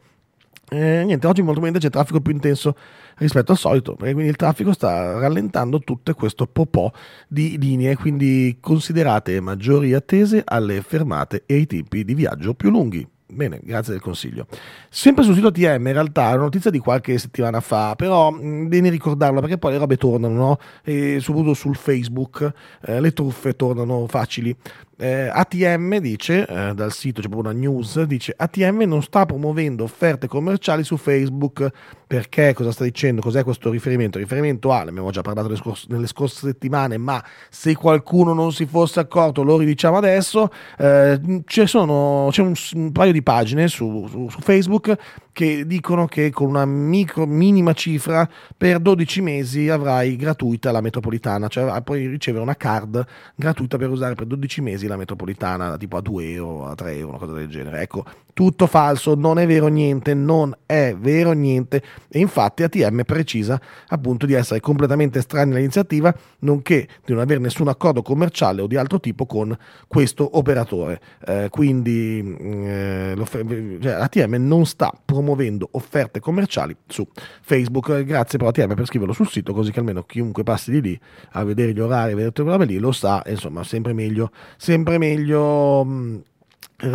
Eh, 0.74 1.04
niente, 1.04 1.28
oggi 1.28 1.42
molto 1.42 1.60
probabilmente 1.60 1.80
c'è 1.80 1.90
traffico 1.90 2.22
più 2.22 2.32
intenso 2.32 2.78
rispetto 3.18 3.52
al 3.52 3.58
solito, 3.58 3.96
perché 3.96 4.14
quindi 4.14 4.30
il 4.30 4.38
traffico 4.38 4.72
sta 4.72 5.20
rallentando 5.20 5.80
tutto 5.80 6.14
questo 6.14 6.48
popò 6.48 6.90
di 7.28 7.58
linee, 7.58 7.98
quindi 7.98 8.58
considerate 8.62 9.42
maggiori 9.42 9.94
attese 9.94 10.42
alle 10.46 10.82
fermate 10.82 11.44
e 11.46 11.56
ai 11.56 11.66
tempi 11.66 12.06
di 12.06 12.14
viaggio 12.14 12.54
più 12.54 12.70
lunghi. 12.70 13.06
Bene, 13.34 13.60
grazie 13.64 13.94
del 13.94 14.02
consiglio. 14.02 14.46
Sempre 14.90 15.24
sul 15.24 15.36
sito 15.36 15.48
ATM, 15.48 15.88
in 15.88 15.94
realtà, 15.94 16.32
è 16.32 16.34
una 16.34 16.44
notizia 16.44 16.70
di 16.70 16.80
qualche 16.80 17.18
settimana 17.18 17.62
fa, 17.62 17.96
però 17.96 18.30
mh, 18.30 18.68
bene 18.68 18.90
ricordarla 18.90 19.40
perché 19.40 19.58
poi 19.58 19.72
le 19.72 19.78
robe 19.78 19.96
tornano, 19.96 20.34
no? 20.34 20.58
E 20.84 21.20
soprattutto 21.22 21.54
sul 21.54 21.78
Facebook 21.78 22.52
eh, 22.86 23.00
le 23.00 23.14
truffe 23.14 23.56
tornano 23.56 24.06
facili. 24.08 24.54
Eh, 25.02 25.28
ATM 25.34 25.98
dice, 25.98 26.46
eh, 26.46 26.76
dal 26.76 26.92
sito 26.92 27.22
c'è 27.22 27.28
proprio 27.28 27.50
una 27.50 27.60
news, 27.60 28.04
dice 28.04 28.36
ATM 28.38 28.84
non 28.84 29.02
sta 29.02 29.26
promuovendo 29.26 29.84
offerte 29.84 30.28
commerciali 30.28 30.84
su 30.84 30.96
Facebook 30.96 31.72
perché 32.12 32.54
cosa 32.54 32.72
sta 32.74 32.84
dicendo? 32.84 33.20
Cos'è 33.20 33.44
questo 33.44 33.72
riferimento? 33.72 34.20
Riferimento 34.20 34.70
a, 34.72 34.84
ne 34.84 34.90
abbiamo 34.90 35.12
già 35.12 35.22
parlato 35.22 35.48
nelle 35.48 35.60
scorse, 35.60 35.88
nelle 35.90 36.08
scorse, 36.08 36.46
settimane, 36.46 36.98
ma 36.98 37.24
se 37.50 37.74
qualcuno 37.74 38.34
non 38.34 38.52
si 38.52 38.66
fosse 38.66 39.00
accorto 39.00 39.44
lo 39.44 39.58
ridiciamo 39.58 39.96
adesso, 39.98 40.50
eh, 40.78 41.20
sono, 41.64 42.28
c'è 42.30 42.42
un, 42.42 42.54
un, 42.74 42.92
paio 42.92 43.14
di 43.14 43.24
pagine 43.24 43.70
su, 43.70 44.08
su, 44.10 44.28
su 44.28 44.40
Facebook 44.42 44.98
che 45.32 45.66
dicono 45.66 46.06
che 46.08 46.30
con 46.32 46.50
una 46.50 46.66
micro, 46.66 47.26
minima 47.26 47.72
cifra 47.72 48.30
per 48.58 48.80
12 48.80 49.22
mesi 49.22 49.70
avrai 49.70 50.18
gratuita 50.18 50.72
la 50.72 50.82
metropolitana, 50.82 51.48
cioè 51.48 51.82
puoi 51.82 52.08
ricevere 52.08 52.44
una 52.44 52.58
card 52.58 53.06
gratuita 53.36 53.78
per 53.78 53.90
usare 53.90 54.16
per 54.16 54.26
12 54.26 54.60
mesi 54.60 54.88
la 54.92 54.98
metropolitana 54.98 55.78
tipo 55.78 55.98
a 55.98 56.02
2 56.02 56.32
euro, 56.32 56.68
a 56.68 56.76
3 56.76 56.96
euro, 56.96 57.10
una 57.10 57.18
cosa 57.18 57.34
del 57.34 57.48
genere. 57.48 57.82
Ecco, 57.82 58.06
tutto 58.34 58.68
falso, 58.68 59.16
non 59.16 59.40
è 59.40 59.46
vero 59.46 59.68
niente, 59.68 60.14
non 60.14 60.56
è 60.66 60.96
vero 60.98 61.32
niente 61.34 61.82
e 62.10 62.20
infatti 62.20 62.64
ATM 62.64 63.04
precisa 63.04 63.60
appunto 63.88 64.26
di 64.26 64.34
essere 64.34 64.60
completamente 64.60 65.20
estranea 65.20 65.56
all'iniziativa 65.56 66.14
nonché 66.40 66.88
di 67.06 67.14
non 67.14 67.22
avere 67.22 67.40
nessun 67.40 67.68
accordo 67.68 68.02
commerciale 68.02 68.62
o 68.62 68.68
di 68.68 68.78
altro 68.78 69.00
tipo 69.00 69.26
con 69.26 69.56
questo 69.88 70.38
operatore. 70.38 71.00
Eh, 71.26 71.48
quindi 71.50 72.22
mm, 72.24 72.66
eh, 72.66 73.80
cioè, 73.82 73.92
ATM 73.92 74.36
non 74.40 74.66
sta 74.66 74.92
promuovendo 75.04 75.70
offerte 75.74 76.20
commerciali 76.20 76.76
su 76.88 77.08
Facebook. 77.42 78.04
Grazie 78.04 78.38
però 78.38 78.50
a 78.50 78.54
TM 78.54 78.74
per 78.74 78.86
scriverlo 78.86 79.14
sul 79.14 79.28
sito 79.28 79.54
così 79.54 79.72
che 79.72 79.80
almeno 79.80 80.04
chiunque 80.04 80.44
passi 80.44 80.72
di 80.72 80.82
lì 80.82 81.00
a 81.32 81.44
vedere 81.44 81.74
gli 81.74 81.80
orari, 81.80 82.14
a 82.14 82.16
vedere 82.16 82.32
tutte 82.32 82.50
quelle 82.50 82.66
lì 82.66 82.78
lo 82.78 82.92
sa, 82.92 83.22
insomma 83.28 83.64
sempre 83.64 83.94
meglio, 83.94 84.32
sempre 84.58 84.71
meglio 84.78 85.84
mh, 85.84 86.22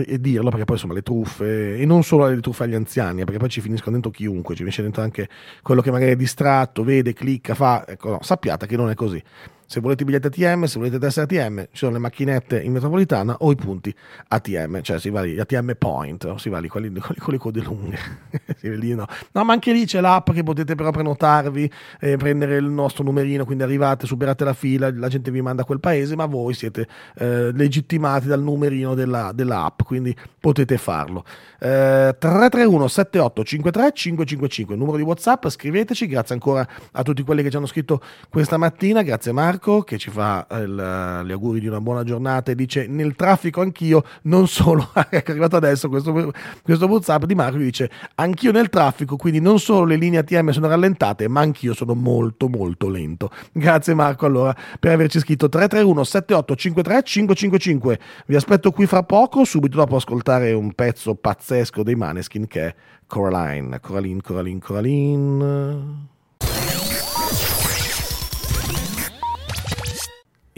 e 0.05 0.21
dirlo 0.21 0.51
perché 0.51 0.65
poi 0.65 0.75
insomma 0.75 0.95
le 0.95 1.03
truffe 1.03 1.77
e 1.77 1.87
non 1.87 2.03
solo 2.03 2.27
le 2.27 2.41
truffe 2.41 2.65
agli 2.65 2.75
anziani 2.75 3.25
perché 3.25 3.39
poi 3.39 3.49
ci 3.49 3.61
finiscono 3.61 3.93
dentro 3.93 4.11
chiunque 4.11 4.55
ci 4.55 4.63
finisce 4.63 4.83
dentro 4.83 5.03
anche 5.03 5.29
quello 5.63 5.81
che 5.81 5.93
magari 5.93 6.13
è 6.13 6.17
distratto 6.17 6.83
vede 6.83 7.13
clicca 7.13 7.55
fa 7.55 7.87
ecco 7.87 8.11
no, 8.11 8.19
sappiate 8.21 8.67
che 8.67 8.77
non 8.77 8.91
è 8.91 8.95
così 8.95 9.23
se 9.67 9.81
volete 9.81 10.05
i 10.05 10.07
biglietti 10.07 10.45
ATM, 10.45 10.65
se 10.65 10.79
volete 10.79 10.99
tessere 10.99 11.27
ATM, 11.27 11.63
ci 11.65 11.69
sono 11.79 11.93
le 11.93 11.99
macchinette 11.99 12.63
in 12.63 12.73
metropolitana 12.73 13.37
o 13.41 13.51
i 13.51 13.57
punti 13.57 13.93
ATM, 14.29 14.81
cioè 14.81 15.01
si 15.01 15.11
va 15.11 15.23
lì, 15.23 15.39
ATM 15.39 15.73
Point, 15.77 16.25
o 16.25 16.39
si 16.39 16.49
va 16.49 16.61
lì, 16.61 16.69
quelli, 16.69 16.89
quelli 16.89 17.19
con 17.19 17.33
le 17.33 17.39
code 17.39 17.61
lunghe. 17.63 17.99
lì, 18.63 18.95
no. 18.95 19.07
no. 19.33 19.45
ma 19.45 19.53
anche 19.53 19.73
lì 19.73 19.85
c'è 19.85 20.01
l'app 20.01 20.31
che 20.31 20.45
potete 20.45 20.77
però 20.77 20.93
prenotarvi, 20.93 21.71
eh, 21.99 22.17
prendere 22.17 22.57
il 22.57 22.67
nostro 22.67 23.03
numerino, 23.03 23.45
quindi 23.45 23.65
arrivate, 23.65 24.07
superate 24.07 24.45
la 24.45 24.53
fila, 24.53 24.89
la 24.93 25.09
gente 25.09 25.33
vi 25.33 25.43
manda 25.43 25.63
a 25.63 25.65
quel 25.65 25.81
paese, 25.81 26.15
ma 26.15 26.27
voi 26.27 26.55
siete 26.55 26.87
eh, 27.17 27.51
legittimati 27.53 28.29
dal 28.29 28.41
numerino 28.41 28.95
della, 28.95 29.33
dell'app, 29.35 29.83
quindi 29.83 30.17
potete 30.39 30.79
farlo. 30.79 31.25
Eh, 31.59 32.15
331 32.17 32.87
78 32.87 33.45
53 33.45 33.93
555, 33.93 34.75
il 34.75 34.81
numero 34.81 34.97
di 34.97 35.03
WhatsApp, 35.03 35.49
scriveteci, 35.49 36.07
grazie 36.07 36.35
ancora 36.35 36.67
a 36.93 37.03
tutti 37.03 37.25
quelli 37.25 37.43
che 37.43 37.51
ci 37.51 37.57
hanno 37.57 37.67
scritto 37.67 38.01
questa 38.29 38.59
mattina, 38.59 39.03
grazie 39.03 39.33
Marco 39.33 39.55
Marco 39.57 39.83
che 39.83 39.97
ci 39.97 40.11
fa 40.11 40.47
eh, 40.49 40.61
il, 40.61 41.23
gli 41.25 41.33
auguri 41.33 41.61
di 41.61 41.67
una 41.67 41.81
buona 41.81 42.05
giornata 42.05 42.51
e 42.51 42.55
dice 42.55 42.87
nel 42.87 43.17
traffico 43.17 43.63
anch'io, 43.63 44.05
non 44.23 44.47
solo, 44.47 44.91
è 45.09 45.23
arrivato 45.27 45.57
adesso 45.57 45.89
questo, 45.89 46.33
questo 46.63 46.87
WhatsApp 46.87 47.25
di 47.25 47.35
Marco 47.35 47.57
dice 47.57 47.91
anch'io 48.17 48.53
nel 48.53 48.69
traffico, 48.69 49.17
quindi 49.17 49.41
non 49.41 49.59
solo 49.59 49.87
le 49.87 49.97
linee 49.97 50.21
ATM 50.21 50.51
sono 50.51 50.69
rallentate, 50.69 51.29
ma 51.29 51.41
anch'io 51.41 51.73
sono 51.75 51.95
molto 51.95 52.49
molto 52.49 52.89
lento. 52.89 53.31
Grazie 53.53 53.95
Marco 53.95 54.27
allora 54.27 54.55
per 54.79 54.93
averci 54.93 55.19
scritto 55.19 55.49
331 55.49 56.05
7853 56.05 57.03
555. 57.03 57.99
Vi 58.27 58.37
aspetto 58.37 58.71
qui 58.73 58.87
fra 58.87 59.03
poco, 59.03 59.45
subito 59.45 59.79
dopo 59.79 59.97
ascoltare 59.97 60.53
un 60.53 60.73
pezzo 60.73 61.15
pazzesco 61.15 61.83
dei 61.83 61.95
Maneskin 61.95 62.47
che 62.47 62.67
è 62.67 62.75
Coraline, 63.07 63.81
Coraline, 63.81 64.21
Coraline, 64.21 64.61
Coraline. 64.61 66.15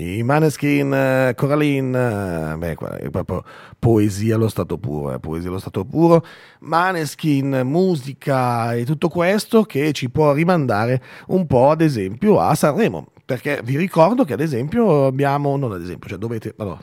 I 0.00 0.22
Maneskin, 0.22 0.92
uh, 0.92 1.34
Coraline, 1.34 1.88
uh, 1.88 2.56
beh, 2.56 2.76
è 2.98 3.10
proprio 3.10 3.42
poesia 3.76 4.36
allo 4.36 4.48
stato 4.48 4.78
puro, 4.78 5.12
eh, 5.12 5.18
poesia 5.18 5.48
allo 5.48 5.58
stato 5.58 5.84
puro, 5.84 6.24
Maneskin, 6.60 7.62
musica 7.64 8.74
e 8.74 8.84
tutto 8.84 9.08
questo 9.08 9.64
che 9.64 9.90
ci 9.92 10.08
può 10.08 10.32
rimandare 10.34 11.02
un 11.28 11.48
po' 11.48 11.70
ad 11.70 11.80
esempio 11.80 12.38
a 12.38 12.54
Sanremo, 12.54 13.08
perché 13.24 13.60
vi 13.64 13.76
ricordo 13.76 14.22
che 14.22 14.34
ad 14.34 14.40
esempio 14.40 15.06
abbiamo, 15.06 15.56
non 15.56 15.72
ad 15.72 15.82
esempio, 15.82 16.08
cioè 16.08 16.18
dovete, 16.18 16.54
allora, 16.58 16.78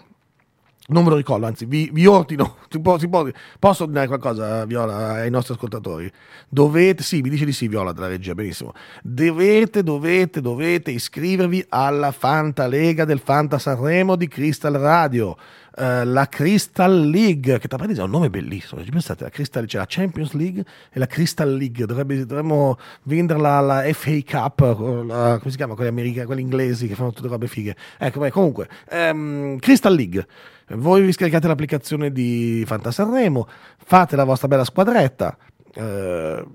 non 0.87 1.03
ve 1.03 1.09
lo 1.09 1.15
ricordo, 1.15 1.47
anzi, 1.47 1.65
vi, 1.65 1.89
vi 1.91 2.05
ordino. 2.05 2.57
Si 2.69 2.79
può, 2.79 2.99
si 2.99 3.07
può, 3.07 3.27
posso 3.57 3.83
ordinare 3.83 4.07
qualcosa, 4.07 4.65
Viola, 4.65 5.13
ai 5.13 5.31
nostri 5.31 5.53
ascoltatori? 5.53 6.11
Dovete, 6.49 7.01
sì, 7.01 7.21
mi 7.21 7.29
dice 7.29 7.45
di 7.45 7.53
sì, 7.53 7.67
Viola, 7.67 7.91
della 7.91 8.07
regia, 8.07 8.35
benissimo. 8.35 8.73
Dovete, 9.01 9.81
dovete, 9.81 10.41
dovete 10.41 10.91
iscrivervi 10.91 11.65
alla 11.69 12.11
Fanta 12.11 12.67
Lega 12.67 13.05
del 13.05 13.19
Fanta 13.19 13.57
Sanremo 13.57 14.15
di 14.15 14.27
Crystal 14.27 14.73
Radio. 14.73 15.37
Uh, 15.77 16.05
la 16.05 16.29
Crystal 16.29 17.09
League, 17.09 17.59
che 17.59 17.67
tra 17.67 17.75
parentesi 17.75 17.99
è 17.99 18.03
un 18.03 18.11
nome 18.11 18.29
bellissimo. 18.29 18.81
Ci 18.83 18.91
pensate, 18.91 19.23
la 19.23 19.29
Crystal, 19.29 19.65
c'è 19.65 19.77
la 19.77 19.85
Champions 19.87 20.31
League 20.31 20.63
e 20.91 20.99
la 20.99 21.07
Crystal 21.07 21.53
League. 21.53 21.85
Dovrebbe, 21.85 22.25
dovremmo 22.25 22.77
venderla 23.03 23.57
alla 23.57 23.93
FA 23.93 24.17
Cup, 24.25 24.59
la, 25.05 25.37
come 25.39 25.51
si 25.51 25.57
chiama? 25.57 25.75
Quelli, 25.75 25.89
americani, 25.89 26.25
quelli 26.25 26.41
inglesi 26.41 26.87
che 26.87 26.95
fanno 26.95 27.11
tutte 27.11 27.27
robe 27.27 27.47
fighe. 27.47 27.75
Ecco, 27.97 28.19
beh, 28.19 28.31
comunque, 28.31 28.69
um, 28.91 29.57
Crystal 29.57 29.93
League. 29.93 30.25
Voi 30.69 31.03
vi 31.03 31.11
scaricate 31.11 31.47
l'applicazione 31.47 32.11
di 32.11 32.63
Fantasanremo, 32.65 33.47
fate 33.77 34.15
la 34.15 34.23
vostra 34.23 34.47
bella 34.47 34.63
squadretta, 34.63 35.37
eh, 35.75 36.45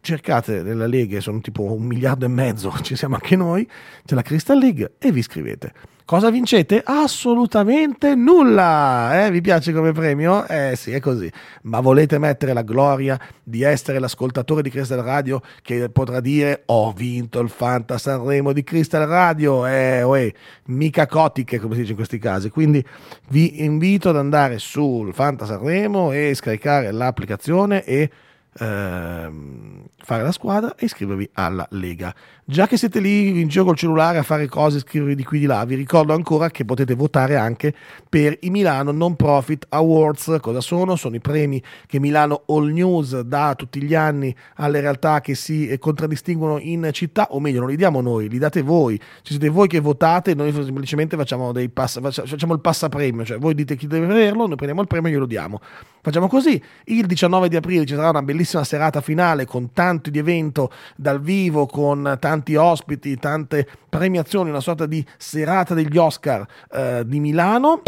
cercate 0.00 0.62
nella 0.62 0.86
Lega, 0.86 1.20
sono 1.20 1.40
tipo 1.40 1.62
un 1.62 1.82
miliardo 1.82 2.26
e 2.26 2.28
mezzo, 2.28 2.72
ci 2.82 2.94
siamo 2.94 3.16
anche 3.16 3.34
noi, 3.34 3.68
c'è 4.04 4.14
la 4.14 4.22
Crystal 4.22 4.58
League 4.58 4.94
e 4.98 5.10
vi 5.10 5.18
iscrivete. 5.18 5.72
Cosa 6.06 6.30
vincete? 6.30 6.82
Assolutamente 6.84 8.14
nulla! 8.14 9.26
Eh? 9.26 9.30
Vi 9.32 9.40
piace 9.40 9.72
come 9.72 9.90
premio? 9.90 10.46
Eh 10.46 10.74
sì, 10.76 10.92
è 10.92 11.00
così. 11.00 11.28
Ma 11.62 11.80
volete 11.80 12.16
mettere 12.18 12.52
la 12.52 12.62
gloria 12.62 13.18
di 13.42 13.62
essere 13.62 13.98
l'ascoltatore 13.98 14.62
di 14.62 14.70
Crystal 14.70 15.00
Radio 15.00 15.42
che 15.62 15.88
potrà 15.90 16.20
dire 16.20 16.62
ho 16.66 16.92
vinto 16.92 17.40
il 17.40 17.48
Fanta 17.48 17.98
Sanremo 17.98 18.52
di 18.52 18.62
Crystal 18.62 19.04
Radio? 19.04 19.66
Eh, 19.66 20.04
uè, 20.04 20.32
mica 20.66 21.08
cotiche 21.08 21.58
come 21.58 21.74
si 21.74 21.80
dice 21.80 21.90
in 21.90 21.96
questi 21.96 22.18
casi. 22.20 22.50
Quindi 22.50 22.84
vi 23.30 23.64
invito 23.64 24.10
ad 24.10 24.16
andare 24.16 24.60
sul 24.60 25.12
Fanta 25.12 25.44
Sanremo 25.44 26.12
e 26.12 26.34
scaricare 26.34 26.92
l'applicazione 26.92 27.82
e 27.82 28.10
ehm, 28.58 29.86
fare 29.98 30.22
la 30.22 30.32
squadra 30.32 30.74
e 30.76 30.84
iscrivervi 30.84 31.30
alla 31.34 31.66
Lega. 31.70 32.14
Già 32.48 32.68
che 32.68 32.76
siete 32.76 33.00
lì 33.00 33.40
in 33.40 33.48
giro 33.48 33.64
col 33.64 33.76
cellulare 33.76 34.18
a 34.18 34.22
fare 34.22 34.46
cose, 34.46 34.78
scrivervi 34.78 35.16
di 35.16 35.24
qui 35.24 35.40
di 35.40 35.46
là, 35.46 35.64
vi 35.64 35.74
ricordo 35.74 36.12
ancora 36.12 36.48
che 36.48 36.64
potete 36.64 36.94
votare 36.94 37.34
anche 37.34 37.74
per 38.08 38.38
i 38.42 38.50
Milano 38.50 38.92
Non 38.92 39.16
Profit 39.16 39.66
Awards. 39.68 40.38
Cosa 40.40 40.60
sono? 40.60 40.94
Sono 40.94 41.16
i 41.16 41.20
premi 41.20 41.60
che 41.88 41.98
Milano 41.98 42.44
All 42.46 42.70
News 42.70 43.18
dà 43.22 43.56
tutti 43.56 43.82
gli 43.82 43.96
anni 43.96 44.32
alle 44.58 44.80
realtà 44.80 45.20
che 45.20 45.34
si 45.34 45.66
eh, 45.66 45.80
contraddistinguono 45.80 46.60
in 46.60 46.88
città, 46.92 47.26
o 47.30 47.40
meglio, 47.40 47.58
non 47.58 47.68
li 47.68 47.74
diamo 47.74 48.00
noi, 48.00 48.28
li 48.28 48.38
date 48.38 48.62
voi. 48.62 48.96
Ci 48.96 49.32
siete 49.32 49.48
voi 49.48 49.66
che 49.66 49.80
votate, 49.80 50.34
noi 50.34 50.52
semplicemente 50.52 51.16
facciamo, 51.16 51.50
dei 51.50 51.68
pass, 51.68 51.98
facciamo 52.00 52.54
il 52.54 52.60
passapremio, 52.60 53.24
cioè 53.24 53.38
voi 53.38 53.56
dite 53.56 53.74
chi 53.74 53.88
deve 53.88 54.06
averlo, 54.06 54.46
noi 54.46 54.54
prendiamo 54.54 54.82
il 54.82 54.86
premio 54.86 55.08
e 55.08 55.12
glielo 55.14 55.26
diamo. 55.26 55.60
Facciamo 56.00 56.28
così. 56.28 56.62
Il 56.84 57.06
19 57.06 57.48
di 57.48 57.56
aprile 57.56 57.84
ci 57.84 57.96
sarà 57.96 58.10
una 58.10 58.22
bellissima 58.22 58.62
serata 58.62 59.00
finale 59.00 59.46
con 59.46 59.72
tanti 59.72 60.12
di 60.12 60.20
evento 60.20 60.70
dal 60.94 61.20
vivo, 61.20 61.66
con 61.66 62.16
tanti 62.20 62.34
tanti 62.36 62.54
ospiti, 62.54 63.16
tante 63.16 63.66
premiazioni, 63.88 64.50
una 64.50 64.60
sorta 64.60 64.86
di 64.86 65.04
serata 65.16 65.74
degli 65.74 65.96
Oscar 65.96 66.46
eh, 66.70 67.02
di 67.06 67.20
Milano. 67.20 67.82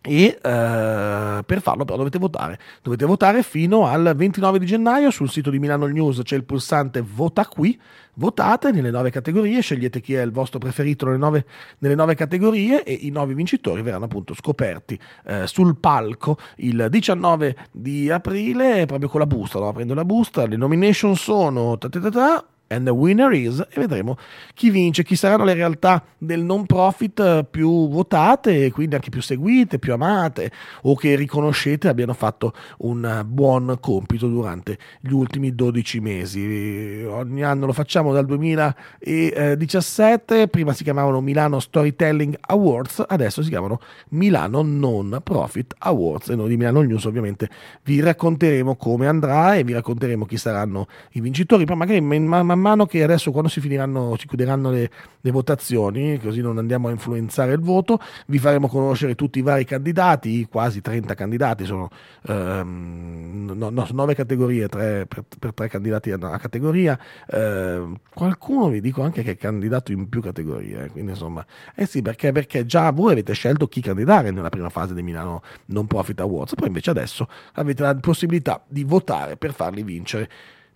E 0.00 0.38
eh, 0.40 1.42
per 1.44 1.60
farlo 1.60 1.84
però 1.84 1.98
dovete 1.98 2.18
votare. 2.18 2.58
Dovete 2.82 3.04
votare 3.04 3.42
fino 3.42 3.86
al 3.86 4.14
29 4.16 4.58
di 4.58 4.64
gennaio. 4.64 5.10
Sul 5.10 5.28
sito 5.28 5.50
di 5.50 5.58
Milano 5.58 5.86
News 5.86 6.20
c'è 6.22 6.36
il 6.36 6.44
pulsante 6.44 7.02
vota 7.02 7.46
qui. 7.46 7.78
Votate 8.14 8.72
nelle 8.72 8.90
nove 8.90 9.10
categorie 9.10 9.60
scegliete 9.60 10.00
chi 10.00 10.14
è 10.14 10.22
il 10.22 10.32
vostro 10.32 10.58
preferito 10.58 11.04
nelle 11.04 11.18
nove, 11.18 11.44
nelle 11.78 11.94
nove 11.94 12.14
categorie 12.14 12.82
e 12.84 12.92
i 12.92 13.10
nove 13.10 13.34
vincitori 13.34 13.82
verranno 13.82 14.06
appunto 14.06 14.34
scoperti 14.34 14.98
eh, 15.26 15.46
sul 15.46 15.76
palco 15.76 16.36
il 16.56 16.88
19 16.90 17.56
di 17.70 18.10
aprile 18.10 18.86
proprio 18.86 19.08
con 19.08 19.20
la 19.20 19.26
busta 19.26 19.60
no? 19.60 19.72
prendo 19.72 19.94
la 19.94 20.04
busta 20.04 20.46
le 20.46 20.56
nomination 20.56 21.14
sono 21.14 21.78
ta 21.78 21.88
ta 21.88 22.10
ta 22.10 22.44
And 22.68 22.84
the 22.84 22.92
winner 22.92 23.32
is, 23.32 23.60
e 23.60 23.80
vedremo 23.80 24.18
chi 24.54 24.68
vince, 24.68 25.02
chi 25.02 25.16
saranno 25.16 25.44
le 25.44 25.54
realtà 25.54 26.04
del 26.18 26.42
non 26.42 26.66
profit 26.66 27.18
eh, 27.20 27.46
più 27.50 27.88
votate 27.88 28.66
e 28.66 28.70
quindi 28.70 28.94
anche 28.94 29.08
più 29.08 29.22
seguite, 29.22 29.78
più 29.78 29.94
amate 29.94 30.52
o 30.82 30.94
che 30.94 31.16
riconoscete 31.16 31.88
abbiano 31.88 32.12
fatto 32.12 32.52
un 32.78 33.22
buon 33.26 33.78
compito 33.80 34.28
durante 34.28 34.76
gli 35.00 35.12
ultimi 35.12 35.54
12 35.54 36.00
mesi. 36.00 37.06
Ogni 37.08 37.42
anno 37.42 37.64
lo 37.66 37.72
facciamo 37.72 38.12
dal 38.12 38.26
2017, 38.26 40.48
prima 40.48 40.74
si 40.74 40.84
chiamavano 40.84 41.22
Milano 41.22 41.60
Storytelling 41.60 42.36
Awards, 42.40 43.02
adesso 43.06 43.42
si 43.42 43.48
chiamano 43.48 43.80
Milano 44.10 44.60
Non 44.62 45.20
Profit 45.22 45.74
Awards 45.78 46.28
e 46.28 46.36
noi 46.36 46.48
di 46.48 46.56
Milano 46.56 46.82
News 46.82 47.04
ovviamente 47.04 47.48
vi 47.84 48.00
racconteremo 48.00 48.76
come 48.76 49.06
andrà 49.06 49.56
e 49.56 49.64
vi 49.64 49.72
racconteremo 49.72 50.26
chi 50.26 50.36
saranno 50.36 50.86
i 51.12 51.20
vincitori, 51.20 51.64
poi 51.64 51.76
magari 51.76 52.00
man 52.00 52.57
man 52.58 52.68
mano 52.68 52.86
che 52.86 53.02
adesso 53.02 53.30
quando 53.30 53.48
si 53.48 53.60
finiranno, 53.60 54.16
si 54.18 54.26
chiuderanno 54.26 54.70
le, 54.70 54.90
le, 55.20 55.30
votazioni, 55.30 56.18
così 56.18 56.40
non 56.40 56.58
andiamo 56.58 56.88
a 56.88 56.90
influenzare 56.90 57.52
il 57.52 57.60
voto, 57.60 57.98
vi 58.26 58.38
faremo 58.38 58.68
conoscere 58.68 59.14
tutti 59.14 59.38
i 59.38 59.42
vari 59.42 59.64
candidati, 59.64 60.46
quasi 60.46 60.80
30 60.80 61.14
candidati, 61.14 61.64
sono 61.64 61.88
ehm, 62.26 63.52
no, 63.54 63.70
no, 63.70 63.86
9 63.90 64.14
categorie, 64.14 64.68
3, 64.68 65.06
per, 65.06 65.24
per 65.38 65.54
3 65.54 65.68
candidati 65.68 66.10
a 66.10 66.38
categoria, 66.38 66.98
eh, 67.26 67.82
qualcuno 68.12 68.68
vi 68.68 68.80
dico 68.80 69.02
anche 69.02 69.22
che 69.22 69.32
è 69.32 69.36
candidato 69.36 69.92
in 69.92 70.08
più 70.08 70.20
categorie, 70.20 70.90
quindi 70.90 71.12
insomma, 71.12 71.44
eh 71.74 71.86
sì, 71.86 72.02
perché, 72.02 72.32
perché 72.32 72.66
già 72.66 72.90
voi 72.90 73.12
avete 73.12 73.32
scelto 73.32 73.68
chi 73.68 73.80
candidare 73.80 74.30
nella 74.30 74.50
prima 74.50 74.68
fase 74.68 74.94
di 74.94 75.02
Milano 75.02 75.42
Non 75.66 75.86
Profit 75.86 76.20
Awards, 76.20 76.54
poi 76.54 76.68
invece 76.68 76.90
adesso 76.90 77.28
avete 77.54 77.82
la 77.82 77.94
possibilità 77.94 78.62
di 78.68 78.84
votare 78.84 79.36
per 79.36 79.52
farli 79.52 79.82
vincere. 79.82 80.28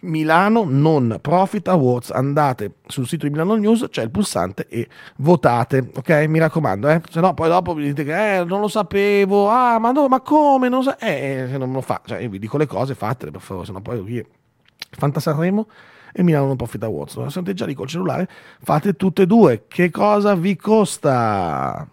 Milano 0.02 0.64
Non 0.66 1.18
Profit 1.20 1.68
Awards. 1.68 2.10
Andate 2.10 2.76
sul 2.86 3.06
sito 3.06 3.26
di 3.26 3.32
Milano 3.32 3.54
News, 3.56 3.86
c'è 3.90 4.02
il 4.02 4.10
pulsante 4.10 4.66
e 4.68 4.88
votate, 5.16 5.90
ok? 5.94 6.10
Mi 6.28 6.38
raccomando, 6.38 6.88
eh? 6.88 7.00
Se 7.10 7.20
no 7.20 7.34
poi 7.34 7.48
dopo 7.48 7.74
vi 7.74 7.84
dite 7.84 8.04
che 8.04 8.38
eh, 8.38 8.44
non 8.44 8.60
lo 8.60 8.68
sapevo, 8.68 9.48
ah 9.48 9.78
ma 9.78 9.90
no, 9.92 10.08
ma 10.08 10.20
come? 10.20 10.68
Non 10.68 10.82
sa... 10.82 10.96
Eh, 10.98 11.46
se 11.50 11.58
non 11.58 11.72
lo 11.72 11.80
fa, 11.80 12.00
cioè 12.04 12.18
io 12.18 12.28
vi 12.30 12.38
dico 12.38 12.56
le 12.56 12.66
cose, 12.66 12.94
fatele 12.94 13.30
per 13.30 13.40
favore, 13.40 13.66
se 13.66 13.72
no 13.72 13.80
poi 13.80 14.24
Fanta 14.90 15.20
Sanremo 15.20 15.68
e 16.12 16.22
Milano 16.22 16.46
Non 16.46 16.56
Profit 16.56 16.82
Awards. 16.82 17.26
Siete 17.26 17.54
già 17.54 17.66
lì 17.66 17.74
col 17.74 17.88
cellulare, 17.88 18.28
fate 18.62 18.94
tutte 18.94 19.22
e 19.22 19.26
due. 19.26 19.64
Che 19.68 19.90
cosa 19.90 20.34
vi 20.34 20.56
costa? 20.56 21.88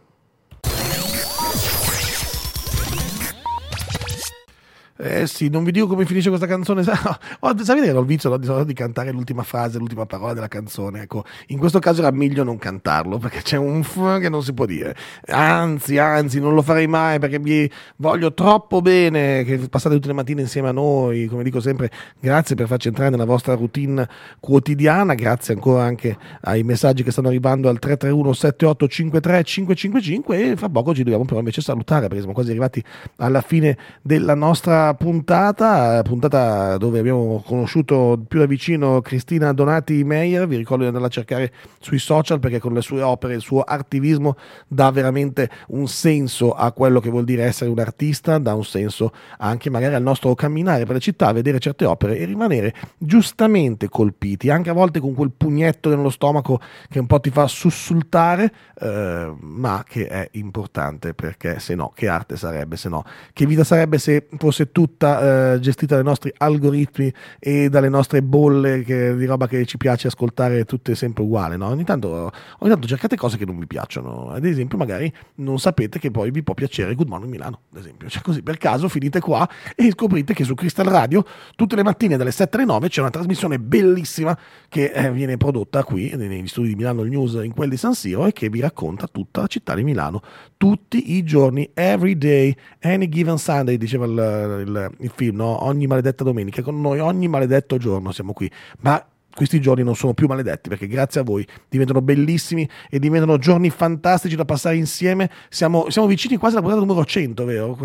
Eh 5.02 5.28
sì, 5.28 5.48
non 5.48 5.64
vi 5.64 5.72
dico 5.72 5.88
come 5.88 6.06
finisce 6.06 6.28
questa 6.28 6.46
canzone. 6.46 6.84
Sapete 6.84 7.84
che 7.84 7.92
ho 7.92 8.02
il 8.02 8.06
vizio 8.06 8.36
di 8.66 8.74
cantare 8.74 9.12
l'ultima 9.12 9.44
frase, 9.44 9.78
l'ultima 9.78 10.06
parola 10.06 10.34
della 10.34 10.50
canzone. 10.50 11.04
Ecco, 11.04 11.24
in 11.48 11.58
questo 11.58 11.80
caso 11.80 12.02
era 12.02 12.12
meglio 12.12 12.44
non 12.44 12.58
cantarlo 12.58 13.18
perché 13.18 13.42
c'è 13.42 13.56
un 13.56 13.82
f 13.82 14.20
che 14.20 14.28
non 14.28 14.44
si 14.44 14.52
può 14.52 14.66
dire. 14.66 14.94
Anzi, 15.28 15.98
anzi, 15.98 16.42
non 16.42 16.54
lo 16.54 16.62
farei 16.62 16.88
mai 16.88 17.18
perché 17.18 17.40
vi 17.40 17.72
voglio 17.96 18.34
troppo 18.34 18.82
bene 18.82 19.46
che 19.46 19.58
passate 19.70 19.96
tutte 19.96 20.08
le 20.10 20.16
mattine 20.16 20.42
insieme 20.42 20.68
a 20.68 20.74
noi. 20.74 21.28
Come 21.28 21.44
dico 21.44 21.62
sempre, 21.62 21.90
grazie 22.20 22.56
per 22.56 22.68
farci 22.68 22.90
entrare 22.90 23.10
nella 23.10 23.24
vostra 23.24 23.54
routine 23.54 24.06
quotidiana. 24.42 25.14
Grazie 25.14 25.54
ancora 25.54 25.84
anche 25.84 26.18
ai 26.42 26.64
messaggi 26.64 27.04
che 27.04 27.12
stanno 27.12 27.30
arrivando 27.30 27.70
al 27.70 27.80
331 27.80 28.34
7853 28.34 29.44
555 29.44 30.52
e 30.52 30.56
fra 30.58 30.68
poco 30.68 30.94
ci 30.94 31.04
dobbiamo 31.04 31.24
però 31.24 31.40
invece 31.40 31.62
salutare 31.62 32.02
perché 32.02 32.18
siamo 32.18 32.34
quasi 32.34 32.50
arrivati 32.50 32.84
alla 33.16 33.40
fine 33.40 33.78
della 34.02 34.36
nostra 34.36 34.88
puntata, 34.94 36.02
puntata 36.02 36.78
dove 36.78 37.00
abbiamo 37.00 37.44
conosciuto 37.46 38.20
più 38.28 38.40
da 38.40 38.46
vicino 38.46 39.02
Cristina 39.02 39.54
Donati 39.54 40.04
Meyer, 40.04 40.48
vi 40.48 40.58
ricordo 40.58 40.82
di 40.82 40.88
andarla 40.88 41.08
a 41.08 41.12
cercare 41.12 41.54
sui 41.80 42.00
social 42.00 42.40
perché 42.40 42.60
con 42.60 42.74
le 42.74 42.82
sue 42.82 43.02
opere, 43.02 43.36
il 43.36 43.42
suo 43.42 43.62
artivismo 43.62 44.36
dà 44.68 44.92
veramente 44.92 45.50
un 45.68 45.88
senso 45.88 46.54
a 46.54 46.72
quello 46.72 47.00
che 47.00 47.10
vuol 47.10 47.24
dire 47.24 47.44
essere 47.44 47.70
un 47.70 47.80
artista, 47.80 48.38
dà 48.38 48.54
un 48.54 48.66
senso 48.66 49.12
anche 49.38 49.70
magari 49.70 49.96
al 49.96 50.02
nostro 50.02 50.34
camminare 50.36 50.86
per 50.86 50.96
le 50.96 51.00
città, 51.00 51.32
vedere 51.32 51.60
certe 51.60 51.86
opere 51.86 52.18
e 52.18 52.26
rimanere 52.26 52.74
giustamente 52.98 53.90
colpiti, 53.90 54.50
anche 54.50 54.70
a 54.70 54.74
volte 54.74 55.00
con 55.00 55.14
quel 55.14 55.32
pugnetto 55.32 55.90
nello 55.90 56.10
stomaco 56.10 56.60
che 56.90 57.00
un 57.00 57.08
po' 57.08 57.20
ti 57.20 57.30
fa 57.30 57.48
sussultare, 57.48 58.52
eh, 58.80 59.34
ma 59.40 59.84
che 59.88 60.08
è 60.08 60.28
importante 60.32 61.14
perché 61.14 61.60
se 61.60 61.76
no 61.76 61.92
che 61.94 62.08
arte 62.08 62.36
sarebbe, 62.38 62.76
se 62.76 62.90
no 62.90 63.04
che 63.34 63.46
vita 63.46 63.64
sarebbe 63.64 63.98
se 63.98 64.28
fosse 64.38 64.72
tutto 64.72 64.79
tutta 64.80 65.56
eh, 65.56 65.60
gestita 65.60 65.96
dai 65.96 66.06
nostri 66.06 66.34
algoritmi 66.38 67.14
e 67.38 67.68
dalle 67.68 67.90
nostre 67.90 68.24
bolle 68.24 68.82
che, 68.84 69.14
di 69.14 69.26
roba 69.26 69.46
che 69.46 69.66
ci 69.66 69.76
piace 69.76 70.08
ascoltare 70.08 70.64
tutte 70.64 70.96
sempre 70.96 71.24
uguali. 71.24 71.58
No? 71.58 71.68
Ogni, 71.68 71.84
tanto, 71.84 72.32
ogni 72.60 72.72
tanto 72.72 72.88
cercate 72.88 73.18
cose 73.18 73.36
che 73.36 73.44
non 73.44 73.60
vi 73.60 73.68
piacciono. 73.68 74.30
Ad 74.30 74.46
esempio, 74.46 74.78
magari 74.78 75.12
non 75.36 75.60
sapete 75.60 76.00
che 76.00 76.12
poi 76.12 76.32
vi 76.32 76.44
può 76.44 76.54
piacere 76.54 76.96
Good 76.96 77.10
Morning 77.10 77.30
Milano. 77.30 77.64
Ad 77.74 77.80
esempio, 77.80 78.08
cioè 78.08 78.22
così 78.22 78.42
per 78.42 78.58
caso 78.58 78.88
finite 78.88 79.20
qua 79.20 79.50
e 79.76 79.92
scoprite 79.92 80.34
che 80.34 80.46
su 80.46 80.54
Crystal 80.54 80.86
Radio 80.86 81.26
tutte 81.58 81.76
le 81.76 81.84
mattine 81.84 82.16
dalle 82.16 82.32
7 82.32 82.56
alle 82.56 82.66
9 82.66 82.88
c'è 82.88 83.02
una 83.02 83.10
trasmissione 83.10 83.60
bellissima 83.60 84.38
che 84.70 84.94
eh, 84.94 85.12
viene 85.12 85.36
prodotta 85.36 85.84
qui 85.84 86.14
negli 86.16 86.48
studi 86.48 86.70
di 86.70 86.76
Milano 86.76 87.04
News 87.04 87.34
in 87.44 87.54
quelli 87.54 87.72
di 87.72 87.78
San 87.78 87.96
Siro 87.96 88.28
e 88.28 88.32
che 88.32 88.48
vi 88.48 88.62
racconta 88.62 89.08
tutta 89.12 89.42
la 89.42 89.48
città 89.48 89.76
di 89.76 89.84
Milano 89.84 90.22
tutti 90.60 91.16
i 91.16 91.24
giorni, 91.24 91.70
every 91.74 92.18
day, 92.18 92.54
any 92.82 93.08
given 93.08 93.38
Sunday, 93.38 93.78
diceva 93.78 94.04
il, 94.04 94.69
il, 94.70 94.92
il 95.00 95.12
film, 95.14 95.38
no? 95.38 95.64
ogni 95.66 95.88
maledetta 95.88 96.24
domenica, 96.24 96.62
con 96.62 96.80
noi 96.80 97.00
ogni 97.00 97.28
maledetto 97.28 97.78
giorno 97.78 98.12
siamo 98.12 98.34
qui, 98.34 98.50
ma 98.80 99.04
questi 99.40 99.62
giorni 99.62 99.84
non 99.84 99.96
sono 99.96 100.14
più 100.14 100.28
maledetti 100.28 100.70
perché 100.70 100.88
grazie 100.88 101.22
a 101.22 101.24
voi 101.24 101.48
diventano 101.70 102.02
bellissimi 102.02 102.68
e 102.90 103.00
diventano 103.00 103.38
giorni 103.38 103.70
fantastici 103.70 104.36
da 104.36 104.44
passare 104.44 104.76
insieme. 104.76 105.30
Siamo, 105.50 105.90
siamo 105.90 106.08
vicini 106.08 106.36
quasi 106.36 106.56
alla 106.56 106.64
puntata 106.66 106.86
numero 106.86 107.06
100, 107.06 107.46
vero? 107.46 107.78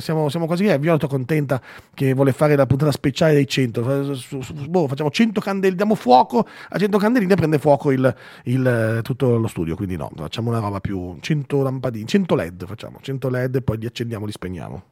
Siamo, 0.00 0.28
siamo 0.28 0.46
quasi 0.46 0.62
lì. 0.62 0.70
Eh, 0.70 0.78
Viola 0.78 0.98
contenta 1.06 1.60
che 1.92 2.14
vuole 2.14 2.32
fare 2.32 2.56
la 2.56 2.66
puntata 2.66 2.90
speciale 2.92 3.34
dei 3.34 3.46
100. 3.46 4.16
Boh, 4.68 4.88
facciamo 4.88 5.10
100 5.10 5.40
candeline, 5.40 5.76
diamo 5.76 5.96
fuoco 5.96 6.46
a 6.68 6.78
100 6.78 6.96
candeline 6.98 7.32
e 7.32 7.36
prende 7.36 7.58
fuoco 7.58 7.90
il, 7.90 8.14
il, 8.44 9.00
tutto 9.02 9.36
lo 9.36 9.48
studio. 9.48 9.76
Quindi 9.76 9.96
no, 9.96 10.10
facciamo 10.16 10.48
una 10.48 10.60
roba 10.60 10.80
più 10.80 11.16
100 11.20 11.62
lampadine, 11.62 12.06
100 12.06 12.34
LED 12.34 12.66
facciamo, 12.66 12.98
100 13.02 13.28
LED 13.28 13.56
e 13.56 13.62
poi 13.62 13.78
li 13.78 13.86
accendiamo, 13.86 14.24
li 14.24 14.32
spegniamo. 14.32 14.82